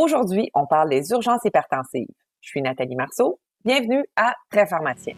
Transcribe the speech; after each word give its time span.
Aujourd'hui, 0.00 0.48
on 0.54 0.64
parle 0.64 0.90
des 0.90 1.10
urgences 1.10 1.40
hypertensives. 1.44 2.06
Je 2.40 2.48
suis 2.50 2.62
Nathalie 2.62 2.94
Marceau. 2.94 3.40
Bienvenue 3.64 4.04
à 4.14 4.32
Très 4.48 4.64
Pharmacien. 4.64 5.16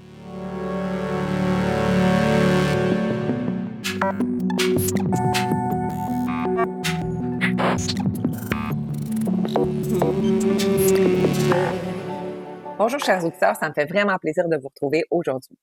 Bonjour 12.79 13.01
chers 13.01 13.23
auditeurs, 13.23 13.57
ça 13.57 13.69
me 13.69 13.75
fait 13.75 13.85
vraiment 13.85 14.17
plaisir 14.17 14.49
de 14.49 14.57
vous 14.57 14.69
retrouver 14.69 15.05
aujourd'hui. 15.11 15.59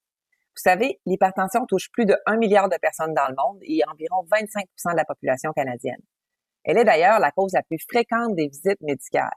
Vous 0.56 0.62
savez, 0.62 1.00
l'hypertension 1.08 1.66
touche 1.66 1.90
plus 1.92 2.06
de 2.06 2.16
1 2.28 2.38
milliard 2.38 2.70
de 2.70 2.78
personnes 2.80 3.16
dans 3.16 3.28
le 3.28 3.36
monde 3.36 3.58
et 3.64 3.82
environ 3.92 4.24
25% 4.32 4.92
de 4.92 4.96
la 4.96 5.06
population 5.06 5.54
canadienne. 5.54 6.02
Elle 6.68 6.78
est 6.78 6.84
d'ailleurs 6.84 7.20
la 7.20 7.32
cause 7.32 7.54
la 7.54 7.64
plus 7.64 7.80
fréquente 7.90 8.36
des 8.36 8.50
visites 8.50 8.82
médicales. 8.82 9.32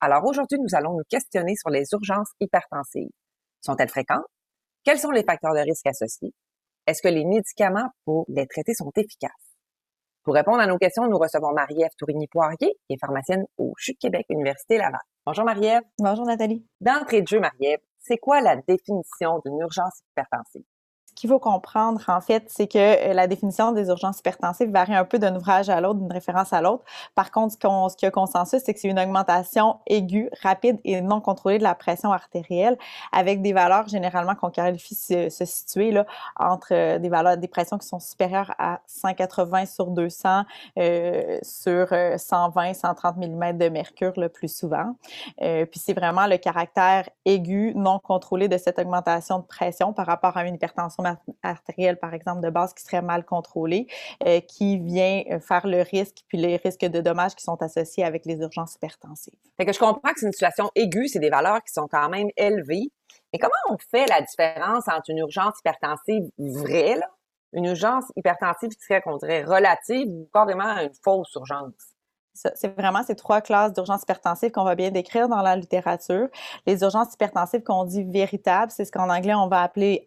Alors 0.00 0.24
aujourd'hui, 0.24 0.58
nous 0.60 0.76
allons 0.76 0.92
nous 0.92 1.04
questionner 1.08 1.56
sur 1.56 1.70
les 1.70 1.82
urgences 1.92 2.30
hypertensives. 2.38 3.10
Sont-elles 3.60 3.88
fréquentes? 3.88 4.24
Quels 4.84 5.00
sont 5.00 5.10
les 5.10 5.24
facteurs 5.24 5.54
de 5.54 5.60
risque 5.60 5.88
associés? 5.88 6.32
Est-ce 6.86 7.02
que 7.02 7.08
les 7.08 7.24
médicaments 7.24 7.88
pour 8.04 8.26
les 8.28 8.46
traiter 8.46 8.74
sont 8.74 8.92
efficaces? 8.94 9.56
Pour 10.22 10.34
répondre 10.34 10.60
à 10.60 10.68
nos 10.68 10.78
questions, 10.78 11.08
nous 11.08 11.18
recevons 11.18 11.52
Marie-Ève 11.52 11.90
Tourigny-Poirier, 11.98 12.78
qui 12.86 12.94
est 12.94 13.00
pharmacienne 13.00 13.44
au 13.58 13.72
CHU 13.76 13.94
de 13.94 13.98
Québec, 13.98 14.26
Université 14.28 14.78
Laval. 14.78 15.00
Bonjour 15.26 15.44
Marie-Ève. 15.44 15.82
Bonjour 15.98 16.26
Nathalie. 16.26 16.64
D'entrée 16.80 17.22
de 17.22 17.26
jeu, 17.26 17.40
Marie-Ève, 17.40 17.80
c'est 17.98 18.18
quoi 18.18 18.40
la 18.40 18.54
définition 18.54 19.40
d'une 19.44 19.58
urgence 19.58 20.00
hypertensive? 20.12 20.62
Ce 21.22 21.28
qu'il 21.28 21.34
faut 21.34 21.38
comprendre, 21.38 22.02
en 22.08 22.20
fait, 22.20 22.46
c'est 22.48 22.66
que 22.66 22.78
euh, 22.78 23.14
la 23.14 23.28
définition 23.28 23.70
des 23.70 23.86
urgences 23.90 24.18
hypertensives 24.18 24.72
varie 24.72 24.96
un 24.96 25.04
peu 25.04 25.20
d'un 25.20 25.36
ouvrage 25.36 25.68
à 25.68 25.80
l'autre, 25.80 26.00
d'une 26.00 26.10
référence 26.10 26.52
à 26.52 26.60
l'autre. 26.60 26.82
Par 27.14 27.30
contre, 27.30 27.52
ce 27.52 27.96
qu'il 27.96 28.06
y 28.06 28.08
a 28.08 28.10
consensus, 28.10 28.60
c'est 28.64 28.74
que 28.74 28.80
c'est 28.80 28.88
une 28.88 28.98
augmentation 28.98 29.76
aiguë, 29.86 30.30
rapide 30.42 30.80
et 30.82 31.00
non 31.00 31.20
contrôlée 31.20 31.58
de 31.58 31.62
la 31.62 31.76
pression 31.76 32.10
artérielle, 32.10 32.76
avec 33.12 33.40
des 33.40 33.52
valeurs 33.52 33.86
généralement 33.86 34.34
qu'on 34.34 34.50
qualifie 34.50 34.96
se, 34.96 35.28
se 35.28 35.44
situer 35.44 35.92
là, 35.92 36.06
entre 36.34 36.72
euh, 36.72 36.98
des 36.98 37.08
valeurs, 37.08 37.36
des 37.36 37.46
pressions 37.46 37.78
qui 37.78 37.86
sont 37.86 38.00
supérieures 38.00 38.52
à 38.58 38.80
180 38.88 39.66
sur 39.66 39.92
200, 39.92 40.42
euh, 40.80 41.38
sur 41.42 41.86
120, 42.16 42.74
130 42.74 43.16
mm 43.18 43.58
de 43.58 43.68
mercure 43.68 44.14
le 44.16 44.28
plus 44.28 44.52
souvent. 44.52 44.96
Puis 45.38 45.78
c'est 45.78 45.94
vraiment 45.94 46.26
le 46.26 46.36
caractère 46.36 47.08
aigu, 47.24 47.74
non 47.76 48.00
contrôlé 48.00 48.48
de 48.48 48.58
cette 48.58 48.80
augmentation 48.80 49.38
de 49.38 49.44
pression 49.44 49.92
par 49.92 50.06
rapport 50.06 50.36
à 50.36 50.44
une 50.44 50.56
hypertension 50.56 51.04
artérielle, 51.42 51.98
par 51.98 52.14
exemple, 52.14 52.40
de 52.40 52.50
base 52.50 52.74
qui 52.74 52.82
serait 52.82 53.02
mal 53.02 53.24
contrôlée, 53.24 53.86
euh, 54.26 54.40
qui 54.40 54.78
vient 54.78 55.22
euh, 55.30 55.40
faire 55.40 55.66
le 55.66 55.82
risque, 55.82 56.18
puis 56.28 56.38
les 56.38 56.56
risques 56.56 56.84
de 56.84 57.00
dommages 57.00 57.34
qui 57.34 57.44
sont 57.44 57.60
associés 57.62 58.04
avec 58.04 58.26
les 58.26 58.38
urgences 58.38 58.74
hypertensives. 58.76 59.34
Fait 59.56 59.66
que 59.66 59.72
je 59.72 59.78
comprends 59.78 60.12
que 60.12 60.20
c'est 60.20 60.26
une 60.26 60.32
situation 60.32 60.70
aiguë, 60.74 61.08
c'est 61.08 61.18
des 61.18 61.30
valeurs 61.30 61.62
qui 61.62 61.72
sont 61.72 61.88
quand 61.90 62.08
même 62.08 62.28
élevées. 62.36 62.90
Mais 63.32 63.38
comment 63.38 63.52
on 63.70 63.76
fait 63.78 64.06
la 64.06 64.20
différence 64.20 64.88
entre 64.88 65.10
une 65.10 65.18
urgence 65.18 65.54
hypertensive 65.60 66.30
vraie, 66.38 67.00
une 67.52 67.66
urgence 67.66 68.04
hypertensive 68.16 68.70
qui 68.70 68.84
serait, 68.84 69.02
qu'on 69.02 69.16
dirait, 69.16 69.44
relative 69.44 70.08
ou 70.08 70.28
carrément 70.32 70.78
une 70.78 70.92
fausse 71.02 71.32
urgence? 71.34 71.94
C'est 72.34 72.74
vraiment 72.78 73.02
ces 73.02 73.14
trois 73.14 73.42
classes 73.42 73.74
d'urgences 73.74 74.02
hypertensives 74.02 74.50
qu'on 74.50 74.64
va 74.64 74.74
bien 74.74 74.90
décrire 74.90 75.28
dans 75.28 75.42
la 75.42 75.54
littérature. 75.54 76.28
Les 76.66 76.80
urgences 76.80 77.12
hypertensives 77.12 77.62
qu'on 77.62 77.84
dit 77.84 78.04
véritables, 78.04 78.72
c'est 78.72 78.86
ce 78.86 78.92
qu'en 78.92 79.10
anglais 79.10 79.34
on 79.34 79.48
va 79.48 79.60
appeler 79.60 80.02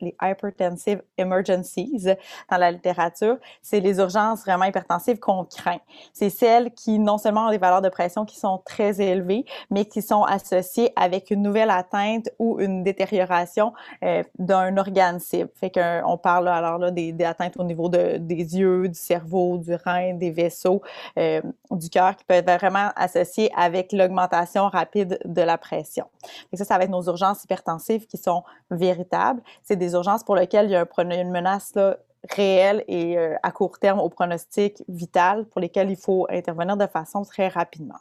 les 0.00 0.14
hypertensive 0.22 1.02
emergencies 1.16 2.04
dans 2.50 2.58
la 2.58 2.70
littérature. 2.70 3.38
C'est 3.62 3.80
les 3.80 3.98
urgences 3.98 4.42
vraiment 4.42 4.66
hypertensives 4.66 5.18
qu'on 5.18 5.44
craint. 5.44 5.78
C'est 6.12 6.28
celles 6.28 6.70
qui 6.72 6.98
non 6.98 7.16
seulement 7.16 7.46
ont 7.46 7.50
des 7.50 7.58
valeurs 7.58 7.82
de 7.82 7.88
pression 7.88 8.26
qui 8.26 8.38
sont 8.38 8.60
très 8.64 9.00
élevées, 9.00 9.46
mais 9.70 9.86
qui 9.86 10.02
sont 10.02 10.22
associées 10.22 10.92
avec 10.96 11.30
une 11.30 11.42
nouvelle 11.42 11.70
atteinte 11.70 12.28
ou 12.38 12.60
une 12.60 12.82
détérioration 12.82 13.72
euh, 14.02 14.22
d'un 14.38 14.76
organe 14.76 15.18
cible. 15.18 15.50
Fait 15.54 15.70
qu'on 15.70 16.18
parle 16.18 16.48
alors 16.48 16.78
là 16.78 16.90
des, 16.90 17.14
atteintes 17.24 17.56
au 17.56 17.64
niveau 17.64 17.88
de, 17.88 18.18
des 18.18 18.58
yeux, 18.58 18.88
du 18.88 18.98
cerveau, 18.98 19.56
du 19.56 19.74
rein, 19.74 20.14
des 20.14 20.30
vaisseaux. 20.30 20.82
Euh, 21.18 21.40
du 21.70 21.90
cœur 21.90 22.16
qui 22.16 22.24
peut 22.24 22.34
être 22.34 22.50
vraiment 22.50 22.90
associé 22.96 23.50
avec 23.56 23.92
l'augmentation 23.92 24.68
rapide 24.68 25.18
de 25.24 25.42
la 25.42 25.58
pression. 25.58 26.06
Et 26.52 26.56
ça, 26.56 26.64
ça 26.64 26.78
va 26.78 26.84
être 26.84 26.90
nos 26.90 27.04
urgences 27.04 27.44
hypertensives 27.44 28.06
qui 28.06 28.16
sont 28.16 28.42
véritables. 28.70 29.42
C'est 29.62 29.76
des 29.76 29.92
urgences 29.92 30.24
pour 30.24 30.36
lesquelles 30.36 30.66
il 30.66 30.72
y 30.72 30.76
a 30.76 30.86
une 30.98 31.30
menace 31.30 31.72
réelle 32.30 32.84
et 32.88 33.18
euh, 33.18 33.36
à 33.42 33.50
court 33.52 33.78
terme 33.78 34.00
au 34.00 34.08
pronostic 34.08 34.82
vital 34.88 35.46
pour 35.46 35.60
lesquelles 35.60 35.90
il 35.90 35.96
faut 35.96 36.26
intervenir 36.30 36.76
de 36.76 36.86
façon 36.86 37.22
très 37.22 37.48
rapidement. 37.48 37.98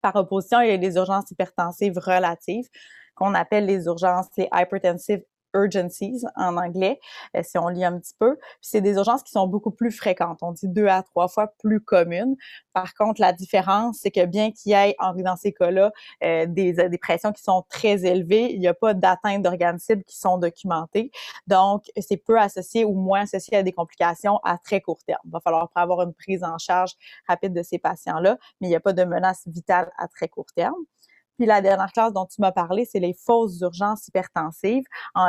Par 0.00 0.16
opposition, 0.16 0.60
il 0.60 0.70
y 0.70 0.72
a 0.72 0.76
les 0.76 0.96
urgences 0.96 1.30
hypertensives 1.30 1.98
relatives 1.98 2.68
qu'on 3.14 3.34
appelle 3.34 3.66
les 3.66 3.86
urgences, 3.86 4.28
les 4.36 4.48
hypertensive 4.52 5.22
urgencies 5.54 6.22
en 6.36 6.56
anglais, 6.56 7.00
euh, 7.36 7.42
si 7.42 7.58
on 7.58 7.68
lit 7.68 7.84
un 7.84 7.98
petit 7.98 8.14
peu. 8.18 8.36
c'est 8.60 8.80
des 8.80 8.94
urgences 8.94 9.22
qui 9.22 9.32
sont 9.32 9.46
beaucoup 9.46 9.70
plus 9.70 9.90
fréquentes. 9.90 10.38
On 10.42 10.52
dit 10.52 10.68
deux 10.68 10.86
à 10.86 11.02
trois 11.02 11.28
fois 11.28 11.48
plus 11.58 11.80
communes. 11.80 12.36
Par 12.72 12.94
contre, 12.94 13.20
la 13.20 13.32
différence, 13.32 13.98
c'est 14.02 14.10
que 14.10 14.24
bien 14.26 14.50
qu'il 14.52 14.72
y 14.72 14.74
ait, 14.74 14.94
dans 15.18 15.36
ces 15.36 15.52
cas-là, 15.52 15.92
euh, 16.24 16.46
des, 16.46 16.72
des 16.72 16.98
pressions 16.98 17.32
qui 17.32 17.42
sont 17.42 17.64
très 17.68 18.04
élevées, 18.04 18.52
il 18.52 18.60
n'y 18.60 18.68
a 18.68 18.74
pas 18.74 18.94
d'atteinte 18.94 19.42
d'organes 19.42 19.78
cibles 19.78 20.04
qui 20.04 20.18
sont 20.18 20.38
documentées. 20.38 21.10
Donc, 21.46 21.84
c'est 21.98 22.16
peu 22.16 22.38
associé 22.38 22.84
ou 22.84 22.94
moins 22.94 23.22
associé 23.22 23.58
à 23.58 23.62
des 23.62 23.72
complications 23.72 24.38
à 24.44 24.58
très 24.58 24.80
court 24.80 25.02
terme. 25.06 25.20
Il 25.24 25.30
va 25.32 25.40
falloir 25.40 25.70
avoir 25.74 26.02
une 26.02 26.14
prise 26.14 26.44
en 26.44 26.58
charge 26.58 26.92
rapide 27.28 27.52
de 27.52 27.62
ces 27.62 27.78
patients-là, 27.78 28.38
mais 28.60 28.68
il 28.68 28.70
n'y 28.70 28.76
a 28.76 28.80
pas 28.80 28.92
de 28.92 29.04
menace 29.04 29.42
vitale 29.46 29.90
à 29.98 30.08
très 30.08 30.28
court 30.28 30.52
terme. 30.54 30.74
Puis 31.36 31.46
la 31.46 31.60
dernière 31.60 31.92
classe 31.92 32.12
dont 32.12 32.24
tu 32.26 32.40
m'as 32.40 32.52
parlé, 32.52 32.86
c'est 32.86 32.98
les 32.98 33.12
fausses 33.12 33.60
urgences 33.60 34.08
hypertensives. 34.08 34.84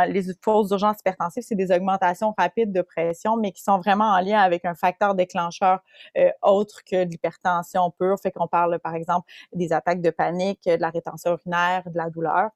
les 0.08 0.24
fausses 0.42 0.72
urgences 0.72 1.00
hypertensives, 1.00 1.44
c'est 1.44 1.56
des 1.56 1.72
augmentations 1.72 2.34
rapides 2.38 2.72
de 2.72 2.82
pression, 2.82 3.36
mais 3.38 3.52
qui 3.52 3.62
sont 3.62 3.78
vraiment 3.80 4.06
en 4.06 4.20
lien 4.22 4.40
avec 4.40 4.64
un 4.66 4.76
facteur 4.76 5.16
déclencheur 5.16 5.82
euh, 6.18 6.30
autre 6.42 6.84
que 6.86 7.04
l'hypertension 7.04 7.92
pure. 8.00 8.18
Fait 8.22 8.32
qu'on 8.32 8.48
parle, 8.48 8.80
par 8.80 8.96
exemple, 8.96 9.30
des 9.54 9.74
attaques 9.74 10.02
de 10.02 10.10
panique, 10.10 10.64
de 10.66 10.82
la 10.82 10.90
rétention 10.90 11.32
urinaire, 11.32 11.84
de 11.90 11.98
la 11.98 12.10
douleur. 12.10 12.52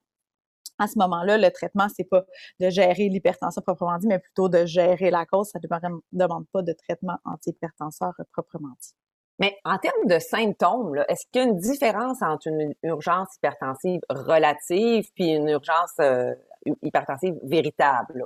À 0.78 0.88
ce 0.88 0.98
moment-là, 0.98 1.38
le 1.38 1.50
traitement, 1.50 1.88
c'est 1.94 2.04
pas 2.04 2.24
de 2.60 2.70
gérer 2.70 3.08
l'hypertension 3.08 3.62
proprement 3.62 3.98
dit, 3.98 4.06
mais 4.06 4.18
plutôt 4.18 4.48
de 4.48 4.64
gérer 4.66 5.10
la 5.10 5.26
cause. 5.26 5.50
Ça 5.50 5.58
ne 5.62 6.00
demande 6.12 6.46
pas 6.52 6.62
de 6.62 6.72
traitement 6.72 7.18
antihypertenseur 7.24 8.14
proprement 8.32 8.74
dit. 8.80 8.94
Mais 9.42 9.58
en 9.64 9.76
termes 9.76 10.06
de 10.06 10.20
symptômes, 10.20 11.02
est-ce 11.08 11.26
qu'il 11.32 11.42
y 11.42 11.44
a 11.44 11.48
une 11.48 11.58
différence 11.58 12.22
entre 12.22 12.46
une 12.46 12.74
urgence 12.84 13.26
hypertensive 13.34 14.00
relative 14.08 15.04
puis 15.16 15.30
une 15.30 15.48
urgence 15.48 15.94
euh, 16.00 16.32
hypertensive 16.80 17.34
véritable? 17.42 18.24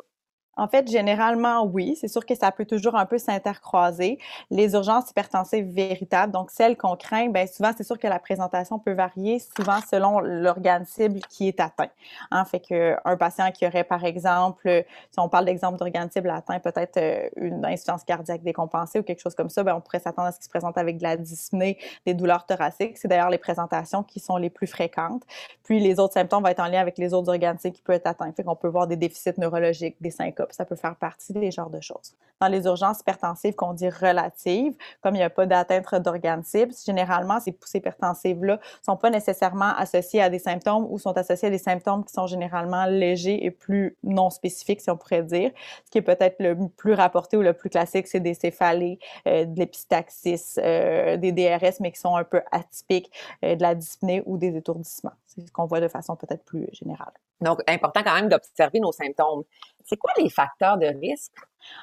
En 0.56 0.68
fait, 0.68 0.90
généralement, 0.90 1.64
oui. 1.64 1.96
C'est 2.00 2.08
sûr 2.08 2.24
que 2.24 2.34
ça 2.34 2.50
peut 2.50 2.64
toujours 2.64 2.96
un 2.96 3.06
peu 3.06 3.18
s'intercroiser. 3.18 4.18
Les 4.50 4.72
urgences 4.72 5.10
hypertensives 5.10 5.66
véritables, 5.66 6.32
donc 6.32 6.50
celles 6.50 6.76
qu'on 6.76 6.96
craint, 6.96 7.28
bien 7.28 7.46
souvent, 7.46 7.72
c'est 7.76 7.84
sûr 7.84 7.98
que 7.98 8.06
la 8.06 8.18
présentation 8.18 8.78
peut 8.78 8.92
varier, 8.92 9.38
souvent 9.38 9.78
selon 9.90 10.20
l'organe 10.20 10.86
cible 10.86 11.20
qui 11.28 11.48
est 11.48 11.60
atteint. 11.60 11.90
En 12.30 12.38
hein, 12.38 12.44
fait 12.44 12.60
que 12.60 12.96
un 13.04 13.16
patient 13.16 13.50
qui 13.52 13.66
aurait, 13.66 13.84
par 13.84 14.04
exemple, 14.04 14.84
si 15.10 15.20
on 15.20 15.28
parle 15.28 15.44
d'exemple 15.44 15.78
d'organe 15.78 16.10
cible 16.10 16.30
atteint, 16.30 16.58
peut-être 16.58 16.96
euh, 16.96 17.28
une 17.36 17.64
insuffisance 17.64 18.04
cardiaque 18.04 18.42
décompensée 18.42 18.98
ou 18.98 19.02
quelque 19.02 19.20
chose 19.20 19.34
comme 19.34 19.50
ça, 19.50 19.62
bien, 19.62 19.76
on 19.76 19.80
pourrait 19.80 20.00
s'attendre 20.00 20.28
à 20.28 20.32
ce 20.32 20.38
qu'il 20.38 20.44
se 20.44 20.50
présente 20.50 20.78
avec 20.78 20.98
de 20.98 21.02
la 21.02 21.16
dyspnée, 21.16 21.78
des 22.06 22.14
douleurs 22.14 22.46
thoraciques. 22.46 22.96
C'est 22.98 23.08
d'ailleurs 23.08 23.30
les 23.30 23.38
présentations 23.38 24.02
qui 24.02 24.20
sont 24.20 24.36
les 24.36 24.50
plus 24.50 24.66
fréquentes. 24.66 25.22
Puis 25.64 25.80
les 25.80 25.98
autres 26.00 26.14
symptômes 26.14 26.42
vont 26.42 26.48
être 26.48 26.60
en 26.60 26.68
lien 26.68 26.80
avec 26.80 26.96
les 26.98 27.12
autres 27.12 27.28
organes 27.28 27.58
cibles 27.58 27.74
qui 27.74 27.82
peuvent 27.82 27.96
être 27.96 28.06
atteints. 28.06 28.32
Fait 28.32 28.42
qu'on 28.44 28.56
peut 28.56 28.68
voir 28.68 28.86
des 28.86 28.96
déficits 28.96 29.38
neurologiques, 29.38 29.96
des 30.00 30.10
syncopes 30.46 30.52
ça 30.52 30.64
peut 30.64 30.76
faire 30.76 30.96
partie 30.96 31.32
des 31.32 31.50
genres 31.50 31.70
de 31.70 31.80
choses. 31.80 32.14
Dans 32.40 32.48
les 32.48 32.64
urgences 32.66 33.00
hypertensives 33.00 33.54
qu'on 33.54 33.72
dit 33.72 33.88
relatives, 33.88 34.74
comme 35.02 35.14
il 35.14 35.18
n'y 35.18 35.24
a 35.24 35.30
pas 35.30 35.46
d'atteinte 35.46 35.94
d'organes 35.94 36.42
cibles, 36.42 36.72
généralement, 36.84 37.40
ces 37.40 37.52
poussées 37.52 37.78
hypertensives-là 37.78 38.54
ne 38.56 38.84
sont 38.84 38.96
pas 38.96 39.08
nécessairement 39.08 39.74
associées 39.76 40.20
à 40.20 40.28
des 40.28 40.38
symptômes 40.38 40.86
ou 40.90 40.98
sont 40.98 41.16
associées 41.16 41.48
à 41.48 41.50
des 41.50 41.58
symptômes 41.58 42.04
qui 42.04 42.12
sont 42.12 42.26
généralement 42.26 42.84
légers 42.84 43.44
et 43.44 43.50
plus 43.50 43.96
non 44.02 44.28
spécifiques, 44.28 44.82
si 44.82 44.90
on 44.90 44.96
pourrait 44.96 45.22
dire. 45.22 45.50
Ce 45.86 45.90
qui 45.90 45.98
est 45.98 46.02
peut-être 46.02 46.36
le 46.40 46.68
plus 46.68 46.92
rapporté 46.92 47.36
ou 47.38 47.42
le 47.42 47.54
plus 47.54 47.70
classique, 47.70 48.06
c'est 48.06 48.20
des 48.20 48.34
céphalées, 48.34 48.98
euh, 49.26 49.46
de 49.46 49.58
l'épistaxis, 49.58 50.56
euh, 50.58 51.16
des 51.16 51.32
DRS, 51.32 51.80
mais 51.80 51.90
qui 51.90 52.00
sont 52.00 52.16
un 52.16 52.24
peu 52.24 52.42
atypiques, 52.52 53.10
euh, 53.44 53.56
de 53.56 53.62
la 53.62 53.74
dyspnée 53.74 54.22
ou 54.26 54.36
des 54.36 54.54
étourdissements. 54.56 55.12
C'est 55.26 55.46
ce 55.46 55.52
qu'on 55.52 55.64
voit 55.64 55.80
de 55.80 55.88
façon 55.88 56.16
peut-être 56.16 56.44
plus 56.44 56.68
générale. 56.72 57.12
Donc, 57.40 57.60
important 57.68 58.02
quand 58.02 58.14
même 58.14 58.28
d'observer 58.28 58.80
nos 58.80 58.92
symptômes. 58.92 59.44
C'est 59.84 59.96
quoi 59.96 60.12
les 60.18 60.30
facteurs 60.30 60.78
de 60.78 60.86
risque? 60.86 61.32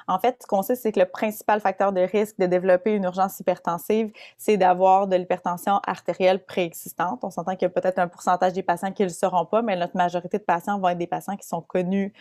En 0.06 0.18
fait, 0.18 0.36
ce 0.40 0.46
qu'on 0.46 0.62
sait, 0.62 0.74
c'est 0.76 0.92
que 0.92 1.00
le 1.00 1.06
principal 1.06 1.60
facteur 1.60 1.92
de 1.92 2.00
risque 2.00 2.38
de 2.38 2.46
développer 2.46 2.94
une 2.94 3.04
urgence 3.04 3.40
hypertensive, 3.40 4.12
c'est 4.38 4.56
d'avoir 4.56 5.06
de 5.06 5.16
l'hypertension 5.16 5.80
artérielle 5.86 6.44
préexistante. 6.44 7.20
On 7.22 7.30
s'entend 7.30 7.52
qu'il 7.52 7.62
y 7.62 7.66
a 7.66 7.70
peut-être 7.70 7.98
un 7.98 8.08
pourcentage 8.08 8.52
des 8.52 8.62
patients 8.62 8.92
qui 8.92 9.02
ne 9.02 9.08
le 9.08 9.14
seront 9.14 9.46
pas, 9.46 9.62
mais 9.62 9.76
notre 9.76 9.96
majorité 9.96 10.38
de 10.38 10.42
patients 10.42 10.78
vont 10.78 10.88
être 10.88 10.98
des 10.98 11.06
patients 11.06 11.36
qui 11.36 11.46
sont 11.46 11.60
connus 11.60 12.12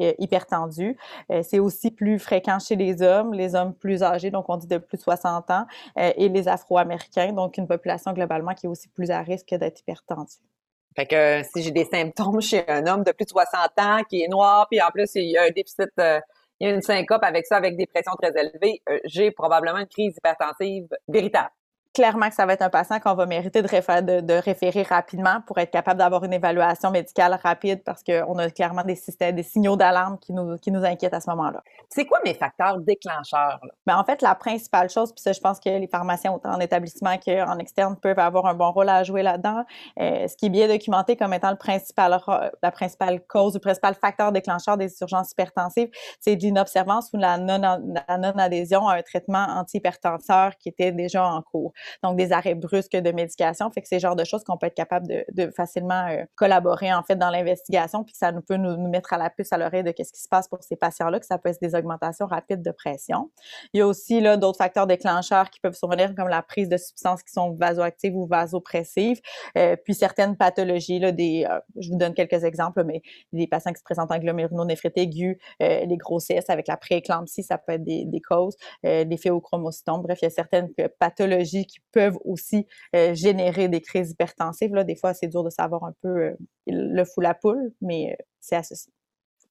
euh, 0.00 0.12
hypertendus. 0.18 0.96
Euh, 1.30 1.42
c'est 1.42 1.58
aussi 1.58 1.90
plus 1.90 2.18
fréquent 2.18 2.58
chez 2.58 2.76
les 2.76 3.02
hommes, 3.02 3.34
les 3.34 3.54
hommes 3.54 3.74
plus 3.74 4.02
âgés, 4.02 4.30
donc 4.30 4.48
on 4.48 4.56
dit 4.56 4.66
de 4.66 4.78
plus 4.78 4.96
de 4.96 5.02
60 5.02 5.50
ans, 5.50 5.66
euh, 5.98 6.12
et 6.16 6.28
les 6.28 6.48
Afro-Américains, 6.48 7.32
donc 7.32 7.56
une 7.58 7.66
population 7.66 8.12
globalement 8.12 8.54
qui 8.54 8.66
est 8.66 8.68
aussi 8.68 8.88
plus 8.88 9.10
à 9.10 9.20
risque 9.22 9.54
d'être 9.54 9.80
hypertendue. 9.80 10.51
Fait 10.96 11.06
que 11.06 11.42
si 11.42 11.62
j'ai 11.62 11.70
des 11.70 11.84
symptômes 11.84 12.40
chez 12.42 12.64
un 12.68 12.86
homme 12.86 13.04
de 13.04 13.12
plus 13.12 13.24
de 13.24 13.30
60 13.30 13.70
ans 13.78 14.00
qui 14.08 14.22
est 14.22 14.28
noir, 14.28 14.66
puis 14.70 14.80
en 14.80 14.90
plus 14.90 15.10
il 15.14 15.30
y 15.30 15.36
a 15.36 15.44
un 15.44 15.50
déficit, 15.50 15.90
euh, 15.98 16.20
il 16.60 16.68
y 16.68 16.70
a 16.70 16.74
une 16.74 16.82
syncope 16.82 17.22
avec 17.24 17.46
ça, 17.46 17.56
avec 17.56 17.76
des 17.76 17.86
pressions 17.86 18.12
très 18.20 18.30
élevées, 18.38 18.82
euh, 18.88 18.98
j'ai 19.04 19.30
probablement 19.30 19.78
une 19.78 19.86
crise 19.86 20.16
hypertensive 20.16 20.86
véritable 21.08 21.50
clairement 21.94 22.28
que 22.28 22.34
ça 22.34 22.46
va 22.46 22.54
être 22.54 22.62
un 22.62 22.70
patient 22.70 23.00
qu'on 23.00 23.14
va 23.14 23.26
mériter 23.26 23.62
de, 23.62 24.20
de, 24.20 24.34
référer 24.34 24.82
rapidement 24.82 25.40
pour 25.46 25.58
être 25.58 25.70
capable 25.70 25.98
d'avoir 25.98 26.24
une 26.24 26.32
évaluation 26.32 26.90
médicale 26.90 27.38
rapide 27.42 27.82
parce 27.84 28.02
qu'on 28.02 28.38
a 28.38 28.50
clairement 28.50 28.82
des 28.82 28.96
systèmes, 28.96 29.36
des 29.36 29.42
signaux 29.42 29.76
d'alarme 29.76 30.18
qui 30.18 30.32
nous, 30.32 30.56
qui 30.58 30.70
nous 30.70 30.84
inquiètent 30.84 31.14
à 31.14 31.20
ce 31.20 31.28
moment-là. 31.30 31.62
C'est 31.90 32.06
quoi 32.06 32.18
mes 32.24 32.34
facteurs 32.34 32.78
déclencheurs? 32.78 33.60
Ben, 33.86 33.96
en 33.96 34.04
fait, 34.04 34.22
la 34.22 34.34
principale 34.34 34.88
chose, 34.88 35.12
puis 35.12 35.20
ça, 35.20 35.32
je 35.32 35.40
pense 35.40 35.60
que 35.60 35.68
les 35.68 35.86
pharmaciens, 35.86 36.32
autant 36.32 36.54
en 36.54 36.60
établissement 36.60 37.16
qu'en 37.18 37.58
externe, 37.58 37.96
peuvent 37.96 38.18
avoir 38.18 38.46
un 38.46 38.54
bon 38.54 38.70
rôle 38.72 38.88
à 38.88 39.02
jouer 39.04 39.22
là-dedans. 39.22 39.64
Euh, 40.00 40.26
ce 40.28 40.36
qui 40.36 40.46
est 40.46 40.50
bien 40.50 40.68
documenté 40.68 41.16
comme 41.16 41.34
étant 41.34 41.50
le 41.50 41.56
principal, 41.56 42.18
la 42.62 42.70
principale 42.70 43.20
cause, 43.26 43.54
le 43.54 43.60
principal 43.60 43.94
facteur 43.94 44.32
déclencheur 44.32 44.76
des 44.76 44.90
urgences 45.00 45.32
hypertensives, 45.32 45.90
c'est 46.20 46.34
l'inobservance 46.36 47.10
ou 47.12 47.18
la 47.18 47.36
non-adhésion 47.38 48.88
à 48.88 48.96
un 48.96 49.02
traitement 49.02 49.46
antihypertenseur 49.48 50.56
qui 50.56 50.70
était 50.70 50.92
déjà 50.92 51.26
en 51.26 51.42
cours 51.42 51.72
donc 52.02 52.16
des 52.16 52.32
arrêts 52.32 52.54
brusques 52.54 52.96
de 52.96 53.12
médication. 53.12 53.70
Fait 53.70 53.82
que 53.82 53.88
c'est 53.88 53.96
le 53.96 54.00
genre 54.00 54.16
de 54.16 54.24
choses 54.24 54.44
qu'on 54.44 54.56
peut 54.56 54.66
être 54.66 54.74
capable 54.74 55.06
de, 55.06 55.50
facilement 55.50 56.06
euh, 56.08 56.24
collaborer 56.34 56.92
en 56.92 57.02
fait 57.02 57.16
dans 57.16 57.30
l'investigation, 57.30 58.04
puis 58.04 58.14
ça 58.16 58.32
nous 58.32 58.42
peut 58.42 58.56
nous, 58.56 58.76
mettre 58.88 59.12
à 59.12 59.18
la 59.18 59.30
puce 59.30 59.52
à 59.52 59.58
l'oreille 59.58 59.84
de 59.84 59.90
qu'est-ce 59.90 60.12
qui 60.12 60.20
se 60.20 60.28
passe 60.28 60.48
pour 60.48 60.62
ces 60.62 60.76
patients-là, 60.76 61.20
que 61.20 61.26
ça 61.26 61.38
peut 61.38 61.48
être 61.48 61.60
des 61.60 61.74
augmentations 61.74 62.26
rapides 62.26 62.62
de 62.62 62.70
pression. 62.70 63.30
Il 63.72 63.78
y 63.78 63.80
a 63.80 63.86
aussi 63.86 64.20
là 64.20 64.36
d'autres 64.36 64.58
facteurs 64.58 64.86
déclencheurs 64.86 65.50
qui 65.50 65.60
peuvent 65.60 65.74
survenir 65.74 66.14
comme 66.14 66.28
la 66.28 66.42
prise 66.42 66.68
de 66.68 66.76
substances 66.76 67.22
qui 67.22 67.32
sont 67.32 67.52
vasoactives 67.52 68.16
ou 68.16 68.26
vasopressives, 68.26 69.20
euh, 69.56 69.76
puis 69.76 69.94
certaines 69.94 70.36
pathologies 70.36 70.98
là, 70.98 71.12
des, 71.12 71.46
euh, 71.48 71.58
je 71.78 71.90
vous 71.90 71.96
donne 71.96 72.14
quelques 72.14 72.44
exemples, 72.44 72.84
mais 72.84 73.02
des 73.32 73.46
patients 73.46 73.72
qui 73.72 73.78
se 73.78 73.84
présentent 73.84 74.12
en 74.12 74.18
glomérulonéphrite 74.18 74.96
aiguë, 74.96 75.38
les 75.60 75.96
grossesses 75.96 76.50
avec 76.50 76.66
la 76.68 76.76
prééclampsie, 76.76 77.42
ça 77.42 77.58
peut 77.58 77.72
être 77.72 77.84
des, 77.84 78.04
des 78.04 78.20
causes, 78.20 78.56
des 78.82 79.16
phéochromocytomes. 79.16 80.02
Bref, 80.02 80.18
il 80.22 80.26
y 80.26 80.28
a 80.28 80.30
certaines 80.30 80.68
pathologies 80.98 81.66
qui 81.72 81.80
peuvent 81.92 82.18
aussi 82.24 82.66
euh, 82.94 83.14
générer 83.14 83.68
des 83.68 83.80
crises 83.80 84.10
hypertensives. 84.10 84.74
Là, 84.74 84.84
des 84.84 84.96
fois, 84.96 85.14
c'est 85.14 85.26
dur 85.26 85.42
de 85.42 85.50
savoir 85.50 85.84
un 85.84 85.94
peu 86.02 86.08
euh, 86.08 86.36
le 86.66 87.04
fou 87.04 87.20
la 87.20 87.34
poule, 87.34 87.72
mais 87.80 88.12
euh, 88.12 88.24
c'est 88.40 88.56
associé. 88.56 88.92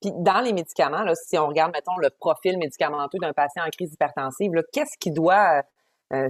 Puis 0.01 0.11
dans 0.17 0.41
les 0.41 0.53
médicaments, 0.53 1.03
là, 1.03 1.13
si 1.15 1.37
on 1.37 1.47
regarde, 1.47 1.71
mettons, 1.73 1.97
le 1.97 2.09
profil 2.09 2.57
médicamenteux 2.57 3.19
d'un 3.19 3.33
patient 3.33 3.63
en 3.65 3.69
crise 3.69 3.93
hypertensive, 3.93 4.51
qu'est-ce 4.71 4.97
qui 4.99 5.11
doit 5.11 5.61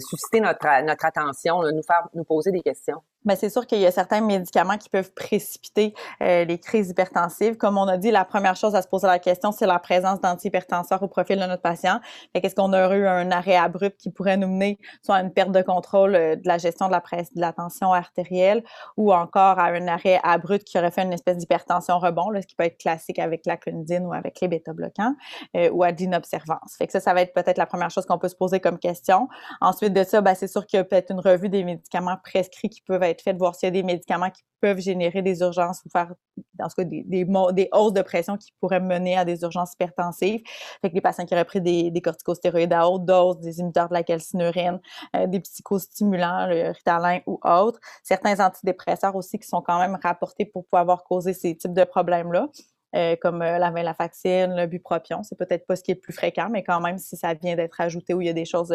susciter 0.09 0.41
notre, 0.41 0.83
notre 0.83 1.05
attention, 1.05 1.61
nous 1.61 1.81
faire 1.81 2.07
nous 2.13 2.25
poser 2.25 2.51
des 2.51 2.61
questions? 2.61 3.01
Mais 3.25 3.35
c'est 3.35 3.50
sûr 3.50 3.68
qu'il 3.68 3.79
y 3.79 3.85
a 3.85 3.91
certains 3.91 4.21
médicaments 4.21 4.77
qui 4.77 4.89
peuvent 4.89 5.13
précipiter 5.13 5.94
euh, 6.21 6.45
les 6.45 6.57
crises 6.57 6.89
hypertensives. 6.89 7.57
Comme 7.57 7.77
on 7.77 7.88
a 7.88 7.97
dit, 7.97 8.12
la 8.12 8.25
première 8.25 8.56
chose 8.56 8.75
à 8.75 8.81
se 8.81 8.88
poser 8.88 9.07
la 9.07 9.19
question, 9.19 9.51
c'est 9.51 9.68
la 9.68 9.79
présence 9.79 10.19
d'antihypertenseurs 10.21 11.01
au 11.03 11.07
profil 11.07 11.39
de 11.39 11.45
notre 11.45 11.62
patient. 11.62 12.00
Qu'est-ce 12.33 12.56
qu'on 12.56 12.73
aurait 12.73 12.97
eu 12.97 13.07
un 13.07 13.31
arrêt 13.31 13.56
abrupt 13.56 14.00
qui 14.00 14.09
pourrait 14.09 14.38
nous 14.38 14.47
mener 14.47 14.79
soit 15.03 15.15
à 15.15 15.21
une 15.21 15.31
perte 15.31 15.51
de 15.51 15.62
contrôle 15.62 16.15
euh, 16.15 16.35
de 16.35 16.47
la 16.47 16.57
gestion 16.57 16.88
de 16.88 16.91
la, 16.91 17.01
de 17.01 17.41
la 17.41 17.53
tension 17.53 17.94
artérielle 17.94 18.63
ou 18.97 19.13
encore 19.13 19.59
à 19.59 19.65
un 19.65 19.88
arrêt 19.88 20.19
abrupt 20.23 20.65
qui 20.65 20.77
aurait 20.77 20.91
fait 20.91 21.03
une 21.03 21.13
espèce 21.13 21.38
d'hypertension 21.38 22.00
rebond, 22.00 22.29
ce 22.41 22.47
qui 22.47 22.56
peut 22.56 22.63
être 22.63 22.77
classique 22.77 23.19
avec 23.19 23.45
la 23.45 23.57
clonidine 23.57 24.06
ou 24.06 24.13
avec 24.13 24.39
les 24.41 24.47
bêta-bloquants 24.47 25.15
euh, 25.56 25.69
ou 25.71 25.83
à 25.83 25.91
d'inobservance. 25.91 26.75
Fait 26.77 26.88
que 26.88 26.94
ça, 26.94 27.00
ça 27.00 27.13
va 27.13 27.21
être 27.21 27.33
peut-être 27.33 27.57
la 27.57 27.65
première 27.65 27.89
chose 27.89 28.06
qu'on 28.06 28.18
peut 28.18 28.29
se 28.29 28.35
poser 28.35 28.59
comme 28.59 28.79
question. 28.79 29.27
Ensuite 29.59 29.94
de 29.94 30.03
ça, 30.03 30.21
ben, 30.21 30.33
c'est 30.33 30.47
sûr 30.47 30.65
qu'il 30.65 30.77
y 30.77 30.79
a 30.79 30.83
peut-être 30.83 31.12
une 31.12 31.19
revue 31.19 31.50
des 31.50 31.63
médicaments 31.63 32.18
prescrits 32.23 32.69
qui 32.69 32.81
peuvent 32.81 33.03
être 33.03 33.10
être 33.11 33.21
fait 33.21 33.33
voir 33.33 33.55
s'il 33.55 33.67
y 33.67 33.69
a 33.69 33.71
des 33.71 33.83
médicaments 33.83 34.29
qui 34.29 34.43
peuvent 34.61 34.79
générer 34.79 35.21
des 35.21 35.41
urgences 35.41 35.81
ou 35.85 35.89
faire, 35.89 36.13
dans 36.53 36.69
ce 36.69 36.75
cas, 36.75 36.83
des, 36.85 37.69
hausses 37.73 37.93
de 37.93 38.01
pression 38.01 38.37
qui 38.37 38.53
pourraient 38.59 38.79
mener 38.79 39.17
à 39.17 39.25
des 39.25 39.41
urgences 39.41 39.73
hypertensives. 39.73 40.41
Fait 40.81 40.89
que 40.89 40.95
les 40.95 41.01
patients 41.01 41.25
qui 41.25 41.33
auraient 41.33 41.45
pris 41.45 41.61
des, 41.61 41.91
des 41.91 42.01
corticostéroïdes 42.01 42.73
à 42.73 42.87
haute 42.87 43.05
dose, 43.05 43.39
des 43.39 43.59
inhibiteurs 43.59 43.89
de 43.89 43.93
la 43.93 44.03
calcinurine, 44.03 44.79
euh, 45.15 45.27
des 45.27 45.39
psychostimulants, 45.39 46.47
le 46.47 46.71
Ritalin 46.71 47.19
ou 47.25 47.39
autres. 47.43 47.79
Certains 48.03 48.39
antidépresseurs 48.39 49.15
aussi 49.15 49.39
qui 49.39 49.47
sont 49.47 49.61
quand 49.61 49.79
même 49.79 49.97
rapportés 50.01 50.45
pour 50.45 50.65
pouvoir 50.65 51.03
causer 51.03 51.33
ces 51.33 51.55
types 51.55 51.73
de 51.73 51.83
problèmes-là. 51.83 52.47
Euh, 52.93 53.15
comme 53.21 53.41
euh, 53.41 53.57
la 53.57 53.71
venlafaxine, 53.71 54.53
le 54.53 54.65
bupropion. 54.65 55.23
C'est 55.23 55.37
peut-être 55.37 55.65
pas 55.65 55.77
ce 55.77 55.81
qui 55.81 55.91
est 55.91 55.93
le 55.93 56.01
plus 56.01 56.11
fréquent, 56.11 56.49
mais 56.51 56.61
quand 56.61 56.81
même, 56.81 56.97
si 56.97 57.15
ça 57.15 57.33
vient 57.33 57.55
d'être 57.55 57.79
ajouté 57.79 58.13
ou 58.13 58.19
il 58.19 58.27
y 58.27 58.29
a 58.29 58.33
des 58.33 58.43
choses 58.43 58.73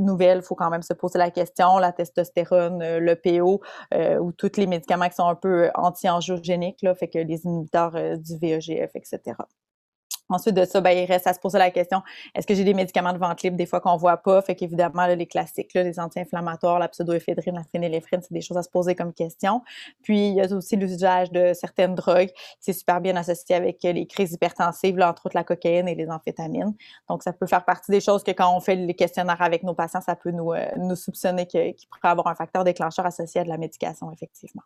nouvelles, 0.00 0.38
il 0.38 0.44
faut 0.44 0.54
quand 0.54 0.70
même 0.70 0.82
se 0.82 0.92
poser 0.92 1.18
la 1.18 1.30
question, 1.30 1.78
la 1.78 1.92
testostérone, 1.92 2.82
euh, 2.82 3.00
le 3.00 3.16
PO, 3.16 3.60
euh, 3.94 4.18
ou 4.18 4.32
tous 4.32 4.56
les 4.56 4.66
médicaments 4.66 5.08
qui 5.08 5.14
sont 5.16 5.28
un 5.28 5.34
peu 5.34 5.70
anti-angiogéniques, 5.74 6.84
fait 6.98 7.08
que 7.08 7.18
les 7.18 7.44
inhibiteurs 7.44 7.94
euh, 7.96 8.16
du 8.16 8.36
VEGF, 8.38 8.90
etc. 8.94 9.36
Ensuite 10.30 10.54
de 10.54 10.64
ça, 10.64 10.80
ben, 10.80 10.96
il 10.96 11.04
reste 11.04 11.26
à 11.26 11.34
se 11.34 11.40
poser 11.40 11.58
la 11.58 11.70
question 11.70 12.02
est-ce 12.34 12.46
que 12.46 12.54
j'ai 12.54 12.64
des 12.64 12.74
médicaments 12.74 13.12
de 13.12 13.18
vente 13.18 13.42
libre 13.42 13.56
des 13.56 13.66
fois 13.66 13.80
qu'on 13.80 13.96
voit 13.96 14.16
pas? 14.16 14.40
Fait 14.42 14.54
qu'évidemment, 14.54 15.06
les 15.06 15.26
classiques, 15.26 15.74
là, 15.74 15.82
les 15.82 15.98
anti-inflammatoires, 16.00 16.78
la 16.78 16.88
pseudoéphédrine, 16.88 17.54
la 17.54 17.64
phényléphrine, 17.64 18.20
c'est 18.22 18.32
des 18.32 18.40
choses 18.40 18.56
à 18.56 18.62
se 18.62 18.70
poser 18.70 18.94
comme 18.94 19.12
question. 19.12 19.62
Puis, 20.02 20.28
il 20.28 20.34
y 20.34 20.40
a 20.40 20.52
aussi 20.54 20.76
l'usage 20.76 21.30
de 21.32 21.52
certaines 21.54 21.94
drogues 21.94 22.30
c'est 22.58 22.72
super 22.72 23.00
bien 23.00 23.16
associé 23.16 23.54
avec 23.54 23.82
les 23.82 24.06
crises 24.06 24.32
hypertensives, 24.32 24.96
là, 24.96 25.10
entre 25.10 25.26
autres 25.26 25.36
la 25.36 25.44
cocaïne 25.44 25.88
et 25.88 25.94
les 25.94 26.08
amphétamines. 26.10 26.74
Donc, 27.08 27.22
ça 27.22 27.32
peut 27.32 27.46
faire 27.46 27.64
partie 27.64 27.90
des 27.90 28.00
choses 28.00 28.22
que 28.22 28.30
quand 28.30 28.54
on 28.54 28.60
fait 28.60 28.76
les 28.76 28.94
questionnaires 28.94 29.40
avec 29.42 29.62
nos 29.62 29.74
patients, 29.74 30.00
ça 30.00 30.16
peut 30.16 30.30
nous, 30.30 30.52
euh, 30.52 30.66
nous 30.76 30.96
soupçonner 30.96 31.46
qu'il 31.46 31.74
pourrait 31.90 32.10
avoir 32.10 32.26
un 32.28 32.34
facteur 32.34 32.64
déclencheur 32.64 33.06
associé 33.06 33.40
à 33.40 33.44
de 33.44 33.48
la 33.48 33.58
médication, 33.58 34.10
effectivement. 34.12 34.62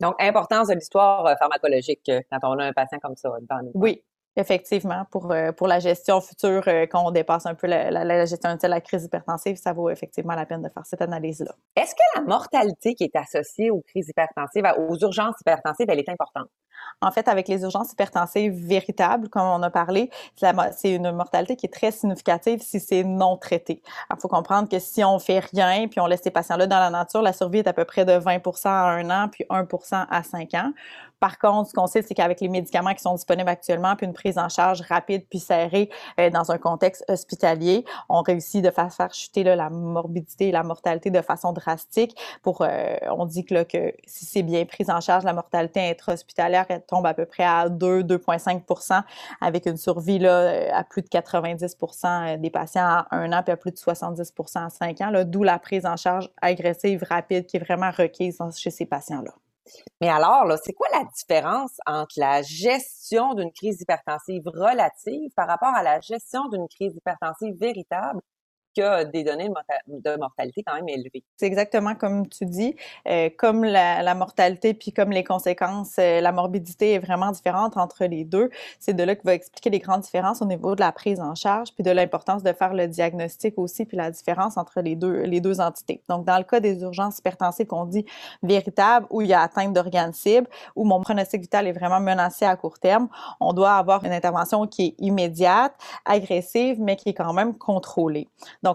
Donc, 0.00 0.14
importance 0.20 0.68
de 0.68 0.74
l'histoire 0.74 1.26
euh, 1.26 1.34
pharmacologique 1.38 2.08
euh, 2.08 2.20
quand 2.30 2.38
on 2.42 2.58
a 2.58 2.66
un 2.66 2.72
patient 2.72 2.98
comme 2.98 3.16
ça 3.16 3.30
dans 3.48 3.62
nous. 3.62 3.72
Oui, 3.74 4.02
Effectivement, 4.38 5.04
pour, 5.10 5.32
euh, 5.32 5.50
pour 5.50 5.66
la 5.66 5.80
gestion 5.80 6.20
future, 6.20 6.62
euh, 6.68 6.86
quand 6.86 7.04
on 7.04 7.10
dépasse 7.10 7.44
un 7.46 7.56
peu 7.56 7.66
la, 7.66 7.90
la, 7.90 8.24
gestion 8.24 8.54
de 8.54 8.68
la 8.68 8.80
crise 8.80 9.02
hypertensive, 9.02 9.56
ça 9.56 9.72
vaut 9.72 9.90
effectivement 9.90 10.34
la 10.36 10.46
peine 10.46 10.62
de 10.62 10.68
faire 10.68 10.86
cette 10.86 11.02
analyse-là. 11.02 11.52
Est-ce 11.74 11.92
que 11.92 12.20
la 12.20 12.22
mortalité 12.22 12.94
qui 12.94 13.02
est 13.02 13.16
associée 13.16 13.72
aux 13.72 13.80
crises 13.80 14.08
hypertensives, 14.08 14.64
aux 14.78 14.96
urgences 14.98 15.34
hypertensives, 15.40 15.86
elle 15.88 15.98
est 15.98 16.08
importante? 16.08 16.46
En 17.00 17.10
fait, 17.10 17.26
avec 17.28 17.48
les 17.48 17.62
urgences 17.62 17.92
hypertensives 17.92 18.52
véritables, 18.52 19.28
comme 19.28 19.42
on 19.42 19.62
a 19.62 19.70
parlé, 19.70 20.10
c'est 20.36 20.94
une 20.94 21.12
mortalité 21.12 21.56
qui 21.56 21.66
est 21.66 21.72
très 21.72 21.90
significative 21.90 22.60
si 22.60 22.80
c'est 22.80 23.04
non 23.04 23.36
traité. 23.36 23.82
Il 24.10 24.20
faut 24.20 24.28
comprendre 24.28 24.68
que 24.68 24.78
si 24.78 25.04
on 25.04 25.18
fait 25.18 25.40
rien 25.40 25.88
puis 25.88 26.00
on 26.00 26.06
laisse 26.06 26.22
ces 26.22 26.30
patients-là 26.30 26.66
dans 26.66 26.78
la 26.78 26.90
nature, 26.90 27.22
la 27.22 27.32
survie 27.32 27.58
est 27.58 27.68
à 27.68 27.72
peu 27.72 27.84
près 27.84 28.04
de 28.04 28.12
20 28.12 28.40
à 28.64 28.90
un 28.90 29.10
an 29.10 29.28
puis 29.28 29.44
1% 29.48 30.06
à 30.10 30.22
5 30.22 30.54
ans. 30.54 30.72
Par 31.20 31.38
contre, 31.38 31.70
ce 31.70 31.74
qu'on 31.74 31.86
sait, 31.86 32.02
c'est 32.02 32.14
qu'avec 32.14 32.40
les 32.40 32.48
médicaments 32.48 32.94
qui 32.94 33.02
sont 33.02 33.14
disponibles 33.14 33.48
actuellement, 33.48 33.96
puis 33.96 34.06
une 34.06 34.12
prise 34.12 34.38
en 34.38 34.48
charge 34.48 34.82
rapide 34.82 35.24
puis 35.28 35.40
serrée 35.40 35.90
euh, 36.20 36.30
dans 36.30 36.50
un 36.50 36.58
contexte 36.58 37.04
hospitalier, 37.08 37.84
on 38.08 38.22
réussit 38.22 38.64
de 38.64 38.70
faire, 38.70 38.92
faire 38.92 39.12
chuter 39.12 39.42
la 39.42 39.70
morbidité 39.70 40.48
et 40.48 40.52
la 40.52 40.62
mortalité 40.62 41.10
de 41.10 41.20
façon 41.20 41.52
drastique. 41.52 42.16
Pour, 42.42 42.62
euh, 42.62 42.96
on 43.10 43.26
dit 43.26 43.44
que, 43.44 43.64
que 43.64 43.94
si 44.06 44.26
c'est 44.26 44.42
bien 44.42 44.64
pris 44.64 44.84
en 44.88 45.00
charge, 45.00 45.24
la 45.24 45.32
mortalité 45.32 45.90
intra-hospitalière 45.90 46.66
tombe 46.86 47.06
à 47.06 47.14
peu 47.14 47.26
près 47.26 47.44
à 47.44 47.68
2, 47.68 48.02
2,5% 48.02 49.02
avec 49.40 49.66
une 49.66 49.76
survie 49.76 50.18
là, 50.18 50.38
euh, 50.38 50.68
à 50.72 50.84
plus 50.84 51.02
de 51.02 51.08
90% 51.08 52.40
des 52.40 52.50
patients 52.50 52.86
à 52.86 53.06
un 53.10 53.32
an 53.32 53.42
puis 53.42 53.52
à 53.52 53.56
plus 53.56 53.72
de 53.72 53.76
70% 53.76 54.66
à 54.66 54.70
5 54.70 55.00
ans, 55.00 55.12
d'où 55.24 55.42
la 55.42 55.58
prise 55.58 55.86
en 55.86 55.96
charge 55.96 56.30
agressive 56.40 57.04
rapide 57.08 57.46
qui 57.46 57.56
est 57.56 57.60
vraiment 57.60 57.90
requise 57.90 58.38
chez 58.56 58.70
ces 58.70 58.86
patients-là. 58.86 59.32
Mais 60.00 60.08
alors, 60.08 60.44
là, 60.44 60.56
c'est 60.62 60.72
quoi 60.72 60.88
la 60.92 61.04
différence 61.04 61.76
entre 61.86 62.14
la 62.16 62.42
gestion 62.42 63.34
d'une 63.34 63.52
crise 63.52 63.80
hypertensive 63.80 64.42
relative 64.46 65.30
par 65.36 65.48
rapport 65.48 65.74
à 65.74 65.82
la 65.82 66.00
gestion 66.00 66.48
d'une 66.48 66.68
crise 66.68 66.94
hypertensive 66.96 67.54
véritable 67.58 68.20
des 69.12 69.24
données 69.24 69.48
de 69.86 70.16
mortalité 70.16 70.62
quand 70.62 70.74
même 70.74 70.88
élevées. 70.88 71.24
C'est 71.36 71.46
exactement 71.46 71.94
comme 71.94 72.28
tu 72.28 72.44
dis. 72.46 72.76
Euh, 73.08 73.30
comme 73.36 73.64
la, 73.64 74.14
mortalité 74.14 74.74
puis 74.74 74.92
comme 74.92 75.10
les 75.10 75.24
conséquences, 75.24 75.96
euh, 75.98 76.20
la 76.20 76.32
morbidité 76.32 76.94
est 76.94 76.98
vraiment 76.98 77.30
différente 77.30 77.76
entre 77.76 78.04
les 78.04 78.24
deux. 78.24 78.50
C'est 78.80 78.94
de 78.94 79.02
là 79.02 79.14
que 79.14 79.22
va 79.24 79.34
expliquer 79.34 79.70
les 79.70 79.78
grandes 79.78 80.02
différences 80.02 80.42
au 80.42 80.46
niveau 80.46 80.74
de 80.74 80.80
la 80.80 80.92
prise 80.92 81.20
en 81.20 81.34
charge 81.34 81.72
puis 81.74 81.84
de 81.84 81.90
l'importance 81.90 82.42
de 82.42 82.52
faire 82.52 82.74
le 82.74 82.88
diagnostic 82.88 83.58
aussi 83.58 83.84
puis 83.84 83.96
la 83.96 84.10
différence 84.10 84.56
entre 84.56 84.80
les 84.80 84.96
deux, 84.96 85.22
les 85.22 85.40
deux 85.40 85.60
entités. 85.60 86.02
Donc, 86.08 86.24
dans 86.24 86.38
le 86.38 86.44
cas 86.44 86.60
des 86.60 86.80
urgences 86.82 87.18
hypertensives 87.18 87.66
qu'on 87.66 87.84
dit 87.84 88.04
véritables, 88.42 89.06
où 89.10 89.22
il 89.22 89.28
y 89.28 89.34
a 89.34 89.42
atteinte 89.42 89.72
d'organes 89.72 90.12
cibles, 90.12 90.48
où 90.76 90.84
mon 90.84 91.00
pronostic 91.00 91.40
vital 91.42 91.66
est 91.66 91.72
vraiment 91.72 92.00
menacé 92.00 92.44
à 92.44 92.56
court 92.56 92.78
terme, 92.78 93.08
on 93.40 93.52
doit 93.52 93.74
avoir 93.74 94.04
une 94.04 94.12
intervention 94.12 94.66
qui 94.66 94.86
est 94.86 94.94
immédiate, 94.98 95.74
agressive, 96.04 96.80
mais 96.80 96.96
qui 96.96 97.10
est 97.10 97.14
quand 97.14 97.32
même 97.32 97.56
contrôlée. 97.56 98.28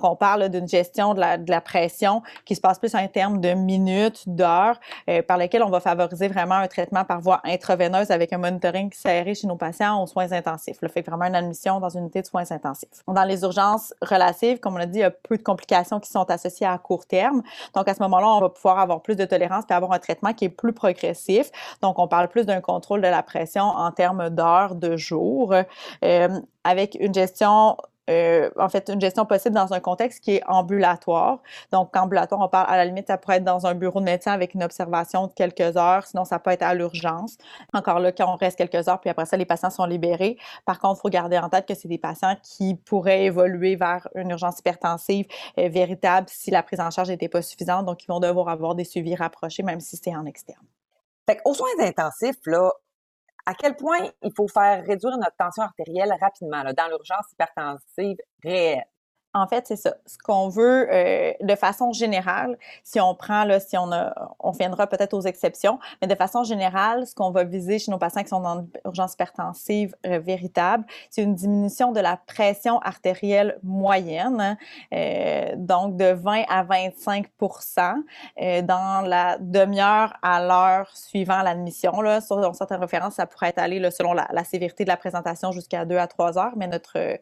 On 0.04 0.16
parle 0.16 0.50
d'une 0.50 0.68
gestion 0.68 1.14
de 1.14 1.20
la, 1.20 1.38
de 1.38 1.50
la, 1.50 1.62
pression 1.62 2.22
qui 2.46 2.56
se 2.56 2.62
passe 2.62 2.80
plus 2.80 2.94
en 2.96 3.08
termes 3.08 3.40
de 3.40 3.54
minutes, 3.54 4.24
d'heures, 4.28 4.80
euh, 5.10 5.22
par 5.22 5.38
lesquelles 5.38 5.64
on 5.64 5.70
va 5.70 5.80
favoriser 5.80 6.28
vraiment 6.28 6.56
un 6.56 6.68
traitement 6.68 7.06
par 7.06 7.22
voie 7.22 7.42
intraveineuse 7.46 8.12
avec 8.12 8.34
un 8.34 8.38
monitoring 8.38 8.92
serré 8.94 9.36
chez 9.36 9.48
nos 9.48 9.56
patients 9.56 10.02
aux 10.02 10.08
soins 10.08 10.32
intensifs. 10.32 10.78
Le 10.82 10.88
fait 10.88 11.02
vraiment 11.02 11.26
une 11.26 11.36
admission 11.36 11.80
dans 11.80 11.90
une 11.90 12.02
unité 12.02 12.22
de 12.22 12.28
soins 12.28 12.50
intensifs. 12.52 13.04
Dans 13.08 13.24
les 13.24 13.44
urgences 13.44 13.94
relatives, 14.02 14.60
comme 14.60 14.76
on 14.76 14.80
a 14.80 14.86
dit, 14.86 15.00
il 15.00 15.02
y 15.02 15.06
a 15.06 15.12
peu 15.12 15.38
de 15.38 15.44
complications 15.44 16.00
qui 16.00 16.10
sont 16.10 16.30
associées 16.30 16.68
à 16.68 16.78
court 16.78 17.06
terme. 17.06 17.42
Donc, 17.74 17.88
à 17.88 17.94
ce 17.94 18.02
moment-là, 18.04 18.28
on 18.28 18.40
va 18.40 18.50
pouvoir 18.50 18.80
avoir 18.80 19.02
plus 19.02 19.16
de 19.16 19.26
tolérance 19.26 19.64
et 19.70 19.74
avoir 19.74 19.92
un 19.92 20.00
traitement 20.00 20.34
qui 20.34 20.46
est 20.46 20.50
plus 20.50 20.74
progressif. 20.74 21.52
Donc, 21.82 22.00
on 22.00 22.08
parle 22.08 22.28
plus 22.28 22.46
d'un 22.46 22.62
contrôle 22.62 23.02
de 23.02 23.08
la 23.08 23.24
pression 23.24 23.64
en 23.64 23.92
termes 23.92 24.30
d'heures, 24.30 24.76
de 24.76 24.98
jours, 24.98 25.54
euh, 26.04 26.42
avec 26.64 26.98
une 27.00 27.14
gestion 27.14 27.78
euh, 28.10 28.50
en 28.58 28.68
fait, 28.70 28.90
une 28.90 29.00
gestion 29.00 29.26
possible 29.26 29.56
dans 29.56 29.74
un 29.74 29.80
contexte 29.80 30.22
qui 30.22 30.36
est 30.36 30.44
ambulatoire. 30.48 31.40
Donc, 31.72 31.96
ambulatoire, 31.96 32.42
on 32.42 32.50
parle 32.50 32.68
à 32.70 32.78
la 32.78 32.86
limite, 32.86 33.08
ça 33.08 33.18
pourrait 33.18 33.38
être 33.38 33.44
dans 33.44 33.66
un 33.66 33.74
bureau 33.76 34.00
de 34.00 34.06
médecin 34.06 34.32
avec 34.32 34.54
une 34.54 34.64
observation 34.64 35.28
de 35.28 35.34
quelques 35.34 35.78
heures, 35.78 36.06
sinon 36.06 36.26
ça 36.26 36.40
peut 36.40 36.52
être 36.52 36.64
à 36.64 36.74
l'urgence. 36.74 37.38
Encore 37.74 38.00
là, 38.00 38.12
quand 38.12 38.32
on 38.32 38.36
reste 38.36 38.58
quelques 38.58 38.88
heures, 38.88 39.00
puis 39.00 39.10
après 39.10 39.26
ça, 39.26 39.38
les 39.38 39.46
patients 39.46 39.70
sont 39.70 39.86
libérés. 39.86 40.38
Par 40.66 40.80
contre, 40.80 41.00
il 41.00 41.02
faut 41.02 41.10
garder 41.10 41.38
en 41.38 41.50
tête 41.50 41.66
que 41.66 41.76
c'est 41.76 41.88
des 41.88 41.98
patients 41.98 42.36
qui 42.44 42.76
pourraient 42.76 43.26
évoluer 43.26 43.76
vers 43.76 44.08
une 44.16 44.32
urgence 44.32 44.60
hypertensive 44.60 45.26
euh, 45.58 45.70
véritable 45.70 46.28
si 46.30 46.52
la 46.52 46.64
prise 46.64 46.80
en 46.80 46.92
charge 46.92 47.10
n'était 47.10 47.30
pas 47.30 47.42
suffisante. 47.42 47.86
Donc, 47.86 48.04
ils 48.04 48.08
vont 48.08 48.20
devoir 48.20 48.50
avoir 48.50 48.76
des 48.76 48.84
suivis 48.84 49.16
rapprochés, 49.16 49.64
même 49.64 49.80
si 49.80 49.98
c'est 49.98 50.16
en 50.16 50.26
externe. 50.26 50.66
Fait 51.26 51.40
aux 51.46 51.54
soins 51.54 51.70
intensifs, 51.80 52.36
là, 52.46 52.70
à 53.46 53.54
quel 53.54 53.76
point 53.76 54.00
il 54.22 54.32
faut 54.36 54.48
faire 54.48 54.84
réduire 54.86 55.18
notre 55.18 55.36
tension 55.38 55.64
artérielle 55.64 56.14
rapidement 56.20 56.64
dans 56.64 56.88
l'urgence 56.90 57.26
hypertensive 57.34 58.18
réelle? 58.44 58.84
En 59.36 59.48
fait, 59.48 59.66
c'est 59.66 59.76
ça. 59.76 59.96
Ce 60.06 60.18
qu'on 60.20 60.48
veut, 60.48 60.88
euh, 60.92 61.34
de 61.42 61.56
façon 61.56 61.92
générale, 61.92 62.56
si 62.84 63.00
on 63.02 63.16
prend, 63.16 63.46
là, 63.46 63.60
si 63.60 63.76
on 63.78 63.92
a, 63.92 64.14
on 64.40 64.52
viendra 64.52 64.86
peut-être 64.86 65.16
aux 65.16 65.22
exceptions, 65.22 65.80
mais 66.02 66.08
de 66.08 66.14
façon 66.14 66.44
générale, 66.44 67.08
ce 67.08 67.16
qu'on 67.16 67.32
va 67.32 67.44
viser 67.44 67.80
chez 67.80 67.90
nos 67.90 67.98
patients 67.98 68.22
qui 68.22 68.30
sont 68.30 68.46
en 68.46 68.68
urgence 68.86 69.14
hypertensive 69.14 69.96
euh, 70.06 70.20
véritable, 70.20 70.86
c'est 71.10 71.24
une 71.24 71.34
diminution 71.34 71.92
de 71.92 72.00
la 72.00 72.18
pression 72.18 72.78
artérielle 72.80 73.58
moyenne, 73.64 74.40
hein, 74.40 74.58
euh, 74.94 75.56
donc 75.56 75.98
de 75.98 76.12
20 76.12 76.44
à 76.48 76.64
25% 76.64 77.96
euh, 78.40 78.62
dans 78.62 79.02
la 79.02 79.38
demi-heure 79.40 80.14
à 80.22 80.46
l'heure 80.46 80.96
suivant 80.96 81.42
l'admission. 81.42 82.02
Là, 82.02 82.22
sur 82.22 82.54
certaines 82.56 82.82
références, 82.82 83.16
ça 83.16 83.26
pourrait 83.26 83.50
être 83.50 83.60
allé 83.60 83.80
là, 83.80 83.90
selon 83.90 84.14
la, 84.14 84.28
la 84.32 84.44
sévérité 84.44 84.84
de 84.84 84.90
la 84.90 84.98
présentation 84.98 85.52
jusqu'à 85.52 85.86
2 85.86 85.98
à 85.98 86.06
3 86.06 86.38
heures, 86.38 86.54
mais 86.56 86.68
notre 86.68 87.20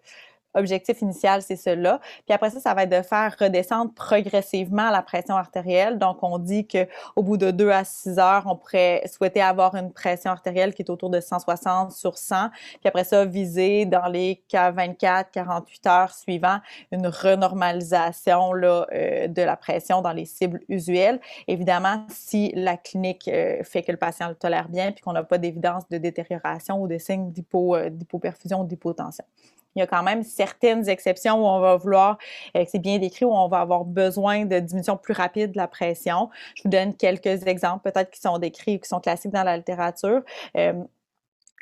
objectif 0.54 1.02
initial, 1.02 1.42
c'est 1.42 1.56
cela. 1.56 2.00
Puis 2.26 2.34
après 2.34 2.50
ça, 2.50 2.60
ça 2.60 2.74
va 2.74 2.84
être 2.84 2.90
de 2.90 3.02
faire 3.02 3.36
redescendre 3.40 3.94
progressivement 3.94 4.90
la 4.90 5.02
pression 5.02 5.36
artérielle. 5.36 5.98
Donc, 5.98 6.20
on 6.22 6.38
dit 6.38 6.68
que 6.68 6.88
au 7.16 7.24
bout 7.24 7.38
de 7.38 7.52
2 7.52 7.70
à 7.70 7.84
6 7.84 8.20
heures, 8.20 8.44
on 8.46 8.56
pourrait 8.56 9.04
souhaiter 9.08 9.42
avoir 9.42 9.76
une 9.76 9.92
pression 9.92 10.32
artérielle 10.32 10.74
qui 10.74 10.82
est 10.82 10.90
autour 10.90 11.10
de 11.10 11.20
160 11.20 11.92
sur 11.92 12.18
100. 12.18 12.50
Puis 12.50 12.88
après 12.88 13.04
ça, 13.04 13.26
viser 13.26 13.86
dans 13.86 14.08
les 14.08 14.42
24, 14.52 15.32
48 15.32 15.88
heures 15.88 16.14
suivants 16.14 16.60
une 16.92 17.08
renormalisation 17.08 18.54
là, 18.54 18.86
euh, 18.94 19.28
de 19.28 19.42
la 19.42 19.56
pression 19.56 20.02
dans 20.02 20.14
les 20.14 20.26
cibles 20.26 20.62
usuelles. 20.70 21.20
Évidemment, 21.48 22.06
si 22.10 22.52
la 22.56 22.78
clinique 22.78 23.28
euh, 23.28 23.64
fait 23.64 23.84
que 23.84 23.92
le 23.92 23.98
patient 23.98 24.30
le 24.30 24.36
tolère 24.36 24.70
bien 24.70 24.92
puis 24.92 25.02
qu'on 25.02 25.14
n'a 25.14 25.24
pas 25.24 25.38
d'évidence 25.38 25.88
de 25.90 25.98
détérioration 25.98 26.82
ou 26.82 26.88
de 26.88 26.98
signes 26.98 27.32
euh, 27.54 27.90
d'hypoperfusion 27.90 28.62
ou 28.62 28.66
d'hypotension. 28.66 29.26
Il 29.76 29.80
y 29.80 29.82
a 29.82 29.88
quand 29.88 30.04
même 30.04 30.24
certaines 30.24 30.90
exceptions 30.90 31.42
où 31.42 31.46
on 31.46 31.60
va 31.60 31.78
vouloir, 31.78 32.18
euh, 32.58 32.66
c'est 32.68 32.80
bien 32.80 32.98
décrit, 33.00 33.26
où 33.26 33.34
on 33.34 33.48
va 33.48 33.60
avoir 33.60 33.86
besoin 33.86 34.46
de 34.46 34.60
diminution 34.60 34.98
plus 34.98 35.14
rapide 35.14 35.52
de 35.52 35.58
la 35.58 35.68
pression. 35.68 36.30
Je 36.56 36.64
vous 36.64 36.70
donne 36.70 36.96
quelques 36.96 37.48
exemples, 37.48 37.90
peut-être 37.90 38.12
qui 38.12 38.20
sont 38.20 38.38
décrits 38.38 38.76
ou 38.76 38.80
qui 38.80 38.90
sont 38.90 39.00
classiques 39.00 39.32
dans 39.32 39.44
la 39.44 39.58
littérature. 39.58 40.22
Euh, 40.58 40.74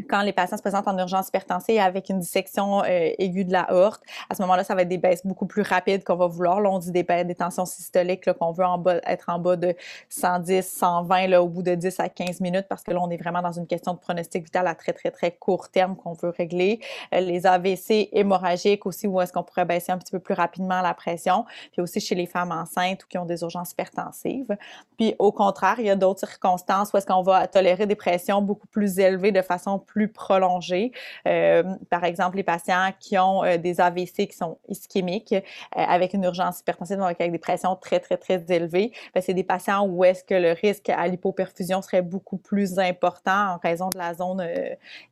quand 0.07 0.21
les 0.21 0.33
patients 0.33 0.57
se 0.57 0.61
présentent 0.61 0.87
en 0.87 0.97
urgence 0.97 1.27
hypertensive 1.27 1.79
avec 1.79 2.09
une 2.09 2.19
dissection 2.19 2.83
euh, 2.83 3.11
aiguë 3.17 3.45
de 3.45 3.51
la 3.51 3.73
horte, 3.73 4.01
à 4.29 4.35
ce 4.35 4.41
moment-là, 4.43 4.63
ça 4.63 4.75
va 4.75 4.83
être 4.83 4.87
des 4.87 4.97
baisses 4.97 5.25
beaucoup 5.25 5.45
plus 5.45 5.61
rapides 5.61 6.03
qu'on 6.03 6.15
va 6.15 6.27
vouloir. 6.27 6.61
Là, 6.61 6.69
on 6.69 6.79
dit 6.79 6.91
des, 6.91 7.03
des 7.03 7.35
tensions 7.35 7.65
systoliques 7.65 8.31
qu'on 8.33 8.51
veut 8.51 8.65
en 8.65 8.77
bas, 8.77 8.99
être 9.05 9.29
en 9.29 9.39
bas 9.39 9.55
de 9.55 9.75
110, 10.09 10.65
120 10.65 11.27
là, 11.27 11.43
au 11.43 11.47
bout 11.47 11.63
de 11.63 11.75
10 11.75 11.99
à 11.99 12.09
15 12.09 12.41
minutes 12.41 12.67
parce 12.69 12.83
que 12.83 12.91
là, 12.91 12.99
on 13.01 13.09
est 13.09 13.17
vraiment 13.17 13.41
dans 13.41 13.51
une 13.51 13.67
question 13.67 13.93
de 13.93 13.99
pronostic 13.99 14.43
vital 14.43 14.67
à 14.67 14.75
très, 14.75 14.93
très, 14.93 15.11
très 15.11 15.31
court 15.31 15.69
terme 15.69 15.95
qu'on 15.95 16.13
veut 16.13 16.29
régler. 16.29 16.79
Euh, 17.13 17.19
les 17.19 17.45
AVC 17.45 18.09
hémorragiques 18.11 18.85
aussi, 18.85 19.07
où 19.07 19.19
est-ce 19.21 19.33
qu'on 19.33 19.43
pourrait 19.43 19.65
baisser 19.65 19.91
un 19.91 19.97
petit 19.97 20.11
peu 20.11 20.19
plus 20.19 20.33
rapidement 20.33 20.81
la 20.81 20.93
pression. 20.93 21.45
Puis 21.71 21.81
aussi 21.81 21.99
chez 21.99 22.15
les 22.15 22.25
femmes 22.25 22.51
enceintes 22.51 23.03
ou 23.03 23.07
qui 23.07 23.17
ont 23.17 23.25
des 23.25 23.41
urgences 23.41 23.71
hypertensives. 23.71 24.55
Puis 24.97 25.15
au 25.19 25.31
contraire, 25.31 25.75
il 25.79 25.85
y 25.85 25.89
a 25.89 25.95
d'autres 25.95 26.19
circonstances 26.19 26.93
où 26.93 26.97
est-ce 26.97 27.05
qu'on 27.05 27.21
va 27.21 27.47
tolérer 27.47 27.85
des 27.85 27.95
pressions 27.95 28.41
beaucoup 28.41 28.67
plus 28.67 28.99
élevées 28.99 29.31
de 29.31 29.41
façon 29.41 29.79
plus 29.89 30.07
prolongée. 30.07 30.91
Euh, 31.27 31.63
par 31.89 32.03
exemple, 32.03 32.37
les 32.37 32.43
patients 32.43 32.91
qui 32.99 33.17
ont 33.17 33.43
euh, 33.43 33.57
des 33.57 33.81
AVC 33.81 34.27
qui 34.27 34.37
sont 34.37 34.59
ischémiques 34.67 35.33
euh, 35.33 35.41
avec 35.73 36.13
une 36.13 36.23
urgence 36.23 36.59
hypertensive, 36.59 36.97
donc 36.97 37.19
avec 37.19 37.31
des 37.31 37.39
pressions 37.39 37.75
très, 37.75 37.99
très, 37.99 38.17
très 38.17 38.45
élevées, 38.49 38.91
ben, 39.15 39.21
c'est 39.21 39.33
des 39.33 39.43
patients 39.43 39.87
où 39.87 40.03
est-ce 40.03 40.23
que 40.23 40.35
le 40.35 40.51
risque 40.51 40.89
à 40.89 41.07
l'hypoperfusion 41.07 41.81
serait 41.81 42.03
beaucoup 42.03 42.37
plus 42.37 42.77
important 42.77 43.55
en 43.55 43.57
raison 43.57 43.89
de 43.89 43.97
la 43.97 44.13
zone 44.13 44.45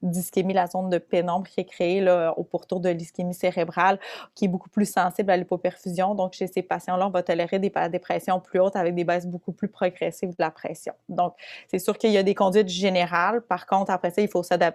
d'ischémie, 0.03 0.53
la 0.53 0.67
zone 0.67 0.89
de 0.89 0.99
pénombre 0.99 1.47
qui 1.47 1.61
est 1.61 1.65
créée 1.65 1.99
là, 1.99 2.33
au 2.37 2.43
pourtour 2.43 2.79
de 2.79 2.89
l'ischémie 2.89 3.33
cérébrale, 3.33 3.99
qui 4.35 4.45
est 4.45 4.47
beaucoup 4.47 4.69
plus 4.69 4.85
sensible 4.85 5.31
à 5.31 5.37
l'hypoperfusion. 5.37 6.13
Donc, 6.13 6.33
chez 6.33 6.47
ces 6.47 6.61
patients-là, 6.61 7.07
on 7.07 7.11
va 7.11 7.23
tolérer 7.23 7.57
des, 7.57 7.71
des 7.91 7.99
pressions 7.99 8.39
plus 8.39 8.59
hautes 8.59 8.75
avec 8.75 8.93
des 8.93 9.03
baisses 9.03 9.25
beaucoup 9.25 9.53
plus 9.53 9.69
progressives 9.69 10.29
de 10.29 10.35
la 10.39 10.51
pression. 10.51 10.93
Donc, 11.09 11.33
c'est 11.67 11.79
sûr 11.79 11.97
qu'il 11.97 12.11
y 12.11 12.17
a 12.17 12.23
des 12.23 12.35
conduites 12.35 12.69
générales. 12.69 13.41
Par 13.41 13.65
contre, 13.65 13.91
après 13.91 14.11
ça, 14.11 14.21
il 14.21 14.29
faut 14.29 14.43
s'adapter 14.43 14.66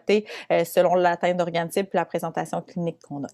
euh, 0.50 0.64
selon 0.64 0.94
l'atteinte 0.94 1.36
d'organes 1.36 1.68
type 1.68 1.88
et 1.92 1.96
la 1.96 2.04
présentation 2.04 2.60
clinique 2.62 3.00
qu'on 3.02 3.24
a. 3.24 3.28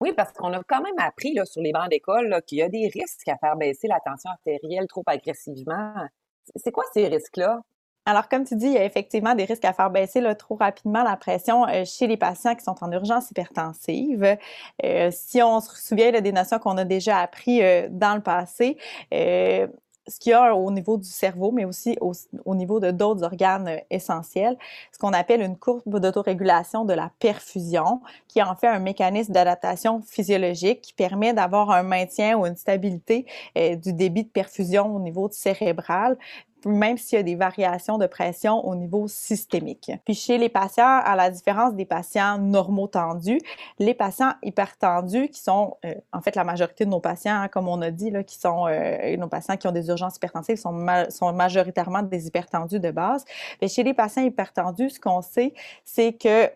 Oui, 0.00 0.12
parce 0.12 0.32
qu'on 0.32 0.52
a 0.52 0.62
quand 0.68 0.82
même 0.82 0.98
appris 0.98 1.32
là, 1.32 1.44
sur 1.46 1.62
les 1.62 1.72
bancs 1.72 1.88
d'école 1.88 2.42
qu'il 2.46 2.58
y 2.58 2.62
a 2.62 2.68
des 2.68 2.88
risques 2.88 3.28
à 3.28 3.36
faire 3.38 3.56
baisser 3.56 3.88
la 3.88 3.98
tension 4.04 4.30
artérielle 4.30 4.86
trop 4.88 5.02
agressivement. 5.06 5.94
C'est 6.54 6.70
quoi 6.70 6.84
ces 6.92 7.06
risques-là? 7.08 7.60
Alors, 8.08 8.28
comme 8.28 8.44
tu 8.44 8.54
dis, 8.54 8.66
il 8.66 8.72
y 8.74 8.78
a 8.78 8.84
effectivement 8.84 9.34
des 9.34 9.46
risques 9.46 9.64
à 9.64 9.72
faire 9.72 9.90
baisser 9.90 10.20
là, 10.20 10.36
trop 10.36 10.54
rapidement 10.54 11.02
la 11.02 11.16
pression 11.16 11.66
euh, 11.66 11.84
chez 11.84 12.06
les 12.06 12.16
patients 12.16 12.54
qui 12.54 12.62
sont 12.62 12.76
en 12.82 12.92
urgence 12.92 13.30
hypertensive. 13.30 14.36
Euh, 14.84 15.10
si 15.10 15.42
on 15.42 15.60
se 15.60 15.74
souvient 15.74 16.12
des 16.12 16.30
notions 16.30 16.58
qu'on 16.60 16.76
a 16.76 16.84
déjà 16.84 17.18
appris 17.18 17.60
dans 17.90 18.14
le 18.14 18.22
passé, 18.22 18.78
ce 20.08 20.18
qu'il 20.20 20.30
y 20.30 20.34
a 20.34 20.54
au 20.54 20.70
niveau 20.70 20.96
du 20.96 21.08
cerveau, 21.08 21.50
mais 21.52 21.64
aussi 21.64 21.98
au, 22.00 22.54
niveau 22.54 22.80
de 22.80 22.90
d'autres 22.90 23.24
organes 23.24 23.68
euh, 23.68 23.78
essentiels, 23.90 24.56
ce 24.92 24.98
qu'on 24.98 25.12
appelle 25.12 25.42
une 25.42 25.56
courbe 25.56 25.98
d'autorégulation 25.98 26.84
de 26.84 26.92
la 26.92 27.10
perfusion, 27.18 28.00
qui 28.28 28.42
en 28.42 28.54
fait 28.54 28.68
un 28.68 28.78
mécanisme 28.78 29.32
d'adaptation 29.32 30.02
physiologique 30.02 30.80
qui 30.80 30.92
permet 30.92 31.32
d'avoir 31.32 31.70
un 31.70 31.82
maintien 31.82 32.38
ou 32.38 32.46
une 32.46 32.56
stabilité 32.56 33.26
euh, 33.56 33.76
du 33.76 33.92
débit 33.92 34.24
de 34.24 34.28
perfusion 34.28 34.94
au 34.94 35.00
niveau 35.00 35.28
cérébral 35.30 36.16
même 36.66 36.98
s'il 36.98 37.16
y 37.16 37.20
a 37.20 37.22
des 37.22 37.36
variations 37.36 37.96
de 37.96 38.06
pression 38.06 38.66
au 38.66 38.74
niveau 38.74 39.08
systémique. 39.08 39.92
Puis 40.04 40.14
chez 40.14 40.36
les 40.38 40.48
patients, 40.48 41.00
à 41.02 41.16
la 41.16 41.30
différence 41.30 41.74
des 41.74 41.84
patients 41.84 42.38
normaux 42.38 42.88
tendus, 42.88 43.40
les 43.78 43.94
patients 43.94 44.32
hypertendus, 44.42 45.28
qui 45.28 45.40
sont 45.40 45.76
euh, 45.84 45.94
en 46.12 46.20
fait 46.20 46.36
la 46.36 46.44
majorité 46.44 46.84
de 46.84 46.90
nos 46.90 47.00
patients, 47.00 47.40
hein, 47.40 47.48
comme 47.48 47.68
on 47.68 47.80
a 47.82 47.90
dit, 47.90 48.12
qui 48.26 48.38
sont 48.38 48.66
euh, 48.66 49.16
nos 49.16 49.28
patients 49.28 49.56
qui 49.56 49.66
ont 49.66 49.72
des 49.72 49.88
urgences 49.88 50.16
hypertensives, 50.16 50.56
sont 50.56 51.32
majoritairement 51.32 52.02
des 52.02 52.26
hypertendus 52.26 52.80
de 52.80 52.90
base. 52.90 53.24
Mais 53.62 53.68
chez 53.68 53.82
les 53.82 53.94
patients 53.94 54.22
hypertendus, 54.22 54.90
ce 54.90 55.00
qu'on 55.00 55.22
sait, 55.22 55.54
c'est 55.84 56.12
que 56.12 56.50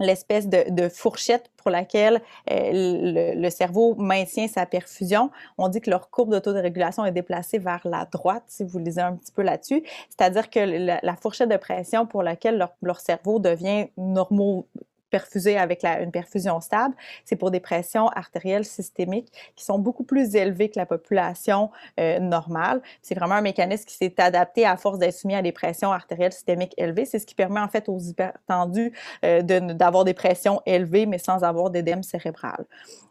l'espèce 0.00 0.48
de, 0.48 0.88
fourchette 0.88 1.50
pour 1.56 1.70
laquelle 1.70 2.20
euh, 2.50 3.34
le, 3.36 3.50
cerveau 3.50 3.94
maintient 3.96 4.48
sa 4.48 4.66
perfusion. 4.66 5.30
On 5.58 5.68
dit 5.68 5.80
que 5.80 5.90
leur 5.90 6.10
courbe 6.10 6.30
d'autorégulation 6.30 7.04
est 7.04 7.12
déplacée 7.12 7.58
vers 7.58 7.80
la 7.84 8.06
droite, 8.06 8.44
si 8.46 8.64
vous 8.64 8.78
lisez 8.78 9.02
un 9.02 9.14
petit 9.16 9.32
peu 9.32 9.42
là-dessus. 9.42 9.82
C'est-à-dire 10.08 10.50
que 10.50 10.60
la, 10.60 11.16
fourchette 11.16 11.50
de 11.50 11.56
pression 11.56 12.06
pour 12.06 12.22
laquelle 12.22 12.58
leur, 12.58 12.72
leur 12.82 12.98
cerveau 12.98 13.38
devient 13.38 13.88
normaux 13.96 14.66
perfusés 15.10 15.58
avec 15.58 15.84
une 15.84 16.10
perfusion 16.10 16.60
stable, 16.60 16.94
c'est 17.24 17.36
pour 17.36 17.50
des 17.50 17.60
pressions 17.60 18.08
artérielles 18.08 18.64
systémiques 18.64 19.32
qui 19.56 19.64
sont 19.64 19.78
beaucoup 19.78 20.04
plus 20.04 20.34
élevées 20.34 20.70
que 20.70 20.78
la 20.78 20.86
population 20.86 21.70
euh, 21.98 22.18
normale. 22.18 22.80
C'est 23.02 23.14
vraiment 23.14 23.34
un 23.34 23.40
mécanisme 23.40 23.84
qui 23.84 23.94
s'est 23.94 24.20
adapté 24.20 24.64
à 24.66 24.76
force 24.76 24.98
d'être 24.98 25.14
soumis 25.14 25.34
à 25.34 25.42
des 25.42 25.52
pressions 25.52 25.92
artérielles 25.92 26.32
systémiques 26.32 26.74
élevées. 26.76 27.04
C'est 27.04 27.18
ce 27.18 27.26
qui 27.26 27.34
permet 27.34 27.60
en 27.60 27.68
fait 27.68 27.88
aux 27.88 27.98
hypertendus 27.98 28.92
euh, 29.24 29.42
d'avoir 29.42 30.04
des 30.04 30.14
pressions 30.14 30.62
élevées 30.66 31.06
mais 31.06 31.18
sans 31.18 31.42
avoir 31.42 31.70
d'édème 31.70 32.02
cérébral. 32.02 32.64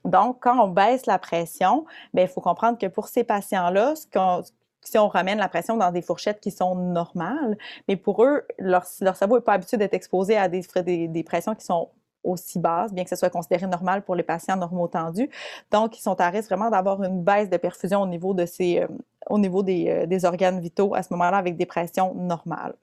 Donc, 0.06 0.38
quand 0.42 0.60
on 0.64 0.70
baisse 0.70 1.06
la 1.06 1.20
pression, 1.20 1.86
bien, 2.14 2.24
il 2.24 2.30
faut 2.30 2.42
comprendre 2.42 2.78
que 2.78 2.88
pour 2.88 3.08
ces 3.08 3.24
patients-là, 3.24 3.96
ce 3.96 4.08
qu'on 4.08 4.44
si 4.84 4.98
on 4.98 5.08
ramène 5.08 5.38
la 5.38 5.50
pression 5.50 5.78
dans 5.78 5.92
des 5.92 6.02
fourchettes 6.02 6.40
qui 6.40 6.52
sont 6.52 6.76
normales, 6.76 7.58
mais 7.88 7.96
pour 7.96 8.24
eux, 8.24 8.46
leur, 8.58 8.86
cerveau 8.86 9.36
n'est 9.36 9.44
pas 9.44 9.54
habitué 9.54 9.78
d'être 9.78 9.94
exposé 9.94 10.38
à 10.38 10.48
des, 10.48 11.24
pressions 11.24 11.56
qui 11.56 11.66
sont 11.66 11.90
aussi 12.24 12.60
basses, 12.60 12.94
bien 12.94 13.04
que 13.04 13.10
ce 13.10 13.16
soit 13.16 13.30
considéré 13.30 13.66
normal 13.68 14.04
pour 14.04 14.16
les 14.16 14.24
patients 14.24 14.58
normotendus. 14.58 15.30
Donc, 15.72 15.98
ils 15.98 16.02
sont 16.02 16.20
à 16.20 16.30
risque 16.30 16.50
vraiment 16.50 16.70
d'avoir 16.70 17.02
une 17.04 17.24
baisse 17.24 17.50
de 17.50 17.58
perfusion 17.58 18.02
au 18.02 18.08
niveau, 18.08 18.34
de 18.34 18.46
ces, 18.46 18.80
euh, 18.80 18.88
au 19.30 19.40
niveau 19.40 19.64
euh, 19.64 20.06
des 20.06 20.26
organes 20.26 20.60
vitaux 20.60 20.94
à 20.96 21.04
ce 21.04 21.14
moment-là 21.14 21.38
avec 21.38 21.56
des 21.56 21.66
pressions 21.66 22.14
normales. 22.16 22.76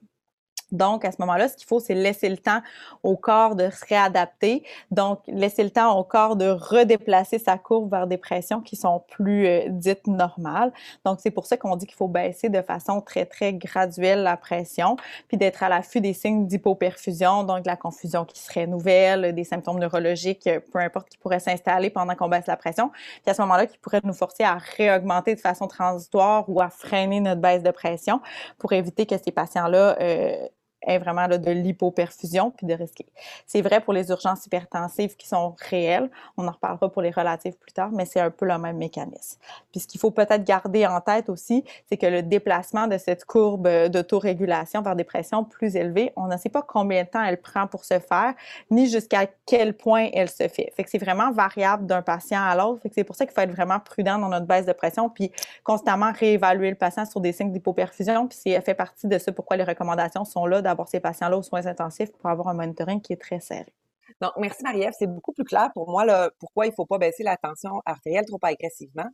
Donc, 0.73 1.05
à 1.05 1.13
ce 1.13 1.17
moment-là, 1.21 1.49
ce 1.49 1.57
qu'il 1.57 1.67
faut, 1.67 1.79
c'est 1.79 1.95
laisser 1.95 2.29
le 2.29 2.39
temps 2.39 2.61
au 3.03 3.17
corps 3.17 3.55
de 3.55 3.71
se 3.71 3.85
réadapter. 3.87 4.65
Donc, 4.91 5.21
laisser 5.29 5.63
le 5.63 5.71
temps 5.71 5.97
au 5.99 6.03
corps 6.03 6.37
de 6.37 6.49
redéplacer 6.49 7.39
sa 7.39 7.57
courbe 7.57 7.91
vers 7.91 8.07
des 8.07 8.17
pressions 8.17 8.61
qui 8.61 8.75
sont 8.75 9.03
plus 9.09 9.47
euh, 9.47 9.65
dites 9.69 10.07
normales. 10.07 10.73
Donc, 11.05 11.21
c'est 11.21 11.31
pour 11.31 11.47
ça 11.47 11.57
qu'on 11.57 11.77
dit 11.77 11.87
qu'il 11.87 11.97
faut 11.97 12.09
baisser 12.09 12.49
de 12.49 12.63
façon 12.63 13.01
très, 13.01 13.27
très 13.27 13.55
graduelle 13.55 14.23
la 14.23 14.37
pression, 14.37 14.97
puis 15.29 15.37
d'être 15.37 15.63
à 15.63 15.69
l'affût 15.69 16.01
des 16.01 16.13
signes 16.13 16.47
d'hypoperfusion, 16.47 17.45
donc 17.45 17.65
la 17.65 17.77
confusion 17.77 18.25
qui 18.25 18.41
serait 18.41 18.67
nouvelle, 18.67 19.35
des 19.35 19.45
symptômes 19.45 19.79
neurologiques, 19.79 20.47
euh, 20.47 20.61
peu 20.73 20.81
importe, 20.81 21.09
qui 21.09 21.19
pourraient 21.19 21.41
s'installer 21.41 21.91
pendant 21.91 22.15
qu'on 22.17 22.29
baisse 22.29 22.47
la 22.47 22.57
pression. 22.57 22.91
Puis 23.23 23.31
à 23.31 23.35
ce 23.35 23.43
moment-là, 23.43 23.67
qui 23.67 23.79
pourraient 23.79 24.01
nous 24.03 24.15
forcer 24.15 24.43
à 24.43 24.59
réaugmenter 24.77 25.35
de 25.35 25.41
façon 25.41 25.69
transitoire 25.69 26.45
ou 26.49 26.61
à 26.61 26.71
freiner 26.71 27.21
notre 27.21 27.41
baisse 27.41 27.63
de 27.63 27.71
pression 27.71 28.21
pour 28.59 28.73
éviter 28.73 29.07
que 29.07 29.17
ces 29.17 29.31
patients-là 29.31 29.97
euh, 30.01 30.49
est 30.83 30.99
vraiment 30.99 31.29
de 31.29 31.51
l'hypoperfusion 31.51 32.51
puis 32.51 32.67
de 32.67 32.75
risquer. 32.75 33.07
C'est 33.47 33.63
vrai 33.63 33.81
pour 33.81 33.93
les 33.93 34.09
urgences 34.11 34.47
hypertensives 34.47 35.17
qui 35.17 35.27
sont 35.29 35.55
réelles. 35.71 36.11
On 36.37 36.47
en 36.47 36.53
reparlera 36.53 36.91
pour 36.91 37.03
les 37.03 37.11
relatives 37.11 37.57
plus 37.57 37.73
tard, 37.73 37.91
mais 37.93 38.05
c'est 38.05 38.21
un 38.21 38.31
peu 38.31 38.47
le 38.47 38.59
même 38.59 38.77
mécanisme. 38.77 39.39
Puis 39.71 39.81
ce 39.81 39.87
qu'il 39.87 40.01
faut 40.01 40.11
peut-être 40.11 40.45
garder 40.45 40.87
en 40.87 41.01
tête 41.01 41.29
aussi, 41.29 41.65
c'est 41.89 41.97
que 41.97 42.07
le 42.07 42.23
déplacement 42.23 42.87
de 42.87 42.99
cette 42.99 43.25
courbe 43.25 43.69
d'autorégulation 43.89 44.83
vers 44.83 44.97
des 44.97 45.05
pressions 45.05 45.45
plus 45.45 45.77
élevées, 45.77 46.13
on 46.17 46.27
ne 46.27 46.37
sait 46.37 46.49
pas 46.49 46.63
combien 46.63 47.05
de 47.05 47.09
temps 47.09 47.23
elle 47.23 47.41
prend 47.41 47.67
pour 47.67 47.85
se 47.85 47.99
faire, 47.99 48.35
ni 48.71 48.89
jusqu'à 48.89 49.27
quel 49.47 49.75
point 49.75 50.09
elle 50.13 50.29
se 50.29 50.49
fait. 50.49 50.73
Fait 50.77 50.85
que 50.85 50.91
c'est 50.91 50.99
vraiment 50.99 51.33
variable 51.33 51.87
d'un 51.87 52.03
patient 52.03 52.41
à 52.43 52.55
l'autre. 52.55 52.83
C'est 52.93 53.05
pour 53.05 53.17
ça 53.17 53.27
qu'il 53.27 53.35
faut 53.35 53.41
être 53.41 53.53
vraiment 53.53 53.81
prudent 53.81 54.19
dans 54.19 54.29
notre 54.29 54.47
baisse 54.47 54.67
de 54.67 54.73
pression 54.73 55.09
puis 55.09 55.33
constamment 55.65 56.13
réévaluer 56.13 56.71
le 56.71 56.77
patient 56.77 57.05
sur 57.05 57.21
des 57.21 57.33
signes 57.33 57.53
d'hypoperfusion. 57.53 58.29
Puis 58.29 58.39
c'est 58.43 58.61
fait 58.61 58.75
partie 58.75 59.07
de 59.07 59.19
ça 59.19 59.33
pourquoi 59.33 59.57
les 59.57 59.65
recommandations 59.65 60.25
sont 60.25 60.47
là 60.47 60.63
d'avoir 60.67 60.89
ces 60.89 61.01
patients-là 61.01 61.39
aux 61.39 61.43
soins 61.43 61.67
intensifs 61.67 62.13
pour 62.13 62.29
avoir 62.29 62.49
un 62.49 62.55
monitoring 62.55 63.01
qui 63.01 63.13
est 63.13 63.21
très 63.21 63.41
serré. 63.41 63.73
Donc, 64.21 64.33
merci 64.37 64.63
Marie-Ève. 64.63 64.93
C'est 64.99 65.07
beaucoup 65.07 65.33
plus 65.33 65.45
clair 65.45 65.71
pour 65.75 65.91
moi 65.91 66.05
là, 66.05 66.31
pourquoi 66.39 66.67
il 66.67 66.71
ne 66.71 66.75
faut 66.75 66.87
pas 66.87 66.99
baisser 66.99 67.23
la 67.23 67.37
tension 67.37 67.83
artérielle 67.85 68.25
trop 68.27 68.39
agressivement. 68.43 69.09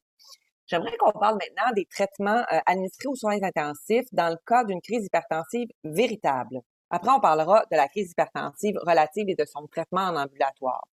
J'aimerais 0.66 0.97
qu'on 0.97 1.12
parle 1.12 1.38
maintenant 1.38 1.73
des 1.75 1.87
traitements 1.87 2.44
euh, 2.52 2.59
administrés 2.66 3.09
aux 3.09 3.16
soins 3.16 3.42
intensifs 3.42 4.06
dans 4.12 4.30
le 4.30 4.38
cas 4.47 4.64
d'une 4.64 4.80
crise 4.80 5.04
hypertensive 5.04 5.68
véritable. 5.85 6.61
Après, 6.90 7.11
on 7.11 7.21
parlera 7.21 7.64
de 7.71 7.76
la 7.76 7.88
crise 7.88 8.11
hypertensive 8.12 8.76
relative 8.87 9.28
et 9.28 9.35
de 9.35 9.44
son 9.44 9.66
traitement 9.66 10.02
en 10.02 10.16
ambulatoire. 10.16 10.87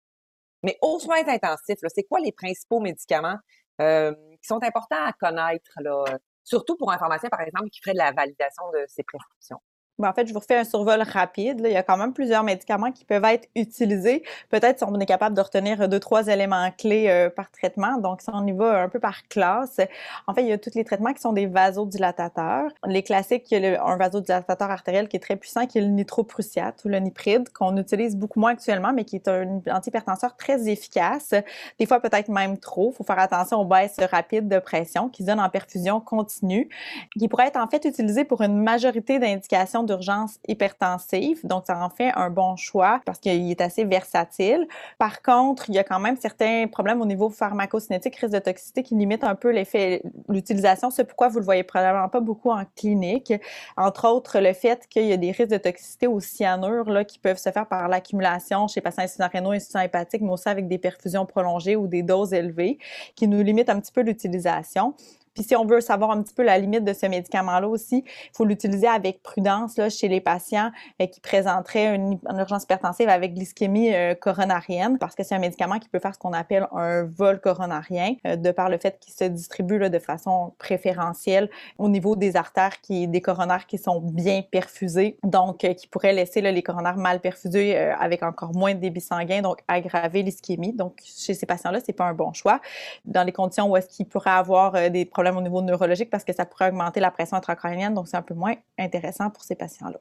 Mais 0.63 0.77
aux 0.81 0.99
soins 0.99 1.27
intensifs, 1.27 1.79
c'est 1.93 2.03
quoi 2.03 2.19
les 2.19 2.31
principaux 2.31 2.79
médicaments 2.79 3.37
euh, 3.81 4.13
qui 4.41 4.47
sont 4.47 4.63
importants 4.63 5.03
à 5.05 5.13
connaître, 5.13 5.71
là, 5.81 6.05
surtout 6.43 6.77
pour 6.77 6.91
un 6.91 6.97
pharmacien, 6.97 7.29
par 7.29 7.41
exemple, 7.41 7.69
qui 7.69 7.81
ferait 7.81 7.93
de 7.93 7.99
la 7.99 8.11
validation 8.11 8.63
de 8.73 8.85
ses 8.87 9.03
prescriptions? 9.03 9.59
Ben, 9.99 10.09
en 10.09 10.13
fait, 10.13 10.27
je 10.27 10.33
vous 10.33 10.39
refais 10.39 10.57
un 10.57 10.63
survol 10.63 11.01
rapide. 11.01 11.61
Il 11.65 11.71
y 11.71 11.75
a 11.75 11.81
quand 11.81 11.97
même 11.97 12.13
plusieurs 12.13 12.43
médicaments 12.43 12.91
qui 12.91 13.03
peuvent 13.03 13.23
être 13.25 13.49
utilisés. 13.55 14.21
Peut-être 14.51 14.77
si 14.77 14.83
on 14.83 14.93
est 14.99 15.07
capable 15.07 15.35
de 15.35 15.41
retenir 15.41 15.89
deux, 15.89 15.99
trois 15.99 16.27
éléments 16.27 16.69
clés 16.77 17.09
euh, 17.09 17.31
par 17.31 17.49
traitement. 17.49 17.97
Donc, 17.97 18.21
si 18.21 18.29
on 18.31 18.45
y 18.45 18.51
va 18.51 18.83
un 18.83 18.89
peu 18.89 18.99
par 18.99 19.27
classe, 19.27 19.79
en 20.27 20.35
fait, 20.35 20.43
il 20.43 20.49
y 20.49 20.51
a 20.51 20.59
tous 20.59 20.75
les 20.75 20.83
traitements 20.83 21.13
qui 21.13 21.21
sont 21.21 21.33
des 21.33 21.47
vasodilatateurs. 21.47 22.69
Les 22.85 23.01
classiques, 23.01 23.49
il 23.49 23.63
y 23.63 23.65
a 23.65 23.83
un 23.83 23.97
vasodilatateur 23.97 24.69
artériel 24.69 25.07
qui 25.07 25.17
est 25.17 25.19
très 25.19 25.35
puissant, 25.35 25.65
qui 25.65 25.79
est 25.79 25.81
le 25.81 25.87
nitroprussiate 25.87 26.85
ou 26.85 26.89
le 26.89 26.99
nipride, 26.99 27.49
qu'on 27.49 27.75
utilise 27.77 28.15
beaucoup 28.15 28.39
moins 28.39 28.51
actuellement, 28.51 28.93
mais 28.93 29.03
qui 29.03 29.15
est 29.15 29.27
un 29.27 29.61
antihypertenseur 29.71 30.35
très 30.35 30.69
efficace. 30.69 31.33
Des 31.79 31.87
fois, 31.87 31.99
peut-être 31.99 32.29
même 32.29 32.59
trop. 32.59 32.91
Il 32.91 32.97
faut 32.97 33.03
faire 33.03 33.17
attention 33.17 33.61
aux 33.61 33.65
baisses 33.65 33.99
rapides 34.11 34.47
de 34.47 34.59
pression 34.59 35.09
qui 35.09 35.23
donnent 35.23 35.39
en 35.39 35.49
perfusion 35.49 35.99
continue, 36.01 36.69
qui 37.17 37.27
pourrait 37.27 37.47
être 37.47 37.57
en 37.57 37.67
fait 37.67 37.83
utilisé 37.85 38.25
pour 38.25 38.43
une 38.43 38.61
majorité 38.61 39.17
d'indications 39.17 39.86
d'urgence 39.87 40.37
hypertensive, 40.47 41.45
donc 41.45 41.63
ça 41.65 41.83
en 41.83 41.89
fait 41.89 42.11
un 42.15 42.29
bon 42.29 42.55
choix 42.55 43.01
parce 43.05 43.17
qu'il 43.19 43.49
est 43.49 43.61
assez 43.61 43.83
versatile. 43.83 44.67
Par 44.99 45.21
contre, 45.23 45.69
il 45.69 45.75
y 45.75 45.79
a 45.79 45.83
quand 45.83 45.99
même 45.99 46.17
certains 46.17 46.67
problèmes 46.67 47.01
au 47.01 47.05
niveau 47.05 47.29
pharmacocinétique, 47.29 48.15
risque 48.17 48.33
de 48.33 48.39
toxicité 48.39 48.83
qui 48.83 48.95
limitent 48.95 49.23
un 49.23 49.35
peu 49.35 49.51
l'effet, 49.51 50.03
l'utilisation. 50.29 50.91
C'est 50.91 51.05
pourquoi 51.05 51.29
vous 51.29 51.39
le 51.39 51.45
voyez 51.45 51.63
probablement 51.63 52.09
pas 52.09 52.19
beaucoup 52.19 52.51
en 52.51 52.63
clinique. 52.75 53.33
Entre 53.75 54.07
autres, 54.07 54.39
le 54.39 54.53
fait 54.53 54.87
qu'il 54.87 55.05
y 55.05 55.13
a 55.13 55.17
des 55.17 55.31
risques 55.31 55.51
de 55.51 55.57
toxicité 55.57 56.07
au 56.07 56.19
cyanure 56.19 56.89
là, 56.89 57.03
qui 57.03 57.17
peuvent 57.17 57.39
se 57.39 57.51
faire 57.51 57.67
par 57.67 57.87
l'accumulation 57.87 58.67
chez 58.67 58.81
patients 58.81 59.03
insuffisants 59.03 59.29
rénaux, 59.31 59.51
insuffisants 59.51 59.79
hépatiques, 59.79 60.21
mais 60.21 60.31
aussi 60.31 60.49
avec 60.49 60.67
des 60.67 60.77
perfusions 60.77 61.25
prolongées 61.25 61.75
ou 61.75 61.87
des 61.87 62.03
doses 62.03 62.33
élevées 62.33 62.77
qui 63.15 63.27
nous 63.27 63.41
limitent 63.41 63.69
un 63.69 63.79
petit 63.79 63.91
peu 63.91 64.01
l'utilisation. 64.01 64.93
Puis 65.37 65.43
si 65.43 65.55
on 65.55 65.65
veut 65.65 65.81
savoir 65.81 66.09
un 66.09 66.23
petit 66.23 66.33
peu 66.33 66.41
la 66.41 66.57
limite 66.57 66.83
de 66.83 66.93
ce 66.93 67.05
médicament-là 67.05 67.67
aussi, 67.67 68.03
il 68.07 68.35
faut 68.35 68.43
l'utiliser 68.43 68.87
avec 68.87 69.21
prudence 69.21 69.77
là, 69.77 69.87
chez 69.87 70.07
les 70.07 70.19
patients 70.19 70.71
euh, 70.99 71.05
qui 71.05 71.19
présenteraient 71.19 71.93
une, 71.93 72.17
urgence 72.27 72.63
hypertensive 72.63 73.07
avec 73.07 73.35
glycémie 73.35 73.93
euh, 73.93 74.15
coronarienne, 74.15 74.97
parce 74.97 75.13
que 75.13 75.21
c'est 75.21 75.35
un 75.35 75.39
médicament 75.39 75.77
qui 75.77 75.89
peut 75.89 75.99
faire 75.99 76.15
ce 76.15 76.17
qu'on 76.17 76.33
appelle 76.33 76.67
un 76.71 77.03
vol 77.03 77.39
coronarien, 77.39 78.15
euh, 78.25 78.35
de 78.35 78.49
par 78.49 78.67
le 78.67 78.79
fait 78.79 78.97
qu'il 78.99 79.13
se 79.13 79.25
distribue 79.25 79.77
là, 79.77 79.89
de 79.89 79.99
façon 79.99 80.55
préférentielle 80.57 81.51
au 81.77 81.87
niveau 81.87 82.15
des 82.15 82.35
artères, 82.35 82.81
qui, 82.81 83.07
des 83.07 83.21
coronaires 83.21 83.67
qui 83.67 83.77
sont 83.77 84.01
bien 84.01 84.41
perfusés, 84.41 85.19
donc 85.21 85.59
qui 85.59 85.85
pourraient 85.85 86.13
laisser 86.13 86.41
les 86.41 86.63
coronaires 86.63 86.97
mal 86.97 87.19
perfusés 87.19 87.77
avec 87.77 88.23
encore 88.23 88.55
moins 88.55 88.73
de 88.73 88.79
débit 88.79 89.01
sanguin, 89.01 89.41
donc 89.41 89.59
aggraver 89.67 90.23
l'ischémie. 90.23 90.73
Donc 90.73 90.99
chez 91.05 91.35
ces 91.35 91.45
patients-là, 91.45 91.79
c'est 91.85 91.93
pas 91.93 92.05
un 92.05 92.13
bon 92.13 92.33
choix. 92.33 92.59
Dans 93.05 93.23
les 93.23 93.31
conditions 93.31 93.69
où 93.69 93.77
est-ce 93.77 93.87
qu'ils 93.87 94.07
pourraient 94.07 94.31
avoir 94.31 94.89
des 94.89 95.05
problèmes 95.05 95.26
au 95.35 95.41
niveau 95.41 95.61
neurologique 95.61 96.09
parce 96.09 96.23
que 96.23 96.31
ça 96.31 96.45
pourrait 96.45 96.69
augmenter 96.69 96.99
la 96.99 97.11
pression 97.11 97.35
intracrânienne, 97.35 97.93
donc 97.93 98.07
c'est 98.07 98.17
un 98.17 98.21
peu 98.21 98.35
moins 98.35 98.55
intéressant 98.77 99.29
pour 99.29 99.43
ces 99.43 99.55
patients-là. 99.55 99.99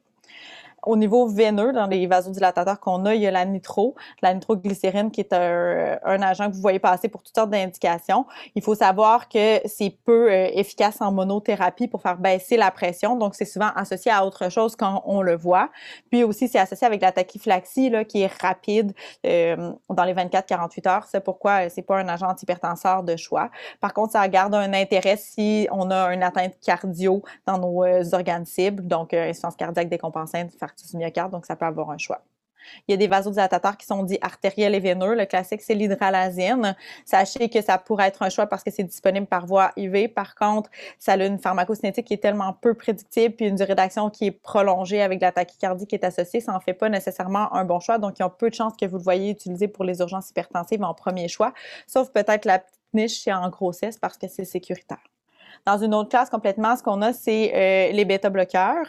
Au 0.87 0.95
niveau 0.95 1.27
veineux, 1.27 1.73
dans 1.73 1.85
les 1.85 2.07
vasodilatateurs 2.07 2.79
qu'on 2.79 3.05
a, 3.05 3.13
il 3.13 3.21
y 3.21 3.27
a 3.27 3.31
la 3.31 3.43
nitro, 3.43 3.95
la 4.21 4.33
nitroglycérine 4.33 5.11
qui 5.11 5.19
est 5.19 5.33
un, 5.33 6.21
agent 6.21 6.49
que 6.49 6.55
vous 6.55 6.61
voyez 6.61 6.79
passer 6.79 7.09
pour 7.09 7.23
toutes 7.23 7.35
sortes 7.35 7.49
d'indications. 7.49 8.25
Il 8.55 8.61
faut 8.63 8.73
savoir 8.73 9.27
que 9.27 9.59
c'est 9.65 9.89
peu 10.05 10.31
euh, 10.31 10.47
efficace 10.53 11.01
en 11.01 11.11
monothérapie 11.11 11.89
pour 11.89 12.01
faire 12.01 12.17
baisser 12.17 12.55
la 12.55 12.71
pression, 12.71 13.17
donc 13.17 13.35
c'est 13.35 13.45
souvent 13.45 13.69
associé 13.75 14.11
à 14.11 14.25
autre 14.25 14.49
chose 14.49 14.77
quand 14.77 15.03
on 15.05 15.21
le 15.21 15.35
voit. 15.35 15.69
Puis 16.09 16.23
aussi, 16.23 16.47
c'est 16.47 16.59
associé 16.59 16.87
avec 16.87 17.01
la 17.01 17.11
tachyphylaxie 17.11 17.89
là, 17.89 18.05
qui 18.05 18.21
est 18.21 18.41
rapide 18.41 18.93
euh, 19.25 19.73
dans 19.89 20.05
les 20.05 20.13
24-48 20.13 20.87
heures. 20.87 21.05
C'est 21.11 21.21
pourquoi 21.21 21.65
euh, 21.65 21.69
c'est 21.69 21.81
pas 21.81 21.97
un 21.97 22.07
agent 22.07 22.27
antihypertenseur 22.27 23.03
de 23.03 23.17
choix. 23.17 23.49
Par 23.81 23.93
contre, 23.93 24.13
ça 24.13 24.25
garde 24.29 24.55
un 24.55 24.71
intérêt 24.73 25.17
si 25.17 25.67
on 25.69 25.91
a 25.91 26.13
une 26.13 26.23
atteinte 26.23 26.53
cardio 26.65 27.23
dans 27.45 27.57
nos 27.57 27.83
organes 28.13 28.45
cibles, 28.45 28.87
donc 28.87 29.13
insuffisance 29.13 29.57
cardiaque 29.57 29.89
décompensante, 29.89 30.51
myocarde, 30.93 31.31
donc 31.31 31.45
ça 31.45 31.55
peut 31.55 31.65
avoir 31.65 31.89
un 31.91 31.97
choix. 31.97 32.21
Il 32.87 32.91
y 32.91 32.93
a 32.93 32.97
des 32.97 33.07
vasodilatateurs 33.07 33.77
qui 33.77 33.85
sont 33.85 34.03
dits 34.03 34.17
artériels 34.21 34.75
et 34.75 34.79
veineux. 34.79 35.15
Le 35.15 35.25
classique, 35.25 35.61
c'est 35.61 35.73
l'hydralazine. 35.73 36.75
Sachez 37.05 37.49
que 37.49 37.61
ça 37.61 37.77
pourrait 37.77 38.07
être 38.07 38.21
un 38.23 38.29
choix 38.29 38.47
parce 38.47 38.63
que 38.63 38.71
c'est 38.71 38.83
disponible 38.83 39.27
par 39.27 39.45
voie 39.45 39.71
IV. 39.77 40.09
Par 40.09 40.35
contre, 40.35 40.69
ça 40.99 41.13
a 41.13 41.25
une 41.25 41.39
pharmacocinétique 41.39 42.07
qui 42.07 42.13
est 42.13 42.21
tellement 42.21 42.53
peu 42.53 42.73
prédictible 42.73 43.35
puis 43.35 43.47
une 43.47 43.55
durée 43.55 43.75
d'action 43.75 44.09
qui 44.09 44.27
est 44.27 44.31
prolongée 44.31 45.01
avec 45.01 45.21
la 45.21 45.31
tachycardie 45.31 45.87
qui 45.87 45.95
est 45.95 46.03
associée. 46.03 46.39
Ça 46.39 46.51
n'en 46.51 46.59
fait 46.59 46.73
pas 46.73 46.89
nécessairement 46.89 47.53
un 47.53 47.65
bon 47.65 47.79
choix. 47.79 47.97
Donc, 47.97 48.19
il 48.19 48.21
y 48.21 48.25
a 48.25 48.29
peu 48.29 48.49
de 48.49 48.55
chances 48.55 48.73
que 48.79 48.85
vous 48.85 48.97
le 48.97 49.03
voyez 49.03 49.31
utilisé 49.31 49.67
pour 49.67 49.83
les 49.83 49.99
urgences 49.99 50.29
hypertensives 50.29 50.83
en 50.83 50.93
premier 50.93 51.27
choix, 51.27 51.53
sauf 51.87 52.11
peut-être 52.11 52.45
la 52.45 52.59
petite 52.59 52.77
niche 52.93 53.27
en 53.27 53.49
grossesse 53.49 53.97
parce 53.97 54.17
que 54.17 54.27
c'est 54.27 54.45
sécuritaire. 54.45 54.99
Dans 55.65 55.77
une 55.77 55.93
autre 55.93 56.09
classe 56.09 56.29
complètement, 56.29 56.75
ce 56.75 56.83
qu'on 56.83 57.01
a, 57.01 57.13
c'est 57.13 57.51
euh, 57.53 57.91
les 57.91 58.05
bêta-bloqueurs. 58.05 58.87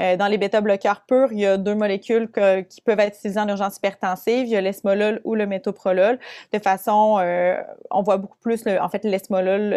Euh, 0.00 0.16
dans 0.16 0.26
les 0.26 0.38
bêta-bloqueurs 0.38 1.02
purs, 1.06 1.32
il 1.32 1.40
y 1.40 1.46
a 1.46 1.56
deux 1.56 1.74
molécules 1.74 2.28
qui 2.68 2.80
peuvent 2.80 3.00
être 3.00 3.16
utilisées 3.16 3.40
en 3.40 3.48
urgence 3.48 3.76
hypertensive. 3.76 4.46
Il 4.46 4.50
y 4.50 4.56
a 4.56 4.60
l'esmolol 4.60 5.20
ou 5.24 5.34
le 5.34 5.46
métoprolol. 5.46 6.18
De 6.52 6.58
façon, 6.58 7.18
euh, 7.20 7.56
on 7.90 8.02
voit 8.02 8.16
beaucoup 8.16 8.38
plus, 8.38 8.64
en 8.66 8.88
fait, 8.88 9.04
l'esmolol 9.04 9.70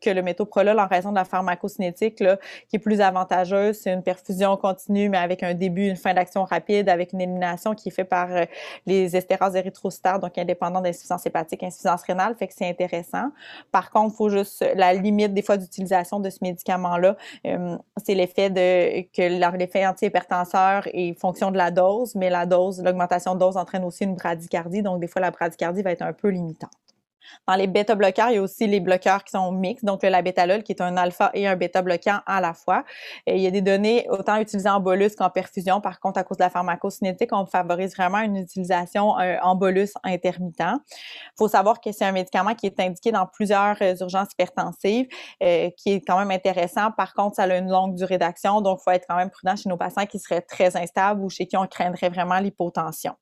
que 0.00 0.10
le 0.10 0.22
métoprolol 0.22 0.78
en 0.78 0.86
raison 0.86 1.10
de 1.10 1.16
la 1.16 1.24
pharmacocinétique 1.24 2.20
là, 2.20 2.36
qui 2.68 2.76
est 2.76 2.80
plus 2.80 3.00
avantageuse. 3.00 3.78
C'est 3.82 3.92
une 3.92 4.02
perfusion 4.02 4.56
continue, 4.56 5.08
mais 5.08 5.18
avec 5.18 5.42
un 5.42 5.54
début, 5.54 5.88
une 5.88 5.96
fin 5.96 6.14
d'action 6.14 6.44
rapide, 6.44 6.88
avec 6.88 7.12
une 7.12 7.20
élimination 7.20 7.74
qui 7.74 7.88
est 7.88 7.92
faite 7.92 8.08
par 8.08 8.28
les 8.86 9.16
estérases 9.16 9.56
érythrocytaires, 9.56 10.18
donc 10.18 10.36
indépendant 10.38 10.80
d'insuffisance 10.80 11.26
hépatique, 11.26 11.62
insuffisance 11.62 12.02
rénale, 12.02 12.34
fait 12.38 12.46
que 12.46 12.54
c'est 12.56 12.68
intéressant. 12.68 13.30
Par 13.72 13.90
contre, 13.90 14.14
il 14.14 14.16
faut 14.16 14.28
juste 14.28 14.64
la 14.74 14.94
limite 14.94 15.34
des 15.34 15.42
fois 15.42 15.56
d'utilisation 15.58 16.20
de 16.20 16.30
ce 16.30 16.38
médicament-là, 16.42 17.16
euh, 17.46 17.76
c'est 18.04 18.14
l'effet 18.14 18.50
de 18.50 19.02
que 19.12 19.56
l'effet 19.56 19.86
antihypertenseur 19.86 20.88
est 20.92 21.18
fonction 21.18 21.50
de 21.50 21.56
la 21.56 21.70
dose, 21.70 22.14
mais 22.14 22.30
la 22.30 22.46
dose, 22.46 22.82
l'augmentation 22.82 23.34
de 23.34 23.40
dose 23.40 23.56
entraîne 23.56 23.84
aussi 23.84 24.04
une 24.04 24.14
bradycardie, 24.14 24.82
donc 24.82 25.00
des 25.00 25.08
fois 25.08 25.20
la 25.20 25.30
bradycardie 25.30 25.82
va 25.82 25.92
être 25.92 26.02
un 26.02 26.12
peu 26.12 26.28
limitante. 26.28 26.70
Dans 27.46 27.54
les 27.54 27.66
bêta-bloqueurs, 27.66 28.30
il 28.30 28.34
y 28.34 28.38
a 28.38 28.42
aussi 28.42 28.66
les 28.66 28.80
bloqueurs 28.80 29.24
qui 29.24 29.32
sont 29.32 29.52
mixtes, 29.52 29.84
donc 29.84 30.02
le 30.02 30.08
labétalol 30.08 30.62
qui 30.62 30.72
est 30.72 30.80
un 30.80 30.96
alpha 30.96 31.30
et 31.34 31.46
un 31.46 31.56
bêta-bloquant 31.56 32.20
à 32.26 32.40
la 32.40 32.54
fois. 32.54 32.84
Il 33.26 33.38
y 33.38 33.46
a 33.46 33.50
des 33.50 33.62
données 33.62 34.06
autant 34.10 34.36
utilisées 34.36 34.68
en 34.68 34.80
bolus 34.80 35.14
qu'en 35.16 35.30
perfusion. 35.30 35.80
Par 35.80 36.00
contre, 36.00 36.18
à 36.18 36.24
cause 36.24 36.36
de 36.36 36.42
la 36.42 36.50
pharmacocinétique, 36.50 37.30
on 37.32 37.46
favorise 37.46 37.94
vraiment 37.96 38.18
une 38.18 38.36
utilisation 38.36 39.18
euh, 39.18 39.36
en 39.42 39.54
bolus 39.54 39.92
intermittent. 40.04 40.58
Il 40.60 41.36
faut 41.36 41.48
savoir 41.48 41.80
que 41.80 41.92
c'est 41.92 42.04
un 42.04 42.12
médicament 42.12 42.54
qui 42.54 42.66
est 42.66 42.80
indiqué 42.80 43.12
dans 43.12 43.26
plusieurs 43.26 43.76
euh, 43.82 43.94
urgences 44.00 44.28
hypertensives, 44.32 45.08
euh, 45.42 45.70
qui 45.76 45.92
est 45.92 46.00
quand 46.00 46.18
même 46.18 46.30
intéressant. 46.30 46.90
Par 46.92 47.14
contre, 47.14 47.36
ça 47.36 47.44
a 47.44 47.56
une 47.56 47.70
longue 47.70 47.94
durée 47.94 48.18
d'action, 48.18 48.60
donc 48.60 48.80
il 48.80 48.84
faut 48.84 48.90
être 48.90 49.06
quand 49.08 49.16
même 49.16 49.30
prudent 49.30 49.56
chez 49.56 49.68
nos 49.68 49.76
patients 49.76 50.06
qui 50.06 50.18
seraient 50.18 50.42
très 50.42 50.76
instables 50.76 51.22
ou 51.22 51.30
chez 51.30 51.46
qui 51.46 51.56
on 51.56 51.66
craindrait 51.66 52.08
vraiment 52.08 52.38
l'hypotension. 52.38 53.14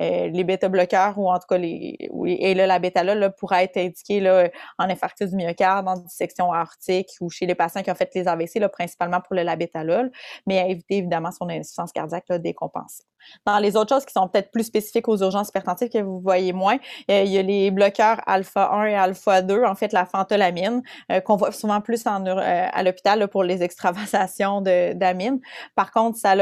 Euh, 0.00 0.28
les 0.28 0.44
bêta-bloqueurs 0.44 1.18
ou 1.18 1.30
en 1.30 1.38
tout 1.38 1.46
cas 1.48 1.58
et 1.58 2.54
là, 2.54 2.66
la 2.66 2.78
bêta-là 2.78 3.14
être 3.62 3.76
indiquée 3.76 4.20
là, 4.20 4.48
en 4.78 4.88
infarctus 4.88 5.30
du 5.30 5.36
myocarde, 5.36 5.88
en 5.88 5.96
dissection 5.96 6.52
aortique 6.52 7.10
ou 7.20 7.30
chez 7.30 7.46
les 7.46 7.54
patients 7.54 7.82
qui 7.82 7.90
ont 7.90 7.94
fait 7.94 8.10
les 8.14 8.28
AVC, 8.28 8.60
principalement 8.72 9.20
pour 9.20 9.34
le 9.34 9.42
labétalol, 9.42 10.10
mais 10.46 10.58
à 10.58 10.66
éviter 10.66 10.98
évidemment 10.98 11.30
son 11.32 11.48
insuffisance 11.48 11.92
cardiaque 11.92 12.30
décompensée. 12.32 13.04
Dans 13.44 13.58
les 13.58 13.76
autres 13.76 13.94
choses 13.94 14.04
qui 14.04 14.12
sont 14.12 14.28
peut-être 14.28 14.50
plus 14.50 14.64
spécifiques 14.64 15.08
aux 15.08 15.18
urgences 15.18 15.48
hypertensives 15.48 15.88
que 15.88 15.98
vous 15.98 16.20
voyez 16.20 16.52
moins, 16.52 16.76
euh, 17.10 17.22
il 17.24 17.32
y 17.32 17.38
a 17.38 17.42
les 17.42 17.70
bloqueurs 17.70 18.20
alpha 18.26 18.70
1 18.72 18.84
et 18.86 18.94
alpha 18.94 19.42
2, 19.42 19.64
en 19.64 19.74
fait 19.74 19.92
la 19.92 20.06
phentolamine, 20.06 20.82
euh, 21.12 21.20
qu'on 21.20 21.36
voit 21.36 21.52
souvent 21.52 21.80
plus 21.80 22.04
euh, 22.06 22.66
à 22.72 22.82
l'hôpital 22.82 23.28
pour 23.28 23.44
les 23.44 23.62
extravasations 23.62 24.60
d'amine. 24.60 25.40
Par 25.74 25.90
contre, 25.90 26.18
ça, 26.18 26.34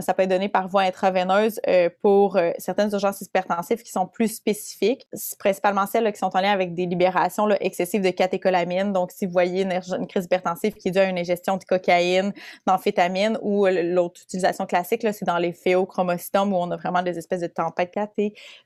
ça 0.00 0.14
peut 0.14 0.22
être 0.22 0.30
donné 0.30 0.48
par 0.48 0.68
voie 0.68 0.82
intraveineuse 0.82 1.60
pour 2.02 2.38
certaines 2.58 2.90
urgences 2.92 3.20
hypertensives 3.20 3.82
qui 3.82 3.90
sont 3.90 4.06
plus 4.06 4.28
spécifiques, 4.36 5.06
principalement 5.38 5.86
celles 5.86 6.12
qui 6.12 6.18
sont 6.18 6.34
en 6.34 6.40
lien 6.40 6.52
avec 6.52 6.74
des 6.74 6.86
libérations 6.86 7.48
excessives 7.60 8.02
de 8.02 8.10
catécholamine. 8.10 8.92
Donc, 8.92 9.12
si 9.12 9.26
vous 9.26 9.32
voyez 9.32 9.62
une, 9.62 10.06
crise 10.06 10.24
hypertensive 10.24 10.74
qui 10.74 10.88
est 10.88 10.90
due 10.90 10.98
à 10.98 11.04
une 11.04 11.18
ingestion 11.18 11.56
de 11.56 11.64
cocaïne, 11.64 12.32
d'amphétamine 12.66 13.38
ou 13.42 13.66
l'autre 13.66 14.20
utilisation 14.22 14.66
classique, 14.66 15.06
c'est 15.12 15.24
dans 15.24 15.38
les 15.38 15.52
phéochromosomes 16.18 16.52
où 16.52 16.56
on 16.56 16.70
a 16.70 16.76
vraiment 16.76 17.02
des 17.02 17.18
espèces 17.18 17.40
de 17.40 17.46
tempêtes 17.46 17.96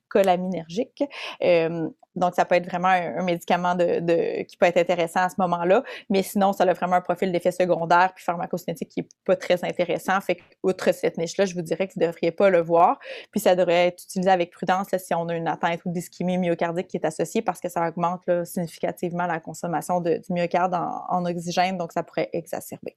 colaminergiques. 0.09 1.05
Euh, 1.43 1.89
donc, 2.17 2.35
ça 2.35 2.45
peut 2.45 2.57
être 2.57 2.67
vraiment 2.67 2.89
un, 2.89 3.23
médicament 3.23 3.77
qui 3.77 4.57
peut 4.57 4.67
être 4.67 4.77
intéressant 4.77 5.21
à 5.21 5.29
ce 5.29 5.37
moment-là. 5.39 5.85
Mais 6.09 6.23
sinon, 6.23 6.53
ça 6.53 6.65
a 6.65 6.73
vraiment 6.73 6.97
un 6.97 7.01
profil 7.01 7.31
d'effet 7.31 7.53
secondaire 7.53 8.13
puis 8.15 8.25
pharmacocinétique 8.25 8.89
qui 8.89 9.01
est 9.01 9.09
pas 9.25 9.37
très 9.37 9.65
intéressant. 9.65 10.21
Fait 10.21 10.39
outre 10.65 10.93
cette 10.93 11.19
niche-là, 11.19 11.45
je 11.45 11.55
vous 11.55 11.63
dirais 11.63 11.87
que 11.87 11.95
vous 11.95 12.01
ne 12.01 12.07
devriez 12.07 12.33
pas 12.33 12.51
le 12.51 12.61
voir. 12.61 12.99
Puis, 13.31 13.41
ça 13.41 13.55
devrait 13.55 13.89
être 13.89 14.03
utilisé 14.03 14.31
avec 14.31 14.51
prudence 14.51 14.89
si 14.99 15.15
on 15.15 15.29
a 15.29 15.37
une 15.37 15.47
atteinte 15.47 15.81
ou 15.85 15.93
d'ischémie 15.93 16.37
myocardique 16.37 16.89
qui 16.89 16.97
est 16.97 17.07
associée 17.07 17.43
parce 17.43 17.61
que 17.61 17.69
ça 17.69 17.89
augmente 17.89 18.29
significativement 18.45 19.27
la 19.27 19.39
consommation 19.39 20.01
de, 20.01 20.15
du 20.15 20.33
myocarde 20.33 20.75
en, 20.75 21.25
oxygène. 21.25 21.79
Donc, 21.79 21.93
ça 21.93 22.03
pourrait 22.03 22.31
exacerber. 22.33 22.97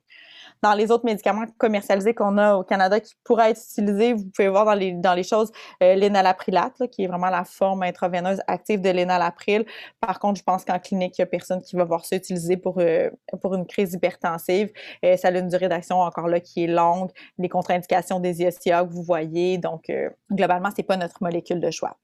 Dans 0.64 0.76
les 0.76 0.92
autres 0.92 1.04
médicaments 1.04 1.44
commercialisés 1.58 2.14
qu'on 2.14 2.38
a 2.38 2.56
au 2.56 2.64
Canada 2.64 3.02
qui 3.02 3.16
pourraient 3.26 3.52
être 3.52 3.60
utilisés, 3.60 4.14
vous 4.14 4.24
pouvez 4.34 4.48
voir 4.48 4.64
dans 4.64 4.74
les, 4.74 4.94
dans 4.94 5.14
les 5.14 5.24
choses 5.24 5.52
euh, 5.82 5.94
l'énalaprilate, 5.96 6.88
qui 6.90 7.04
est 7.04 7.08
vraiment 7.08 7.30
la 7.30 7.44
forme 7.44 7.84
intraveineuse 7.84 8.40
active 8.48 8.80
de 8.80 8.90
l'énalapril. 8.90 9.66
Par 10.00 10.20
contre, 10.20 10.40
je 10.40 10.44
pense 10.44 10.64
qu'en 10.64 10.80
clinique, 10.80 11.18
il 11.18 11.22
n'y 11.22 11.24
a 11.24 11.26
personne 11.26 11.62
qui 11.62 11.76
va 11.76 11.84
voir 11.84 12.06
ça 12.06 12.16
utilisé 12.16 12.56
pour, 12.56 12.80
euh, 12.80 13.10
pour 13.42 13.56
une 13.56 13.66
crise 13.66 13.94
hypertensive. 13.94 14.72
Euh, 15.04 15.18
ça 15.18 15.28
a 15.28 15.32
une 15.32 15.50
durée 15.50 15.68
d'action 15.68 16.00
encore 16.00 16.30
là 16.30 16.40
qui 16.40 16.64
est 16.64 16.68
longue, 16.68 17.10
les 17.38 17.50
contre-indications 17.50 18.22
des 18.22 18.42
ISTA 18.42 18.86
que 18.86 18.90
vous 18.90 19.04
voyez. 19.04 19.58
Donc, 19.58 19.90
euh, 19.90 20.10
globalement, 20.32 20.70
c'est 20.74 20.84
pas 20.84 20.96
notre 20.96 21.22
molécule 21.22 21.60
de 21.60 21.72
choix. 21.72 21.98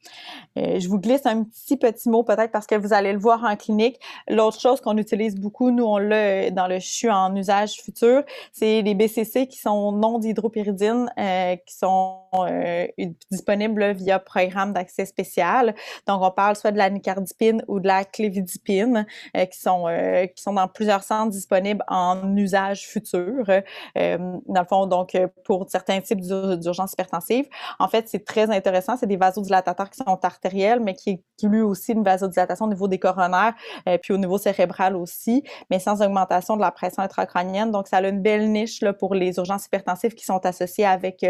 je 0.57 0.85
vous 0.89 0.99
glisse 0.99 1.25
un 1.25 1.45
petit 1.45 1.77
petit 1.77 2.09
mot 2.09 2.23
peut-être 2.23 2.51
parce 2.51 2.67
que 2.67 2.75
vous 2.75 2.91
allez 2.91 3.13
le 3.13 3.19
voir 3.19 3.41
en 3.45 3.55
clinique. 3.55 4.01
L'autre 4.27 4.59
chose 4.59 4.81
qu'on 4.81 4.97
utilise 4.97 5.35
beaucoup, 5.35 5.71
nous 5.71 5.85
on 5.85 5.97
l'a 5.97 6.51
dans 6.51 6.67
le 6.67 6.79
CHU 6.79 7.09
en 7.09 7.33
usage 7.35 7.75
futur, 7.81 8.23
c'est 8.53 8.81
les 8.81 8.95
BCC 8.95 9.47
qui 9.47 9.59
sont 9.59 9.91
non 9.91 10.19
d'hydropyridine, 10.19 11.09
qui 11.65 11.75
sont 11.75 12.19
disponibles 13.31 13.91
via 13.93 14.19
programme 14.19 14.73
d'accès 14.73 15.05
spécial. 15.05 15.75
Donc, 16.07 16.21
on 16.21 16.31
parle 16.31 16.55
soit 16.55 16.71
de 16.71 16.77
la 16.77 16.89
nicardipine 16.89 17.63
ou 17.67 17.79
de 17.79 17.87
la 17.87 18.03
clévidipine, 18.03 19.05
euh, 19.35 19.45
qui 19.45 19.59
sont 19.59 19.87
euh, 19.87 20.25
qui 20.27 20.41
sont 20.41 20.53
dans 20.53 20.67
plusieurs 20.67 21.03
centres 21.03 21.31
disponibles 21.31 21.83
en 21.87 22.35
usage 22.35 22.87
futur. 22.87 23.45
Euh, 23.49 24.17
dans 24.47 24.61
le 24.61 24.67
fond, 24.67 24.85
donc 24.85 25.17
pour 25.43 25.65
certains 25.69 25.99
types 26.01 26.21
d'urgence 26.21 26.93
hypertensive. 26.93 27.45
En 27.79 27.87
fait, 27.87 28.07
c'est 28.07 28.25
très 28.25 28.49
intéressant. 28.49 28.97
C'est 28.97 29.07
des 29.07 29.17
vasodilatateurs 29.17 29.89
qui 29.89 29.97
sont 29.97 30.19
artériels, 30.23 30.79
mais 30.79 30.93
qui 30.93 31.21
incluent 31.43 31.63
aussi 31.63 31.93
une 31.93 32.03
vasodilatation 32.03 32.65
au 32.65 32.69
niveau 32.69 32.87
des 32.87 32.99
coronaires, 32.99 33.53
puis 34.01 34.13
au 34.13 34.17
niveau 34.17 34.37
cérébral 34.37 34.95
aussi, 34.95 35.43
mais 35.69 35.79
sans 35.79 36.01
augmentation 36.01 36.55
de 36.55 36.61
la 36.61 36.71
pression 36.71 37.01
intracrânienne. 37.03 37.71
Donc, 37.71 37.87
ça 37.87 37.97
a 37.97 38.07
une 38.07 38.21
belle 38.29 38.51
niche 38.51 38.81
là, 38.81 38.93
pour 38.93 39.15
les 39.15 39.37
urgences 39.37 39.65
hypertensives 39.65 40.13
qui 40.13 40.25
sont 40.25 40.45
associées 40.45 40.85
avec, 40.85 41.25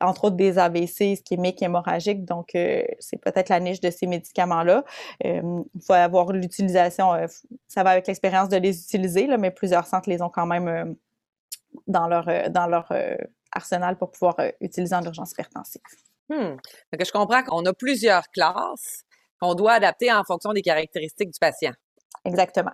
entre 0.00 0.24
autres, 0.24 0.36
des 0.36 0.58
AVC, 0.58 1.00
ischémiques, 1.00 1.62
hémorragiques. 1.62 2.24
Donc, 2.24 2.50
c'est 2.52 3.20
peut-être 3.20 3.48
la 3.48 3.60
niche 3.60 3.80
de 3.80 3.90
ces 3.90 4.06
médicaments-là. 4.06 4.84
Il 5.24 5.64
faut 5.84 5.92
avoir 5.92 6.32
l'utilisation, 6.32 7.14
euh, 7.14 7.26
ça 7.68 7.82
va 7.82 7.90
avec 7.90 8.06
l'expérience 8.06 8.48
de 8.48 8.56
les 8.56 8.82
utiliser, 8.82 9.26
là, 9.26 9.36
mais 9.36 9.50
plusieurs 9.50 9.86
centres 9.86 10.08
les 10.08 10.22
ont 10.22 10.30
quand 10.30 10.46
même 10.46 10.68
euh, 10.68 10.84
dans 11.86 12.08
leur, 12.08 12.28
euh, 12.28 12.48
dans 12.48 12.66
leur 12.66 12.92
arsenal 13.52 13.96
pour 13.96 14.10
pouvoir 14.10 14.36
utiliser 14.60 14.94
en 14.94 15.02
urgence 15.02 15.32
hypertensive. 15.32 15.82
Hmm. 16.28 16.56
je 16.98 17.12
comprends 17.12 17.42
qu'on 17.42 17.64
a 17.66 17.74
plusieurs 17.74 18.28
classes 18.30 19.04
qu'on 19.40 19.54
doit 19.54 19.72
adapter 19.72 20.10
en 20.10 20.24
fonction 20.24 20.52
des 20.52 20.62
caractéristiques 20.62 21.30
du 21.30 21.38
patient. 21.38 21.72
Exactement. 22.24 22.72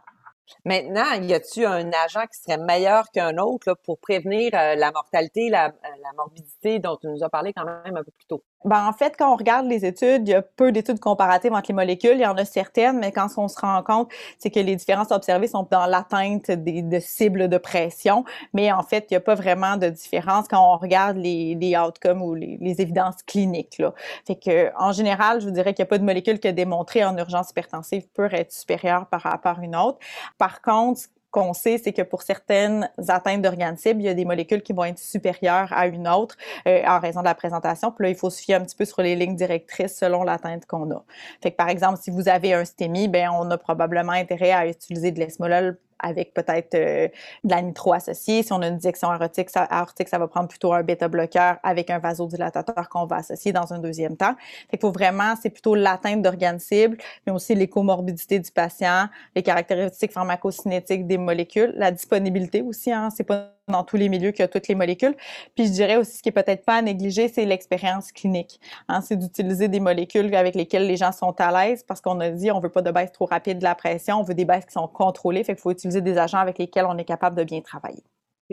Maintenant, 0.65 1.13
y 1.21 1.33
a-t-il 1.33 1.65
un 1.65 1.91
agent 2.05 2.27
qui 2.27 2.41
serait 2.41 2.59
meilleur 2.59 3.11
qu'un 3.11 3.39
autre 3.39 3.75
pour 3.85 3.99
prévenir 3.99 4.51
la 4.53 4.93
mortalité, 4.93 5.49
la, 5.49 5.69
la, 5.83 6.13
morbidité 6.17 6.79
dont 6.79 6.97
tu 6.97 7.07
nous 7.09 7.23
as 7.25 7.31
parlé 7.31 7.53
quand 7.53 7.65
même 7.65 7.97
un 7.97 8.05
peu 8.05 8.11
plus 8.11 8.27
tôt? 8.27 8.43
Ben, 8.66 8.87
en 8.87 8.92
fait, 8.92 9.14
quand 9.18 9.33
on 9.33 9.37
regarde 9.37 9.66
les 9.66 9.87
études, 9.87 10.29
il 10.29 10.33
y 10.33 10.35
a 10.35 10.42
peu 10.42 10.70
d'études 10.70 11.01
comparatives 11.01 11.53
entre 11.53 11.68
les 11.68 11.75
molécules. 11.75 12.16
Il 12.16 12.20
y 12.20 12.27
en 12.27 12.37
a 12.37 12.44
certaines, 12.44 12.99
mais 12.99 13.11
quand 13.11 13.29
on 13.38 13.49
se 13.49 13.59
rend 13.59 13.83
compte, 13.83 14.11
c'est 14.38 14.51
que 14.51 14.61
les 14.61 14.77
différences 14.77 15.11
observées 15.12 15.46
sont 15.46 15.66
dans 15.70 15.87
l'atteinte 15.87 16.51
des, 16.51 16.83
de 16.83 17.01
cibles 17.01 17.49
de 17.49 17.57
pression. 17.57 18.25
Mais 18.53 18.70
en 18.70 18.83
fait, 18.83 19.07
il 19.11 19.14
n'y 19.14 19.16
a 19.16 19.20
pas 19.20 19.35
vraiment 19.35 19.79
de 19.79 19.88
différence 19.88 20.46
quand 20.46 20.62
on 20.62 20.77
regarde 20.77 21.16
les, 21.16 21.55
les 21.55 21.77
outcomes 21.79 22.23
ou 22.23 22.35
les, 22.35 22.81
évidences 22.81 23.23
cliniques. 23.27 23.79
Là. 23.79 23.94
Fait 24.27 24.37
que, 24.37 24.70
en 24.79 24.92
général, 24.92 25.40
je 25.40 25.46
vous 25.46 25.53
dirais 25.53 25.73
qu'il 25.73 25.83
n'y 25.83 25.88
a 25.88 25.90
pas 25.90 25.99
de 25.99 26.05
molécule 26.05 26.38
qui 26.38 26.49
a 26.49 26.53
démontré 26.53 27.05
en 27.05 27.16
urgence 27.16 27.51
hypertensive 27.51 28.07
peut 28.14 28.29
être 28.33 28.53
supérieure 28.53 29.07
par 29.07 29.23
rapport 29.23 29.59
à 29.59 29.64
une 29.64 29.75
autre. 29.75 29.99
Par 30.38 30.61
contre, 30.62 31.01
qu'on 31.31 31.53
sait, 31.53 31.79
c'est 31.79 31.93
que 31.93 32.03
pour 32.03 32.23
certaines 32.23 32.90
atteintes 33.09 33.43
d'organes 33.43 33.77
cibles, 33.77 34.01
il 34.01 34.07
y 34.07 34.09
a 34.09 34.14
des 34.14 34.25
molécules 34.25 34.62
qui 34.62 34.73
vont 34.73 34.85
être 34.85 34.99
supérieures 34.99 35.73
à 35.73 35.87
une 35.87 36.09
autre 36.09 36.37
euh, 36.66 36.83
en 36.87 36.99
raison 36.99 37.21
de 37.21 37.27
la 37.27 37.35
présentation. 37.35 37.93
Puis 37.93 38.05
là, 38.05 38.11
il 38.11 38.16
faut 38.16 38.31
se 38.31 38.40
fier 38.43 38.55
un 38.55 38.64
petit 38.64 38.77
peu 38.77 38.85
sur 38.85 39.03
les 39.03 39.16
lignes 39.16 39.37
directrices 39.37 39.97
selon 39.97 40.23
l'atteinte 40.23 40.66
qu'on 40.66 40.90
a. 40.90 41.05
Fait 41.43 41.51
que 41.51 41.57
par 41.57 41.69
exemple, 41.69 41.99
si 42.03 42.11
vous 42.11 42.29
avez 42.29 42.55
un 42.55 42.64
STEMI, 42.64 43.09
ben 43.09 43.31
on 43.33 43.51
a 43.51 43.59
probablement 43.59 44.12
intérêt 44.12 44.53
à 44.53 44.66
utiliser 44.66 45.12
de 45.12 45.21
l'esmolol 45.21 45.79
avec 46.03 46.35
peut-être 46.35 46.75
euh, 46.75 47.09
de 47.45 47.51
la 47.51 47.63
nitro 47.63 47.93
associée. 47.93 48.43
Si 48.43 48.53
on 48.53 48.63
a 48.63 48.69
une 48.69 48.77
dissection 48.77 49.11
aortique, 49.11 49.51
ça, 49.51 49.63
aortique, 49.65 50.09
ça 50.09 50.19
va 50.19 50.29
prendre 50.29 50.49
plutôt 50.49 50.73
un 50.73 50.83
bêta-bloqueur 50.83 51.59
avec 51.63 51.91
un 51.91 51.99
vasodilatateur 51.99 52.89
qu'on 52.89 53.07
va 53.07 53.17
associer 53.17 53.53
dans 53.53 53.73
un 53.73 53.79
deuxième 53.79 54.17
temps. 54.17 54.35
Fait 54.71 54.77
qu'il 54.77 54.81
faut 54.81 54.93
vraiment, 54.93 55.35
c'est 55.41 55.51
plutôt 55.51 55.75
l'atteinte 55.75 56.23
d'organes 56.23 56.59
cibles, 56.59 56.97
mais 57.27 57.33
aussi 57.33 57.55
les 57.55 57.69
comorbidités 57.69 58.39
du 58.39 58.51
patient, 58.51 59.09
les 59.35 59.43
caractéristiques 59.43 60.13
pharmacocinétiques 60.13 61.07
des 61.07 61.19
molécules, 61.19 61.73
la 61.77 61.91
disponibilité 61.91 62.63
aussi. 62.63 62.93
Hein, 62.93 63.11
c'est 63.11 63.25
pas 63.25 63.53
dans 63.70 63.85
tous 63.85 63.96
les 63.96 64.09
milieux 64.09 64.30
qu'il 64.30 64.40
y 64.40 64.42
a 64.42 64.48
toutes 64.48 64.68
les 64.68 64.74
molécules. 64.74 65.16
Puis 65.54 65.66
je 65.66 65.72
dirais 65.72 65.96
aussi 65.96 66.18
ce 66.18 66.22
qui 66.22 66.28
est 66.28 66.33
peut-être 66.33 66.64
pas 66.64 66.76
à 66.76 66.83
négliger, 66.83 67.28
c'est 67.28 67.44
l'expérience 67.44 68.12
clinique. 68.12 68.61
Hein, 68.88 69.00
c'est 69.00 69.16
d'utiliser 69.16 69.68
des 69.68 69.80
molécules 69.80 70.35
avec 70.35 70.54
lesquelles 70.54 70.87
les 70.87 70.96
gens 70.96 71.12
sont 71.12 71.35
à 71.38 71.50
l'aise 71.50 71.83
parce 71.83 72.00
qu'on 72.00 72.20
a 72.20 72.30
dit 72.30 72.50
on 72.50 72.61
veut 72.61 72.70
pas 72.70 72.83
de 72.83 72.90
baisse 72.90 73.12
trop 73.12 73.26
rapide 73.26 73.59
de 73.59 73.64
la 73.64 73.74
pression, 73.74 74.20
on 74.20 74.22
veut 74.22 74.35
des 74.35 74.44
baisses 74.44 74.66
qui 74.66 74.72
sont 74.72 74.88
contrôlées, 74.88 75.44
fait 75.44 75.54
qu'il 75.54 75.62
faut 75.62 75.70
utiliser 75.70 76.00
des 76.00 76.18
agents 76.18 76.38
avec 76.38 76.59
lesquels 76.59 76.87
on 76.87 76.96
est 76.98 77.04
capable 77.04 77.37
de 77.37 77.44
bien 77.44 77.61
travailler. 77.61 78.02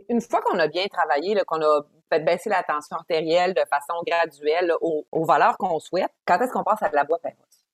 Une 0.09 0.21
fois 0.21 0.41
qu'on 0.41 0.59
a 0.59 0.67
bien 0.67 0.85
travaillé, 0.87 1.35
qu'on 1.47 1.61
a 1.61 1.81
fait 2.11 2.19
baisser 2.19 2.49
la 2.49 2.63
tension 2.63 2.97
artérielle 2.97 3.53
de 3.53 3.61
façon 3.69 3.93
graduelle 4.05 4.73
aux, 4.81 5.25
valeurs 5.25 5.57
qu'on 5.57 5.79
souhaite, 5.79 6.11
quand 6.25 6.39
est-ce 6.39 6.51
qu'on 6.51 6.63
passe 6.63 6.81
à 6.81 6.89
la 6.91 7.03
boîte 7.03 7.21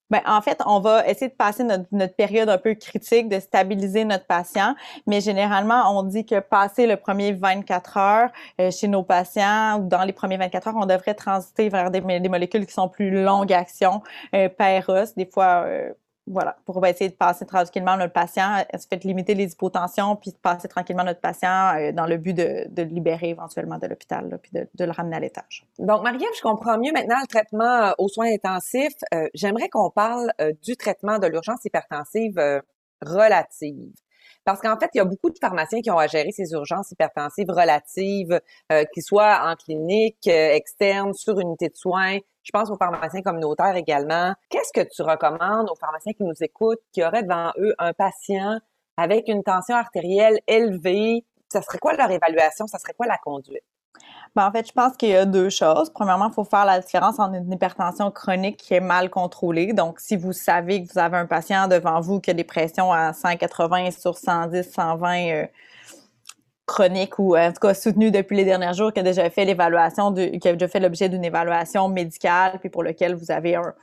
Bien, 0.09 0.21
en 0.27 0.41
fait, 0.41 0.61
on 0.65 0.79
va 0.79 1.07
essayer 1.07 1.29
de 1.29 1.35
passer 1.35 1.63
notre, 1.63 2.15
période 2.15 2.49
un 2.49 2.57
peu 2.57 2.75
critique, 2.75 3.29
de 3.29 3.39
stabiliser 3.39 4.05
notre 4.05 4.25
patient, 4.25 4.75
mais 5.07 5.21
généralement, 5.21 5.97
on 5.97 6.03
dit 6.03 6.25
que 6.25 6.39
passer 6.39 6.85
le 6.87 6.97
premier 6.97 7.31
24 7.31 7.97
heures 7.97 8.29
euh, 8.59 8.69
chez 8.69 8.87
nos 8.87 9.03
patients 9.03 9.79
ou 9.79 9.87
dans 9.87 10.03
les 10.03 10.13
premiers 10.13 10.37
24 10.37 10.67
heures, 10.67 10.75
on 10.77 10.85
devrait 10.85 11.13
transiter 11.15 11.69
vers 11.69 11.89
des, 11.89 12.01
molécules 12.01 12.65
qui 12.65 12.73
sont 12.73 12.89
plus 12.89 13.11
longue 13.23 13.51
action, 13.53 14.03
euh, 14.35 14.49
des 15.15 15.25
fois 15.25 15.63
euh, 15.65 15.93
voilà, 16.25 16.55
pour 16.65 16.85
essayer 16.85 17.09
de 17.09 17.15
passer 17.15 17.45
tranquillement 17.45 17.97
notre 17.97 18.13
patient, 18.13 18.63
se 18.73 18.87
fait 18.87 19.03
limiter 19.03 19.35
les 19.35 19.51
hypotensions, 19.51 20.15
puis 20.15 20.31
de 20.31 20.37
passer 20.37 20.67
tranquillement 20.67 21.03
notre 21.03 21.19
patient 21.19 21.75
euh, 21.75 21.91
dans 21.91 22.05
le 22.05 22.17
but 22.17 22.33
de, 22.33 22.65
de 22.69 22.83
le 22.83 22.89
libérer 22.89 23.29
éventuellement 23.29 23.77
de 23.77 23.87
l'hôpital, 23.87 24.39
puis 24.41 24.51
de, 24.53 24.85
le 24.85 24.91
ramener 24.91 25.17
à 25.17 25.19
l'étage. 25.19 25.65
Donc, 25.79 26.03
Marie-Ève, 26.03 26.29
je 26.35 26.41
comprends 26.41 26.77
mieux 26.77 26.93
maintenant 26.93 27.17
le 27.21 27.27
traitement 27.27 27.63
euh, 27.63 27.91
aux 27.97 28.07
soins 28.07 28.31
intensifs. 28.33 28.93
Euh, 29.13 29.27
j'aimerais 29.33 29.67
qu'on 29.69 29.89
parle 29.89 30.31
du 30.61 30.77
traitement 30.77 31.19
de 31.19 31.27
l'urgence 31.27 31.65
hypertensive 31.65 32.35
relative. 33.01 33.93
Parce 34.45 34.59
qu'en 34.59 34.77
fait, 34.77 34.89
il 34.93 34.97
y 34.97 35.01
a 35.01 35.05
beaucoup 35.05 35.29
de 35.29 35.37
pharmaciens 35.39 35.81
qui 35.81 35.89
ont 35.89 35.97
à 35.97 36.07
gérer 36.07 36.31
ces 36.31 36.51
urgences 36.51 36.91
hypertensives 36.91 37.49
relatives, 37.49 38.41
euh, 38.71 38.83
qu'ils 38.93 39.03
soient 39.03 39.41
en 39.45 39.55
clinique, 39.55 40.27
externe, 40.27 41.13
sur 41.13 41.39
unité 41.39 41.69
de 41.69 41.75
soins, 41.75 42.17
je 42.43 42.51
pense 42.51 42.69
aux 42.69 42.77
pharmaciens 42.77 43.21
communautaires 43.21 43.75
également. 43.75 44.33
Qu'est-ce 44.49 44.73
que 44.73 44.87
tu 44.87 45.01
recommandes 45.01 45.69
aux 45.69 45.75
pharmaciens 45.75 46.13
qui 46.13 46.23
nous 46.23 46.41
écoutent, 46.41 46.81
qui 46.91 47.03
auraient 47.03 47.23
devant 47.23 47.51
eux 47.57 47.73
un 47.79 47.93
patient 47.93 48.59
avec 48.97 49.27
une 49.27 49.43
tension 49.43 49.75
artérielle 49.75 50.39
élevée? 50.47 51.25
Ça 51.51 51.61
serait 51.61 51.79
quoi 51.79 51.93
leur 51.93 52.11
évaluation? 52.11 52.67
Ça 52.67 52.79
serait 52.79 52.93
quoi 52.93 53.07
la 53.07 53.17
conduite? 53.17 53.63
Ben, 54.35 54.47
en 54.47 54.51
fait, 54.51 54.67
je 54.67 54.71
pense 54.71 54.97
qu'il 54.97 55.09
y 55.09 55.15
a 55.15 55.25
deux 55.25 55.49
choses. 55.49 55.91
Premièrement, 55.91 56.27
il 56.29 56.33
faut 56.33 56.43
faire 56.43 56.65
la 56.65 56.79
différence 56.79 57.19
entre 57.19 57.35
une 57.35 57.51
hypertension 57.51 58.09
chronique 58.09 58.57
qui 58.57 58.73
est 58.73 58.79
mal 58.79 59.11
contrôlée. 59.11 59.73
Donc, 59.73 59.99
si 59.99 60.15
vous 60.15 60.33
savez 60.33 60.83
que 60.83 60.91
vous 60.91 60.97
avez 60.99 61.17
un 61.17 61.27
patient 61.27 61.67
devant 61.67 62.01
vous 62.01 62.19
qui 62.19 62.31
a 62.31 62.33
des 62.33 62.43
pressions 62.43 62.91
à 62.91 63.13
180 63.13 63.91
sur 63.91 64.17
110, 64.17 64.63
120, 64.63 65.45
chronique 66.65 67.19
ou 67.19 67.37
en 67.37 67.51
tout 67.51 67.59
cas 67.59 67.73
soutenu 67.73 68.11
depuis 68.11 68.37
les 68.37 68.45
derniers 68.45 68.73
jours, 68.73 68.93
qui 68.93 68.99
a 68.99 69.03
déjà 69.03 69.29
fait 69.29 69.45
l'évaluation, 69.45 70.13
qui 70.13 70.47
a 70.47 70.53
déjà 70.53 70.67
fait 70.67 70.79
l'objet 70.79 71.09
d'une 71.09 71.23
évaluation 71.23 71.89
médicale, 71.89 72.59
puis 72.59 72.69
pour 72.69 72.83
lequel 72.83 73.15
vous 73.15 73.31
avez 73.31 73.55
un, 73.55 73.73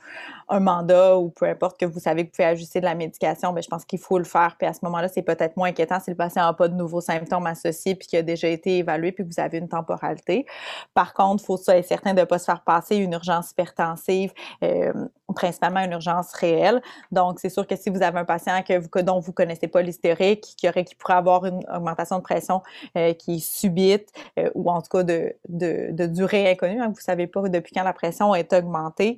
un 0.51 0.59
mandat 0.59 1.17
ou 1.17 1.29
peu 1.29 1.45
importe 1.45 1.79
que 1.79 1.85
vous 1.85 1.99
savez 1.99 2.23
que 2.23 2.27
vous 2.27 2.35
pouvez 2.35 2.47
ajuster 2.47 2.81
de 2.81 2.85
la 2.85 2.93
médication, 2.93 3.53
mais 3.53 3.61
je 3.61 3.69
pense 3.69 3.85
qu'il 3.85 3.99
faut 3.99 4.17
le 4.17 4.25
faire. 4.25 4.55
Puis 4.59 4.67
à 4.67 4.73
ce 4.73 4.79
moment-là, 4.83 5.07
c'est 5.07 5.21
peut-être 5.21 5.55
moins 5.55 5.69
inquiétant 5.69 5.99
si 5.99 6.09
le 6.09 6.17
patient 6.17 6.43
n'a 6.43 6.53
pas 6.53 6.67
de 6.67 6.75
nouveaux 6.75 6.99
symptômes 7.01 7.47
associés 7.47 7.95
puis 7.95 8.07
qui 8.07 8.17
a 8.17 8.21
déjà 8.21 8.49
été 8.49 8.79
évalué 8.79 9.13
puis 9.13 9.23
que 9.23 9.33
vous 9.33 9.39
avez 9.39 9.57
une 9.57 9.69
temporalité. 9.69 10.45
Par 10.93 11.13
contre, 11.13 11.41
il 11.43 11.45
faut 11.45 11.57
être 11.69 11.87
certain 11.87 12.13
de 12.13 12.19
ne 12.19 12.25
pas 12.25 12.37
se 12.37 12.45
faire 12.45 12.61
passer 12.63 12.97
une 12.97 13.13
urgence 13.13 13.51
hypertensive, 13.51 14.33
euh, 14.63 14.91
principalement 15.33 15.79
une 15.79 15.93
urgence 15.93 16.33
réelle. 16.33 16.81
Donc, 17.11 17.39
c'est 17.39 17.49
sûr 17.49 17.65
que 17.65 17.77
si 17.77 17.89
vous 17.89 18.03
avez 18.03 18.19
un 18.19 18.25
patient 18.25 18.61
que 18.61 19.01
dont 19.01 19.19
vous 19.19 19.31
ne 19.31 19.35
connaissez 19.35 19.67
pas 19.67 19.81
l'historique, 19.81 20.41
qui, 20.57 20.67
aurait, 20.67 20.83
qui 20.83 20.95
pourrait 20.95 21.13
avoir 21.13 21.45
une 21.45 21.63
augmentation 21.73 22.17
de 22.17 22.23
pression 22.23 22.61
euh, 22.97 23.13
qui 23.13 23.35
est 23.35 23.39
subite 23.39 24.09
euh, 24.37 24.49
ou 24.55 24.69
en 24.69 24.81
tout 24.81 24.89
cas 24.89 25.03
de, 25.03 25.33
de, 25.47 26.05
durée 26.07 26.51
inconnue, 26.51 26.81
hein, 26.81 26.87
vous 26.87 26.95
ne 26.95 27.01
savez 27.01 27.27
pas 27.27 27.47
depuis 27.47 27.73
quand 27.73 27.83
la 27.83 27.93
pression 27.93 28.35
est 28.35 28.51
augmentée, 28.51 29.17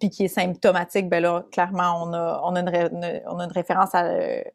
puis 0.00 0.10
qui 0.10 0.24
est 0.24 0.28
symptomatique, 0.28 1.08
ben 1.08 1.22
là, 1.22 1.44
clairement, 1.50 2.02
on 2.02 2.12
a, 2.12 2.40
on 2.44 2.54
a, 2.54 2.60
une, 2.60 3.22
on 3.26 3.38
a 3.38 3.44
une 3.44 3.52
référence, 3.52 3.94
à, 3.94 4.04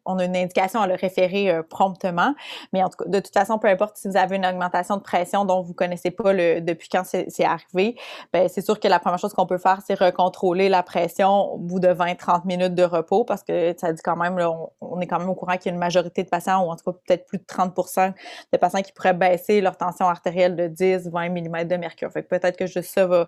on 0.04 0.18
a 0.18 0.24
une 0.24 0.36
indication 0.36 0.80
à 0.80 0.86
le 0.86 0.94
référer 0.94 1.50
euh, 1.50 1.62
promptement. 1.62 2.34
Mais 2.72 2.82
en 2.82 2.88
tout 2.88 3.04
cas, 3.04 3.08
de 3.08 3.20
toute 3.20 3.34
façon, 3.34 3.58
peu 3.58 3.68
importe 3.68 3.96
si 3.96 4.08
vous 4.08 4.16
avez 4.16 4.36
une 4.36 4.46
augmentation 4.46 4.96
de 4.96 5.02
pression 5.02 5.44
dont 5.44 5.62
vous 5.62 5.74
connaissez 5.74 6.10
pas 6.10 6.32
le, 6.32 6.60
depuis 6.60 6.88
quand 6.88 7.02
c'est 7.04 7.44
arrivé, 7.44 7.96
ben 8.32 8.48
c'est 8.48 8.60
sûr 8.60 8.78
que 8.78 8.88
la 8.88 8.98
première 8.98 9.18
chose 9.18 9.32
qu'on 9.32 9.46
peut 9.46 9.58
faire, 9.58 9.80
c'est 9.86 9.98
recontrôler 9.98 10.68
la 10.68 10.82
pression 10.82 11.54
au 11.54 11.58
bout 11.58 11.80
de 11.80 11.88
20-30 11.88 12.46
minutes 12.46 12.74
de 12.74 12.84
repos 12.84 13.24
parce 13.24 13.42
que 13.42 13.74
ça 13.78 13.92
dit 13.92 14.02
quand 14.02 14.16
même, 14.16 14.38
on, 14.80 15.00
est 15.00 15.06
quand 15.06 15.18
même 15.18 15.28
au 15.28 15.34
courant 15.34 15.56
qu'il 15.56 15.66
y 15.66 15.68
a 15.70 15.72
une 15.72 15.78
majorité 15.78 16.22
de 16.22 16.28
patients, 16.28 16.64
ou 16.64 16.70
en 16.70 16.76
tout 16.76 16.90
cas 16.90 16.98
peut-être 17.06 17.26
plus 17.26 17.38
de 17.38 17.44
30% 17.44 18.12
de 18.52 18.58
patients 18.58 18.82
qui 18.82 18.92
pourraient 18.92 19.14
baisser 19.14 19.60
leur 19.60 19.76
tension 19.76 20.06
artérielle 20.06 20.56
de 20.56 20.68
10-20 20.68 21.30
mm 21.30 21.64
de 21.64 21.76
mercure. 21.76 22.10
Fait 22.12 22.22
peut-être 22.22 22.56
que 22.56 22.66
juste 22.66 22.94
ça 22.94 23.06
va, 23.06 23.26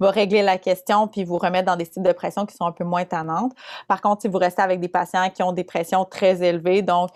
va 0.00 0.10
régler 0.10 0.42
la 0.42 0.58
question 0.58 1.08
puis 1.08 1.24
vous 1.24 1.38
remettre 1.42 1.66
dans 1.66 1.76
des 1.76 1.84
styles 1.84 2.02
de 2.02 2.12
pression 2.12 2.46
qui 2.46 2.56
sont 2.56 2.66
un 2.66 2.72
peu 2.72 2.84
moins 2.84 3.04
tannantes. 3.04 3.52
Par 3.88 4.00
contre, 4.00 4.22
si 4.22 4.28
vous 4.28 4.38
restez 4.38 4.62
avec 4.62 4.80
des 4.80 4.88
patients 4.88 5.28
qui 5.30 5.42
ont 5.42 5.52
des 5.52 5.64
pressions 5.64 6.04
très 6.04 6.42
élevées, 6.42 6.82
donc 6.82 7.10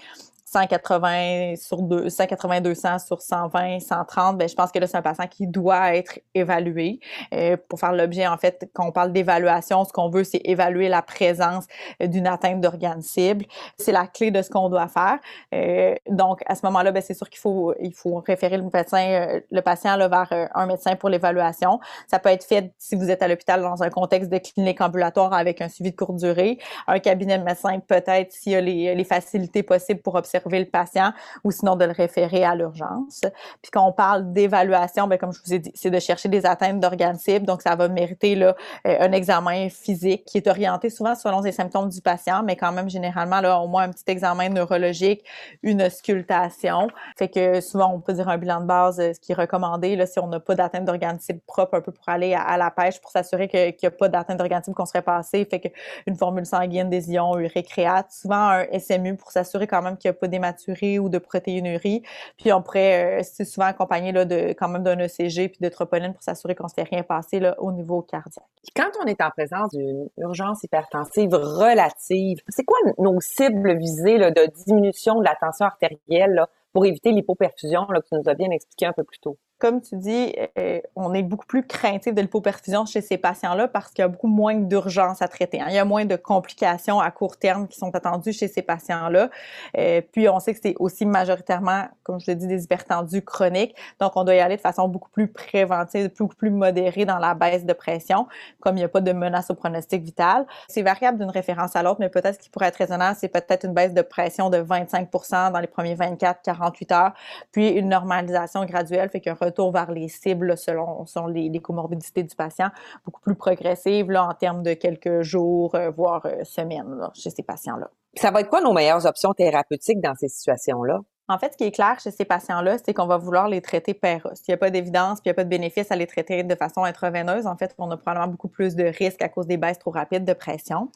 180 0.46 1.56
sur 1.56 1.82
2, 1.82 2.08
180, 2.08 2.60
200 2.60 2.98
sur 3.00 3.20
120, 3.20 3.80
130, 3.80 4.38
ben, 4.38 4.48
je 4.48 4.54
pense 4.54 4.70
que 4.70 4.78
là, 4.78 4.86
c'est 4.86 4.96
un 4.96 5.02
patient 5.02 5.26
qui 5.26 5.48
doit 5.48 5.96
être 5.96 6.20
évalué. 6.34 7.00
Euh, 7.34 7.56
pour 7.68 7.80
faire 7.80 7.92
l'objet, 7.92 8.28
en 8.28 8.36
fait, 8.36 8.70
quand 8.72 8.86
on 8.86 8.92
parle 8.92 9.12
d'évaluation, 9.12 9.84
ce 9.84 9.92
qu'on 9.92 10.08
veut, 10.08 10.22
c'est 10.22 10.40
évaluer 10.44 10.88
la 10.88 11.02
présence 11.02 11.64
euh, 12.00 12.06
d'une 12.06 12.28
atteinte 12.28 12.60
d'organes 12.60 13.02
cibles. 13.02 13.44
C'est 13.76 13.90
la 13.90 14.06
clé 14.06 14.30
de 14.30 14.40
ce 14.40 14.48
qu'on 14.48 14.68
doit 14.68 14.86
faire. 14.86 15.18
Euh, 15.52 15.96
donc, 16.08 16.42
à 16.46 16.54
ce 16.54 16.64
moment-là, 16.66 16.92
ben, 16.92 17.02
c'est 17.02 17.14
sûr 17.14 17.28
qu'il 17.28 17.40
faut, 17.40 17.74
il 17.80 17.92
faut 17.92 18.22
référer 18.24 18.56
le 18.56 18.64
euh, 18.66 19.40
le 19.50 19.60
patient 19.62 19.96
là, 19.96 20.06
vers 20.06 20.48
un 20.54 20.66
médecin 20.66 20.94
pour 20.94 21.08
l'évaluation. 21.08 21.80
Ça 22.06 22.20
peut 22.20 22.28
être 22.28 22.44
fait 22.44 22.72
si 22.78 22.94
vous 22.94 23.10
êtes 23.10 23.22
à 23.22 23.26
l'hôpital 23.26 23.62
dans 23.62 23.82
un 23.82 23.90
contexte 23.90 24.30
de 24.30 24.38
clinique 24.38 24.80
ambulatoire 24.80 25.32
avec 25.32 25.60
un 25.60 25.68
suivi 25.68 25.90
de 25.90 25.96
courte 25.96 26.16
durée. 26.16 26.58
Un 26.86 27.00
cabinet 27.00 27.36
de 27.36 27.42
médecin, 27.42 27.80
peut-être, 27.80 28.32
s'il 28.32 28.52
y 28.52 28.88
a 28.88 28.94
les 28.94 29.04
facilités 29.04 29.64
possibles 29.64 30.00
pour 30.02 30.14
observer 30.14 30.35
le 30.44 30.64
patient 30.64 31.12
ou 31.44 31.50
sinon 31.50 31.76
de 31.76 31.84
le 31.84 31.92
référer 31.92 32.44
à 32.44 32.54
l'urgence. 32.54 33.22
Puis 33.62 33.70
quand 33.70 33.86
on 33.86 33.92
parle 33.92 34.32
d'évaluation, 34.32 35.06
ben 35.06 35.18
comme 35.18 35.32
je 35.32 35.40
vous 35.44 35.54
ai 35.54 35.58
dit, 35.58 35.72
c'est 35.74 35.90
de 35.90 35.98
chercher 35.98 36.28
des 36.28 36.46
atteintes 36.46 36.80
d'organes 36.80 37.18
cibles. 37.18 37.46
Donc, 37.46 37.62
ça 37.62 37.76
va 37.76 37.88
mériter 37.88 38.34
là, 38.34 38.56
euh, 38.86 38.96
un 39.00 39.12
examen 39.12 39.68
physique 39.68 40.24
qui 40.24 40.38
est 40.38 40.46
orienté 40.46 40.90
souvent 40.90 41.14
selon 41.14 41.40
les 41.40 41.52
symptômes 41.52 41.88
du 41.88 42.00
patient, 42.00 42.42
mais 42.42 42.56
quand 42.56 42.72
même 42.72 42.88
généralement 42.88 43.40
là, 43.40 43.58
au 43.58 43.68
moins 43.68 43.84
un 43.84 43.90
petit 43.90 44.04
examen 44.06 44.48
neurologique, 44.48 45.24
une 45.62 45.82
auscultation. 45.82 46.88
Fait 47.16 47.28
que 47.28 47.60
souvent, 47.60 47.92
on 47.92 48.00
peut 48.00 48.12
dire 48.12 48.28
un 48.28 48.38
bilan 48.38 48.60
de 48.60 48.66
base, 48.66 49.00
euh, 49.00 49.12
ce 49.12 49.20
qui 49.20 49.32
est 49.32 49.34
recommandé 49.34 49.96
là, 49.96 50.06
si 50.06 50.18
on 50.18 50.26
n'a 50.26 50.40
pas 50.40 50.54
d'atteinte 50.54 50.84
d'organes 50.84 51.20
cibles 51.20 51.40
propre, 51.46 51.74
un 51.74 51.80
peu 51.80 51.92
pour 51.92 52.08
aller 52.08 52.34
à, 52.34 52.56
la 52.56 52.70
pêche, 52.70 53.00
pour 53.00 53.10
s'assurer 53.10 53.48
qu'il 53.48 53.74
n'y 53.82 53.86
a 53.86 53.90
pas 53.90 54.08
d'atteinte 54.08 54.38
d'organes 54.38 54.62
cibles 54.62 54.76
qu'on 54.76 54.86
serait 54.86 55.02
passé. 55.02 55.44
Fait 55.44 55.60
qu'une 55.60 56.16
formule 56.16 56.46
sanguine, 56.46 56.88
des 56.90 57.10
ions, 57.10 57.38
urécréate, 57.38 58.10
souvent 58.10 58.48
un 58.48 58.78
SMU 58.78 59.16
pour 59.16 59.30
s'assurer 59.30 59.66
quand 59.66 59.82
même 59.82 59.96
qu'il 59.96 60.10
n'y 60.10 60.16
a 60.16 60.18
pas 60.18 60.25
dématuré 60.26 60.98
ou 60.98 61.08
de 61.08 61.18
protéinurie. 61.18 62.02
Puis 62.36 62.52
on 62.52 62.62
pourrait, 62.62 63.20
euh, 63.20 63.22
c'est 63.22 63.44
souvent 63.44 63.66
accompagné 63.66 64.12
là, 64.12 64.24
de, 64.24 64.54
quand 64.58 64.68
même 64.68 64.82
d'un 64.82 64.98
ECG 64.98 65.48
puis 65.48 65.58
de 65.60 65.68
troponine 65.68 66.12
pour 66.12 66.22
s'assurer 66.22 66.54
qu'on 66.54 66.64
ne 66.64 66.68
se 66.68 66.74
fait 66.74 66.82
rien 66.82 67.02
passer 67.02 67.40
là, 67.40 67.54
au 67.60 67.72
niveau 67.72 68.02
cardiaque. 68.02 68.44
Quand 68.74 68.90
on 69.02 69.06
est 69.06 69.20
en 69.20 69.30
présence 69.30 69.70
d'une 69.72 70.08
urgence 70.18 70.62
hypertensive 70.64 71.32
relative, 71.32 72.38
c'est 72.48 72.64
quoi 72.64 72.78
nos 72.98 73.20
cibles 73.20 73.76
visées 73.76 74.18
de 74.18 74.64
diminution 74.64 75.18
de 75.18 75.24
la 75.24 75.34
tension 75.34 75.66
artérielle 75.66 76.44
pour 76.72 76.84
éviter 76.84 77.10
l'hypoperfusion 77.12 77.86
que 77.86 77.98
tu 78.00 78.14
nous 78.14 78.28
as 78.28 78.34
bien 78.34 78.50
expliqué 78.50 78.86
un 78.86 78.92
peu 78.92 79.04
plus 79.04 79.18
tôt? 79.18 79.38
Comme 79.58 79.80
tu 79.80 79.96
dis, 79.96 80.34
euh, 80.58 80.80
on 80.96 81.14
est 81.14 81.22
beaucoup 81.22 81.46
plus 81.46 81.66
craintif 81.66 82.14
de 82.14 82.20
l'hypoperfusion 82.20 82.84
chez 82.84 83.00
ces 83.00 83.16
patients-là 83.16 83.68
parce 83.68 83.88
qu'il 83.88 84.02
y 84.02 84.04
a 84.04 84.08
beaucoup 84.08 84.26
moins 84.26 84.54
d'urgence 84.54 85.22
à 85.22 85.28
traiter. 85.28 85.60
Hein. 85.60 85.66
Il 85.68 85.74
y 85.74 85.78
a 85.78 85.84
moins 85.86 86.04
de 86.04 86.16
complications 86.16 87.00
à 87.00 87.10
court 87.10 87.38
terme 87.38 87.66
qui 87.66 87.78
sont 87.78 87.94
attendues 87.96 88.34
chez 88.34 88.48
ces 88.48 88.60
patients-là. 88.60 89.30
Euh, 89.78 90.02
puis 90.12 90.28
on 90.28 90.40
sait 90.40 90.52
que 90.52 90.60
c'est 90.62 90.74
aussi 90.78 91.06
majoritairement, 91.06 91.84
comme 92.02 92.20
je 92.20 92.30
le 92.30 92.34
dis, 92.34 92.46
des 92.46 92.64
hypertendus 92.64 93.22
chroniques. 93.22 93.74
Donc 93.98 94.12
on 94.16 94.24
doit 94.24 94.34
y 94.34 94.40
aller 94.40 94.56
de 94.56 94.60
façon 94.60 94.88
beaucoup 94.88 95.08
plus 95.08 95.28
préventive, 95.28 96.10
beaucoup 96.18 96.36
plus 96.36 96.50
modérée 96.50 97.06
dans 97.06 97.18
la 97.18 97.34
baisse 97.34 97.64
de 97.64 97.72
pression, 97.72 98.26
comme 98.60 98.76
il 98.76 98.80
n'y 98.80 98.84
a 98.84 98.88
pas 98.88 99.00
de 99.00 99.12
menace 99.12 99.50
au 99.50 99.54
pronostic 99.54 100.02
vital. 100.02 100.46
C'est 100.68 100.82
variable 100.82 101.18
d'une 101.18 101.30
référence 101.30 101.76
à 101.76 101.82
l'autre, 101.82 102.00
mais 102.00 102.10
peut-être 102.10 102.34
ce 102.34 102.40
qui 102.40 102.50
pourrait 102.50 102.68
être 102.68 102.76
raisonnable, 102.76 103.16
c'est 103.18 103.28
peut-être 103.28 103.64
une 103.64 103.72
baisse 103.72 103.94
de 103.94 104.02
pression 104.02 104.50
de 104.50 104.58
25% 104.58 105.52
dans 105.52 105.60
les 105.60 105.66
premiers 105.66 105.94
24-48 105.94 106.92
heures, 106.92 107.12
puis 107.52 107.70
une 107.70 107.88
normalisation 107.88 108.66
graduelle, 108.66 109.08
fait 109.08 109.20
qu'un 109.20 109.34
retour 109.46 109.72
vers 109.72 109.90
les 109.90 110.08
cibles 110.08 110.56
selon, 110.56 111.04
les, 111.28 111.60
comorbidités 111.60 112.22
du 112.22 112.34
patient, 112.34 112.68
beaucoup 113.04 113.20
plus 113.20 113.34
progressive 113.34 114.10
là, 114.10 114.26
en 114.26 114.34
termes 114.34 114.62
de 114.62 114.74
quelques 114.74 115.22
jours, 115.22 115.74
euh, 115.74 115.90
voire 115.90 116.26
euh, 116.26 116.44
semaines 116.44 117.08
chez 117.14 117.30
ces 117.30 117.42
patients-là. 117.42 117.90
Ça 118.14 118.30
va 118.30 118.40
être 118.40 118.48
quoi 118.48 118.60
nos 118.60 118.72
meilleures 118.72 119.06
options 119.06 119.32
thérapeutiques 119.34 120.00
dans 120.00 120.14
ces 120.14 120.28
situations-là? 120.28 121.00
En 121.28 121.38
fait, 121.38 121.52
ce 121.52 121.56
qui 121.56 121.64
est 121.64 121.72
clair 121.72 121.98
chez 121.98 122.12
ces 122.12 122.24
patients-là, 122.24 122.76
c'est 122.84 122.94
qu'on 122.94 123.06
va 123.06 123.16
vouloir 123.16 123.48
les 123.48 123.60
traiter 123.60 123.94
per 123.94 124.18
Il 124.24 124.30
n'y 124.48 124.54
a 124.54 124.56
pas 124.56 124.70
d'évidence, 124.70 125.20
puis 125.20 125.26
il 125.26 125.28
n'y 125.30 125.32
a 125.32 125.34
pas 125.34 125.44
de 125.44 125.48
bénéfice 125.48 125.90
à 125.90 125.96
les 125.96 126.06
traiter 126.06 126.44
de 126.44 126.54
façon 126.54 126.84
intraveineuse. 126.84 127.46
En 127.46 127.56
fait, 127.56 127.74
on 127.78 127.90
a 127.90 127.96
probablement 127.96 128.28
beaucoup 128.28 128.48
plus 128.48 128.76
de 128.76 128.84
risques 128.84 129.22
à 129.22 129.28
cause 129.28 129.48
des 129.48 129.56
baisses 129.56 129.80
trop 129.80 129.90
rapides 129.90 130.24
de 130.24 130.34
pression. 130.34 130.88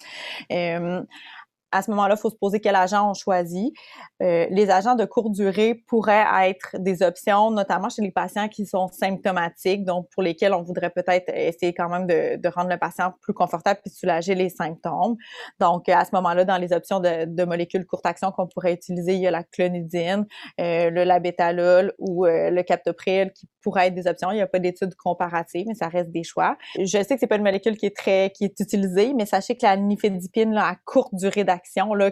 Euh, 0.53 1.03
à 1.73 1.83
ce 1.83 1.91
moment-là, 1.91 2.15
il 2.17 2.21
faut 2.21 2.31
se 2.31 2.37
poser 2.37 2.61
quel 2.61 2.75
agent 2.75 3.09
on 3.09 3.15
choisit. 3.15 3.73
Euh, 4.23 4.47
les 4.51 4.71
agents 4.71 4.95
de 4.95 5.05
courte 5.05 5.33
durée 5.33 5.75
pourraient 5.87 6.25
être 6.49 6.77
des 6.79 7.03
options, 7.03 7.51
notamment 7.51 7.89
chez 7.89 8.03
les 8.03 8.11
patients 8.11 8.49
qui 8.49 8.67
sont 8.67 8.89
symptomatiques, 8.89 9.85
donc 9.85 10.09
pour 10.11 10.23
lesquels 10.23 10.53
on 10.53 10.63
voudrait 10.63 10.91
peut-être 10.91 11.33
essayer 11.35 11.73
quand 11.73 11.89
même 11.89 12.07
de, 12.07 12.49
rendre 12.51 12.71
le 12.71 12.79
patient 12.79 13.15
plus 13.21 13.33
confortable 13.33 13.81
puis 13.85 13.93
soulager 13.93 14.35
les 14.35 14.49
symptômes. 14.49 15.17
Donc, 15.61 15.89
à 15.89 16.05
ce 16.05 16.11
moment-là, 16.15 16.45
dans 16.45 16.59
les 16.59 16.73
options 16.73 17.01
de, 17.01 17.45
molécules 17.45 17.87
courte 17.87 18.07
action 18.07 18.33
qu'on 18.33 18.47
pourrait 18.47 18.75
utiliser, 18.75 19.15
il 19.15 19.21
y 19.21 19.27
a 19.27 19.31
la 19.31 19.45
clonidine, 19.45 20.27
euh, 20.61 20.91
le 20.91 21.05
labetalol 21.05 21.95
ou 21.99 22.27
euh, 22.27 22.51
le 22.51 22.63
captopril 22.63 23.33
qui 23.33 23.49
pourraient 23.63 23.89
être 23.89 23.95
des 23.95 24.07
options. 24.07 24.31
Il 24.31 24.37
n'y 24.37 24.43
a 24.43 24.47
pas 24.47 24.59
d'études 24.59 24.95
comparatives, 24.95 25.67
mais 25.67 25.75
ça 25.75 25.89
reste 25.89 26.11
des 26.11 26.23
choix. 26.23 26.57
Je 26.79 26.85
sais 26.87 27.15
que 27.15 27.21
c'est 27.21 27.27
pas 27.27 27.37
une 27.37 27.43
molécule 27.43 27.77
qui 27.77 27.87
est 27.87 27.97
très 27.97 28.31
qui 28.31 28.45
est 28.45 28.61
utilisée, 28.61 29.15
mais 29.15 29.27
sachez 29.27 29.57
que 29.57 29.65
la 29.65 29.77
nifedipine 29.77 30.53
là, 30.53 30.67
à 30.67 30.77
courte 30.85 31.15
durée 31.15 31.45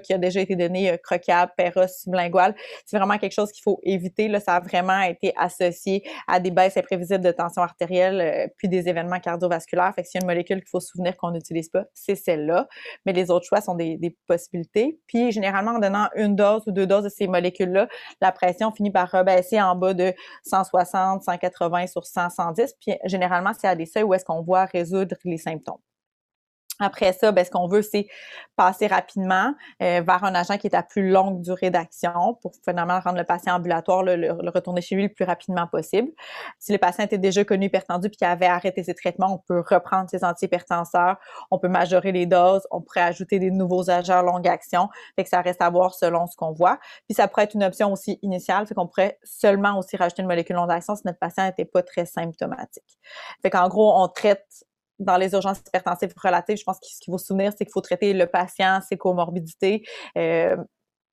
qui 0.02 0.12
a 0.12 0.18
déjà 0.18 0.40
été 0.40 0.56
donnée 0.56 0.90
euh, 0.90 0.96
croquable, 0.96 1.52
perros, 1.56 1.86
sublingual, 1.88 2.54
c'est 2.86 2.98
vraiment 2.98 3.18
quelque 3.18 3.32
chose 3.32 3.52
qu'il 3.52 3.62
faut 3.62 3.80
éviter. 3.82 4.28
Là, 4.28 4.40
ça 4.40 4.56
a 4.56 4.60
vraiment 4.60 5.00
été 5.00 5.32
associé 5.36 6.02
à 6.26 6.40
des 6.40 6.50
baisses 6.50 6.76
imprévisibles 6.76 7.24
de 7.24 7.30
tension 7.30 7.62
artérielle, 7.62 8.20
euh, 8.20 8.48
puis 8.56 8.68
des 8.68 8.88
événements 8.88 9.20
cardiovasculaires. 9.20 9.92
Fait 9.94 10.02
que 10.02 10.08
s'il 10.08 10.20
y 10.20 10.22
a 10.22 10.24
une 10.24 10.28
molécule 10.28 10.58
qu'il 10.58 10.68
faut 10.68 10.80
se 10.80 10.88
souvenir 10.88 11.16
qu'on 11.16 11.30
n'utilise 11.30 11.68
pas, 11.68 11.84
c'est 11.94 12.14
celle-là. 12.14 12.68
Mais 13.06 13.12
les 13.12 13.30
autres 13.30 13.46
choix 13.46 13.60
sont 13.60 13.74
des, 13.74 13.96
des 13.96 14.16
possibilités. 14.26 14.98
Puis 15.06 15.32
généralement, 15.32 15.72
en 15.72 15.78
donnant 15.78 16.08
une 16.14 16.36
dose 16.36 16.62
ou 16.66 16.72
deux 16.72 16.86
doses 16.86 17.04
de 17.04 17.08
ces 17.08 17.26
molécules-là, 17.26 17.88
la 18.20 18.32
pression 18.32 18.70
finit 18.72 18.90
par 18.90 19.10
rebaisser 19.10 19.60
en 19.60 19.74
bas 19.74 19.94
de 19.94 20.12
160, 20.44 21.22
180 21.22 21.86
sur 21.86 22.06
100, 22.06 22.30
110. 22.30 22.74
Puis 22.80 22.96
généralement, 23.04 23.52
c'est 23.58 23.68
à 23.68 23.74
des 23.74 23.86
seuils 23.86 24.02
où 24.02 24.14
est-ce 24.14 24.24
qu'on 24.24 24.42
voit 24.42 24.64
résoudre 24.66 25.16
les 25.24 25.38
symptômes. 25.38 25.78
Après 26.80 27.12
ça, 27.12 27.32
ben, 27.32 27.44
ce 27.44 27.50
qu'on 27.50 27.66
veut, 27.66 27.82
c'est 27.82 28.06
passer 28.56 28.86
rapidement 28.86 29.54
euh, 29.82 30.02
vers 30.06 30.24
un 30.24 30.34
agent 30.34 30.58
qui 30.58 30.66
est 30.66 30.74
à 30.74 30.82
plus 30.82 31.10
longue 31.10 31.40
durée 31.42 31.70
d'action 31.70 32.34
pour 32.40 32.52
finalement 32.64 33.00
rendre 33.00 33.18
le 33.18 33.24
patient 33.24 33.54
ambulatoire, 33.54 34.02
le, 34.02 34.30
retourner 34.50 34.80
chez 34.80 34.94
lui 34.94 35.04
le 35.04 35.12
plus 35.12 35.24
rapidement 35.24 35.66
possible. 35.66 36.10
Si 36.58 36.72
le 36.72 36.78
patient 36.78 37.04
était 37.04 37.18
déjà 37.18 37.44
connu 37.44 37.66
hypertendu 37.66 38.08
puis 38.08 38.16
qu'il 38.16 38.26
avait 38.26 38.46
arrêté 38.46 38.82
ses 38.82 38.94
traitements, 38.94 39.34
on 39.34 39.38
peut 39.38 39.62
reprendre 39.68 40.08
ses 40.10 40.24
antihypertenseurs, 40.24 41.16
on 41.50 41.58
peut 41.58 41.68
majorer 41.68 42.12
les 42.12 42.26
doses, 42.26 42.66
on 42.70 42.80
pourrait 42.80 43.02
ajouter 43.02 43.38
des 43.38 43.50
nouveaux 43.50 43.90
agents 43.90 44.22
longue 44.22 44.46
action. 44.46 44.88
Fait 45.16 45.24
que 45.24 45.30
ça 45.30 45.40
reste 45.40 45.62
à 45.62 45.70
voir 45.70 45.94
selon 45.94 46.26
ce 46.26 46.36
qu'on 46.36 46.52
voit. 46.52 46.78
Puis 47.06 47.14
ça 47.14 47.28
pourrait 47.28 47.44
être 47.44 47.54
une 47.54 47.64
option 47.64 47.92
aussi 47.92 48.18
initiale, 48.22 48.66
fait 48.66 48.74
qu'on 48.74 48.86
pourrait 48.86 49.18
seulement 49.24 49.78
aussi 49.78 49.96
rajouter 49.96 50.22
une 50.22 50.28
molécule 50.28 50.56
longue 50.56 50.70
action 50.70 50.94
si 50.96 51.02
notre 51.06 51.18
patient 51.18 51.44
n'était 51.44 51.64
pas 51.64 51.82
très 51.82 52.06
symptomatique. 52.06 52.98
Fait 53.42 53.50
qu'en 53.50 53.68
gros, 53.68 53.92
on 54.00 54.08
traite 54.08 54.64
dans 54.98 55.16
les 55.16 55.32
urgences 55.32 55.60
hypertensives 55.66 56.12
relatives, 56.16 56.56
je 56.56 56.64
pense 56.64 56.78
que 56.78 56.86
ce 56.86 56.98
qu'il 57.00 57.12
faut 57.12 57.18
souvenir, 57.18 57.52
c'est 57.56 57.64
qu'il 57.64 57.72
faut 57.72 57.80
traiter 57.80 58.12
le 58.12 58.26
patient, 58.26 58.80
ses 58.80 58.96
comorbidités, 58.96 59.84
euh, 60.16 60.56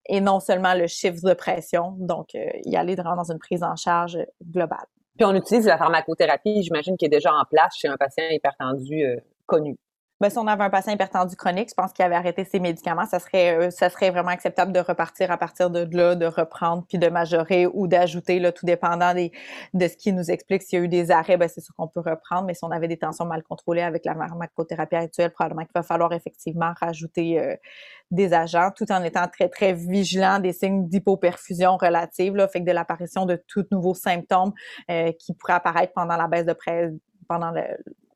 et 0.08 0.22
non 0.22 0.40
seulement 0.40 0.74
le 0.74 0.88
chiffre 0.88 1.22
de 1.24 1.34
pression. 1.34 1.96
Donc, 1.98 2.36
euh, 2.36 2.46
y 2.64 2.76
aller 2.76 2.96
vraiment 2.96 3.16
dans 3.16 3.32
une 3.32 3.40
prise 3.40 3.64
en 3.64 3.76
charge 3.76 4.18
globale. 4.44 4.86
Puis 5.18 5.26
on 5.26 5.34
utilise 5.34 5.66
la 5.66 5.78
pharmacothérapie, 5.78 6.62
j'imagine, 6.62 6.98
qui 6.98 7.06
est 7.06 7.10
déjà 7.10 7.34
en 7.34 7.46
place 7.50 7.76
chez 7.78 7.88
un 7.88 7.98
patient 7.98 8.26
hypertendu 8.30 9.04
euh, 9.04 9.18
connu. 9.46 9.78
Ben, 10.26 10.32
si 10.32 10.40
on 10.40 10.48
avait 10.48 10.64
un 10.64 10.72
patient 10.72 10.92
hypertendu 10.92 11.36
chronique, 11.36 11.70
je 11.70 11.76
pense 11.76 11.94
qu'il 11.94 12.04
avait 12.04 12.16
arrêté 12.16 12.46
ses 12.46 12.60
médicaments, 12.60 13.06
ça 13.06 13.20
serait, 13.20 13.56
euh, 13.56 13.70
ça 13.70 13.92
serait 13.92 14.10
vraiment 14.10 14.32
acceptable 14.32 14.72
de 14.72 14.80
repartir 14.80 15.30
à 15.30 15.38
partir 15.38 15.70
de 15.70 15.88
là, 15.96 16.16
de 16.16 16.26
reprendre, 16.26 16.84
puis 16.88 16.98
de 16.98 17.08
majorer 17.10 17.68
ou 17.68 17.88
d'ajouter, 17.88 18.42
tout 18.52 18.66
dépendant 18.66 19.14
de 19.14 19.88
ce 19.88 19.96
qui 19.96 20.14
nous 20.14 20.32
explique. 20.32 20.64
S'il 20.64 20.80
y 20.80 20.82
a 20.82 20.86
eu 20.86 20.88
des 20.88 21.12
arrêts, 21.12 21.38
ben, 21.38 21.48
c'est 21.48 21.62
sûr 21.62 21.76
qu'on 21.76 21.88
peut 21.88 22.00
reprendre, 22.00 22.46
mais 22.46 22.56
si 22.56 22.64
on 22.64 22.72
avait 22.72 22.88
des 22.88 22.98
tensions 22.98 23.26
mal 23.26 23.44
contrôlées 23.44 23.84
avec 23.84 24.04
la 24.04 24.16
pharmacothérapie 24.16 24.96
actuelle, 24.96 25.30
probablement 25.30 25.62
qu'il 25.62 25.74
va 25.76 25.84
falloir 25.84 26.12
effectivement 26.12 26.74
rajouter 26.82 27.40
euh, 27.40 27.56
des 28.10 28.34
agents, 28.34 28.72
tout 28.76 28.92
en 28.92 29.04
étant 29.04 29.28
très, 29.28 29.48
très 29.48 29.74
vigilant 29.74 30.40
des 30.40 30.54
signes 30.54 30.90
d'hypoperfusion 30.90 31.78
relative, 31.78 32.36
là, 32.36 32.48
fait 32.48 32.62
que 32.62 32.66
de 32.66 32.72
l'apparition 32.72 33.28
de 33.28 33.40
tout 33.48 33.68
nouveaux 33.70 33.94
symptômes 33.94 34.54
euh, 34.90 35.12
qui 35.20 35.36
pourraient 35.36 35.54
apparaître 35.54 35.94
pendant 35.94 36.18
la 36.18 36.28
baisse 36.28 36.48
de 36.48 36.54
presse 36.54 36.92
pendant 37.28 37.52
le, 37.52 37.62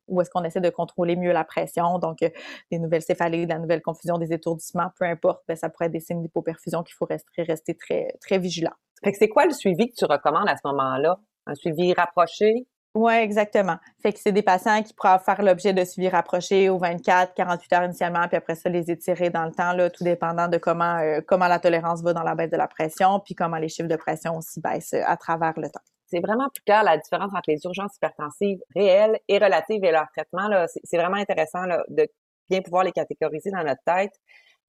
où 0.10 0.22
est-ce 0.22 0.30
qu'on 0.30 0.44
essaie 0.44 0.62
de 0.62 0.70
contrôler 0.70 1.16
mieux 1.16 1.32
la 1.32 1.44
pression, 1.44 2.00
donc 2.00 2.22
euh, 2.22 2.30
des 2.72 2.80
nouvelles 2.80 3.02
céphalées, 3.02 3.46
de 3.46 3.54
la 3.54 3.60
nouvelle 3.60 3.82
confusion, 3.82 4.18
des 4.18 4.34
étourdissements, 4.34 4.92
peu 4.98 5.06
importe, 5.06 5.42
ben, 5.48 5.56
ça 5.56 5.70
pourrait 5.70 5.86
être 5.86 5.92
des 5.92 6.00
signes 6.00 6.22
d'hypoperfusion 6.22 6.84
qu'il 6.84 6.96
faut 6.96 7.06
rester, 7.06 7.44
rester 7.44 7.76
très, 7.76 8.16
très 8.22 8.38
vigilant. 8.38 8.74
Fait 9.04 9.12
que 9.12 9.18
c'est 9.18 9.30
quoi 9.30 9.46
le 9.46 9.54
suivi 9.54 9.88
que 9.90 9.96
tu 9.96 10.06
recommandes 10.06 10.50
à 10.50 10.56
ce 10.58 10.68
moment-là? 10.68 11.20
Un 11.48 11.56
suivi 11.56 11.94
rapproché? 11.94 12.68
Oui, 12.96 13.14
exactement. 13.14 13.78
Fait 14.02 14.12
que 14.12 14.20
c'est 14.20 14.32
des 14.32 14.42
patients 14.42 14.82
qui 14.82 14.94
pourraient 14.94 15.20
faire 15.20 15.42
l'objet 15.44 15.74
de 15.74 15.86
suivi 15.86 16.10
rapproché 16.10 16.70
aux 16.70 16.80
24, 16.80 17.36
48 17.36 17.74
heures 17.74 17.84
initialement, 17.84 18.28
puis 18.28 18.36
après 18.36 18.56
ça, 18.56 18.68
les 18.68 18.90
étirer 18.90 19.30
dans 19.30 19.46
le 19.46 19.52
temps, 19.52 19.74
là, 19.74 19.92
tout 19.92 20.04
dépendant 20.04 20.48
de 20.48 20.58
comment, 20.58 20.98
euh, 20.98 21.22
comment 21.26 21.48
la 21.48 21.60
tolérance 21.60 22.02
va 22.02 22.14
dans 22.14 22.24
la 22.24 22.34
baisse 22.34 22.50
de 22.50 22.58
la 22.58 22.68
pression, 22.68 23.20
puis 23.20 23.36
comment 23.36 23.58
les 23.58 23.70
chiffres 23.70 23.88
de 23.88 23.96
pression 23.96 24.36
aussi 24.38 24.60
baissent 24.60 24.94
euh, 24.94 25.04
à 25.06 25.18
travers 25.18 25.54
le 25.58 25.70
temps 25.70 25.82
c'est 26.10 26.20
vraiment 26.20 26.50
plus 26.54 26.64
clair 26.64 26.84
la 26.84 26.98
différence 26.98 27.32
entre 27.34 27.50
les 27.50 27.60
urgences 27.64 27.96
hypertensives 27.96 28.60
réelles 28.76 29.20
et 29.28 29.38
relatives 29.38 29.84
et 29.84 29.92
leur 29.92 30.08
traitement. 30.16 30.50
C'est 30.84 30.98
vraiment 30.98 31.18
intéressant 31.18 31.64
de 31.90 32.08
bien 32.50 32.62
pouvoir 32.62 32.84
les 32.84 32.92
catégoriser 32.92 33.52
dans 33.52 33.64
notre 33.64 33.84
tête 33.86 34.14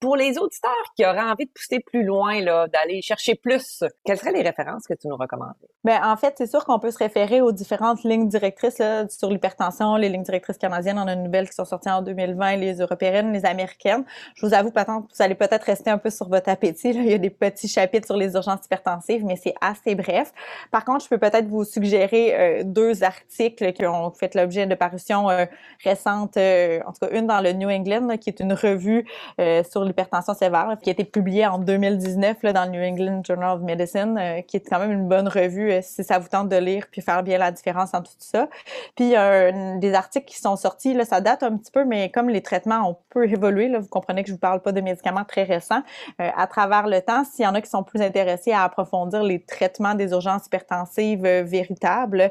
pour 0.00 0.16
les 0.16 0.38
auditeurs 0.38 0.72
qui 0.96 1.04
auraient 1.04 1.20
envie 1.20 1.46
de 1.46 1.50
pousser 1.50 1.80
plus 1.80 2.02
loin, 2.02 2.42
d'aller 2.42 3.02
chercher 3.02 3.34
plus, 3.34 3.84
quelles 4.04 4.18
seraient 4.18 4.32
les 4.32 4.42
références 4.42 4.86
que 4.86 4.94
tu 4.94 5.08
nous 5.08 5.16
recommandes? 5.16 5.54
Ben, 5.84 6.00
en 6.04 6.16
fait, 6.16 6.34
c'est 6.36 6.46
sûr 6.46 6.64
qu'on 6.64 6.78
peut 6.78 6.90
se 6.90 6.98
référer 6.98 7.40
aux 7.40 7.52
différentes 7.52 8.02
lignes 8.04 8.28
directrices 8.28 8.78
là, 8.78 9.08
sur 9.08 9.30
l'hypertension, 9.30 9.96
les 9.96 10.08
lignes 10.10 10.22
directrices 10.22 10.58
canadiennes. 10.58 10.98
On 10.98 11.06
a 11.06 11.14
une 11.14 11.24
nouvelle 11.24 11.48
qui 11.48 11.54
sont 11.54 11.64
sorties 11.64 11.90
en 11.90 12.02
2020, 12.02 12.56
les 12.56 12.78
européennes, 12.80 13.32
les 13.32 13.46
américaines. 13.46 14.04
Je 14.34 14.46
vous 14.46 14.52
avoue, 14.52 14.70
vous 14.70 15.22
allez 15.22 15.34
peut-être 15.34 15.64
rester 15.64 15.90
un 15.90 15.98
peu 15.98 16.10
sur 16.10 16.28
votre 16.28 16.50
appétit. 16.50 16.90
Il 16.90 17.10
y 17.10 17.14
a 17.14 17.18
des 17.18 17.30
petits 17.30 17.68
chapitres 17.68 18.06
sur 18.06 18.16
les 18.16 18.34
urgences 18.34 18.66
hypertensives, 18.66 19.24
mais 19.24 19.36
c'est 19.36 19.54
assez 19.60 19.94
bref. 19.94 20.32
Par 20.70 20.84
contre, 20.84 21.04
je 21.04 21.08
peux 21.08 21.18
peut-être 21.18 21.46
vous 21.46 21.64
suggérer 21.64 22.34
euh, 22.34 22.62
deux 22.64 23.02
articles 23.02 23.72
qui 23.72 23.86
ont 23.86 24.10
fait 24.10 24.34
l'objet 24.34 24.66
de 24.66 24.74
parutions 24.74 25.30
euh, 25.30 25.46
récentes, 25.82 26.36
euh, 26.36 26.80
en 26.86 26.92
tout 26.92 27.06
cas 27.06 27.10
une 27.16 27.26
dans 27.26 27.40
le 27.40 27.52
New 27.52 27.70
England, 27.70 28.16
qui 28.18 28.30
est 28.30 28.40
une 28.40 28.52
revue 28.52 29.06
sur 29.38 29.84
l'hypertension 29.90 30.34
sévère, 30.34 30.76
qui 30.82 30.90
a 30.90 30.92
été 30.92 31.04
publié 31.04 31.46
en 31.46 31.58
2019 31.58 32.42
là, 32.42 32.52
dans 32.52 32.64
le 32.64 32.70
New 32.70 32.82
England 32.82 33.22
Journal 33.26 33.56
of 33.56 33.62
Medicine, 33.62 34.16
euh, 34.18 34.40
qui 34.42 34.56
est 34.56 34.68
quand 34.68 34.78
même 34.78 34.92
une 34.92 35.08
bonne 35.08 35.28
revue 35.28 35.70
euh, 35.70 35.80
si 35.82 36.04
ça 36.04 36.18
vous 36.18 36.28
tente 36.28 36.48
de 36.48 36.56
lire 36.56 36.86
puis 36.90 37.02
faire 37.02 37.22
bien 37.22 37.38
la 37.38 37.50
différence 37.50 37.92
entre 37.94 38.10
tout 38.10 38.16
ça. 38.20 38.48
Puis 38.96 39.16
euh, 39.16 39.78
des 39.78 39.94
articles 39.94 40.26
qui 40.26 40.38
sont 40.38 40.56
sortis, 40.56 40.94
là, 40.94 41.04
ça 41.04 41.20
date 41.20 41.42
un 41.42 41.56
petit 41.56 41.70
peu, 41.70 41.84
mais 41.84 42.10
comme 42.10 42.28
les 42.28 42.42
traitements 42.42 42.88
ont 42.88 42.96
peu 43.10 43.28
évolué, 43.28 43.68
là, 43.68 43.80
vous 43.80 43.88
comprenez 43.88 44.22
que 44.22 44.28
je 44.28 44.34
vous 44.34 44.38
parle 44.38 44.60
pas 44.60 44.72
de 44.72 44.80
médicaments 44.80 45.24
très 45.24 45.42
récents, 45.42 45.82
à 46.18 46.46
travers 46.46 46.86
le 46.86 47.00
temps, 47.00 47.24
s'il 47.24 47.44
y 47.44 47.48
en 47.48 47.54
a 47.54 47.60
qui 47.60 47.68
sont 47.68 47.82
plus 47.82 48.00
intéressés 48.00 48.52
à 48.52 48.62
approfondir 48.62 49.22
les 49.22 49.42
traitements 49.42 49.94
des 49.94 50.10
urgences 50.12 50.46
hypertensives 50.46 51.22
véritables, 51.22 52.30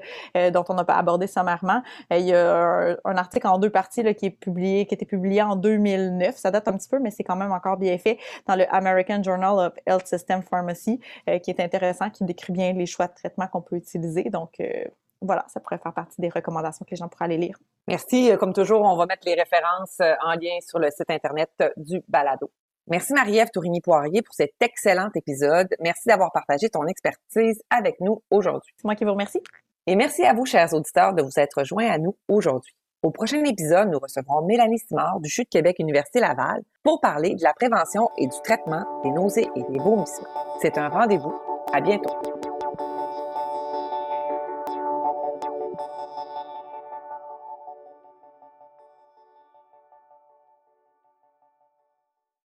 dont 0.54 0.64
on 0.70 0.74
n'a 0.74 0.84
pas 0.84 0.96
abordé 0.96 1.28
sommairement, 1.28 1.82
il 2.12 2.22
y 2.22 2.34
a 2.34 2.98
un, 3.04 3.18
article 3.18 3.48
en 3.48 3.58
deux 3.58 3.70
parties 3.70 4.04
là, 4.04 4.14
qui 4.14 4.28
est 4.28 4.32
publié, 4.32 4.86
qui 4.86 4.94
a 4.94 4.96
été 4.96 5.06
publié 5.06 5.42
en 5.42 5.56
2009. 5.56 6.36
Ça 6.38 6.52
date 6.52 6.68
un 6.68 6.74
petit 6.74 6.90
peu, 6.90 7.00
mais 7.00 7.12
c'est 7.12 7.24
quand 7.24 7.36
même 7.36 7.49
encore 7.52 7.78
bien 7.78 7.98
fait 7.98 8.18
dans 8.48 8.56
le 8.56 8.66
American 8.74 9.22
Journal 9.24 9.58
of 9.58 9.74
Health 9.86 10.08
System 10.08 10.42
Pharmacy, 10.42 11.00
euh, 11.28 11.40
qui 11.40 11.52
est 11.52 11.60
intéressant, 11.60 12.10
qui 12.10 12.24
décrit 12.24 12.54
bien 12.54 12.74
les 12.74 12.86
choix 12.86 13.08
de 13.08 13.14
traitement 13.14 13.48
qu'on 13.48 13.62
peut 13.62 13.76
utiliser. 13.76 14.24
Donc, 14.24 14.60
euh, 14.60 14.84
voilà, 15.22 15.46
ça 15.48 15.60
pourrait 15.60 15.78
faire 15.78 15.94
partie 15.94 16.22
des 16.22 16.30
recommandations 16.30 16.86
que 16.86 16.92
les 16.92 16.98
gens 16.98 17.10
pourraient 17.10 17.26
aller 17.26 17.38
lire. 17.38 17.58
Merci. 17.88 18.32
Euh, 18.32 18.38
comme 18.38 18.54
toujours, 18.54 18.82
on 18.82 18.96
va 18.96 19.06
mettre 19.06 19.26
les 19.26 19.36
références 19.36 20.00
en 20.00 20.32
lien 20.34 20.58
sur 20.68 20.80
le 20.80 20.90
site 20.92 21.10
Internet 21.10 21.52
du 21.78 22.02
Balado. 22.08 22.52
Merci 22.88 23.14
Marie-Ève 23.14 23.50
Tourigny-Poirier 23.54 24.24
pour 24.24 24.34
cet 24.34 24.54
excellent 24.62 25.10
épisode. 25.14 25.68
Merci 25.80 26.08
d'avoir 26.08 26.32
partagé 26.32 26.70
ton 26.70 26.88
expertise 26.88 27.62
avec 27.70 28.00
nous 28.00 28.24
aujourd'hui. 28.32 28.74
C'est 28.78 28.86
moi 28.86 28.96
qui 28.96 29.06
vous 29.06 29.12
remercie. 29.12 29.42
Et 29.86 29.96
merci 29.96 30.24
à 30.24 30.34
vous, 30.34 30.46
chers 30.46 30.74
auditeurs, 30.74 31.14
de 31.14 31.22
vous 31.22 31.38
être 31.38 31.64
joints 31.64 31.90
à 31.90 31.98
nous 32.00 32.16
aujourd'hui. 32.28 32.74
Au 33.02 33.12
prochain 33.12 33.42
épisode, 33.46 33.90
nous 33.90 34.00
recevrons 34.00 34.46
Mélanie 34.46 34.80
Simard 34.80 35.22
du 35.22 35.30
CHUT 35.30 35.46
Québec 35.46 35.78
Université 35.80 36.20
Laval 36.20 36.64
pour 36.84 37.00
parler 37.00 37.34
de 37.34 37.44
la 37.44 37.54
prévention 37.54 38.10
et 38.18 38.28
du 38.28 38.36
traitement 38.44 38.84
des 39.04 39.12
nausées 39.12 39.48
et 39.56 39.64
des 39.72 39.80
vomissements. 39.80 40.28
C'est 40.62 40.78
un 40.78 40.90
rendez-vous. 40.90 41.34
À 41.72 41.80
bientôt. 41.80 42.12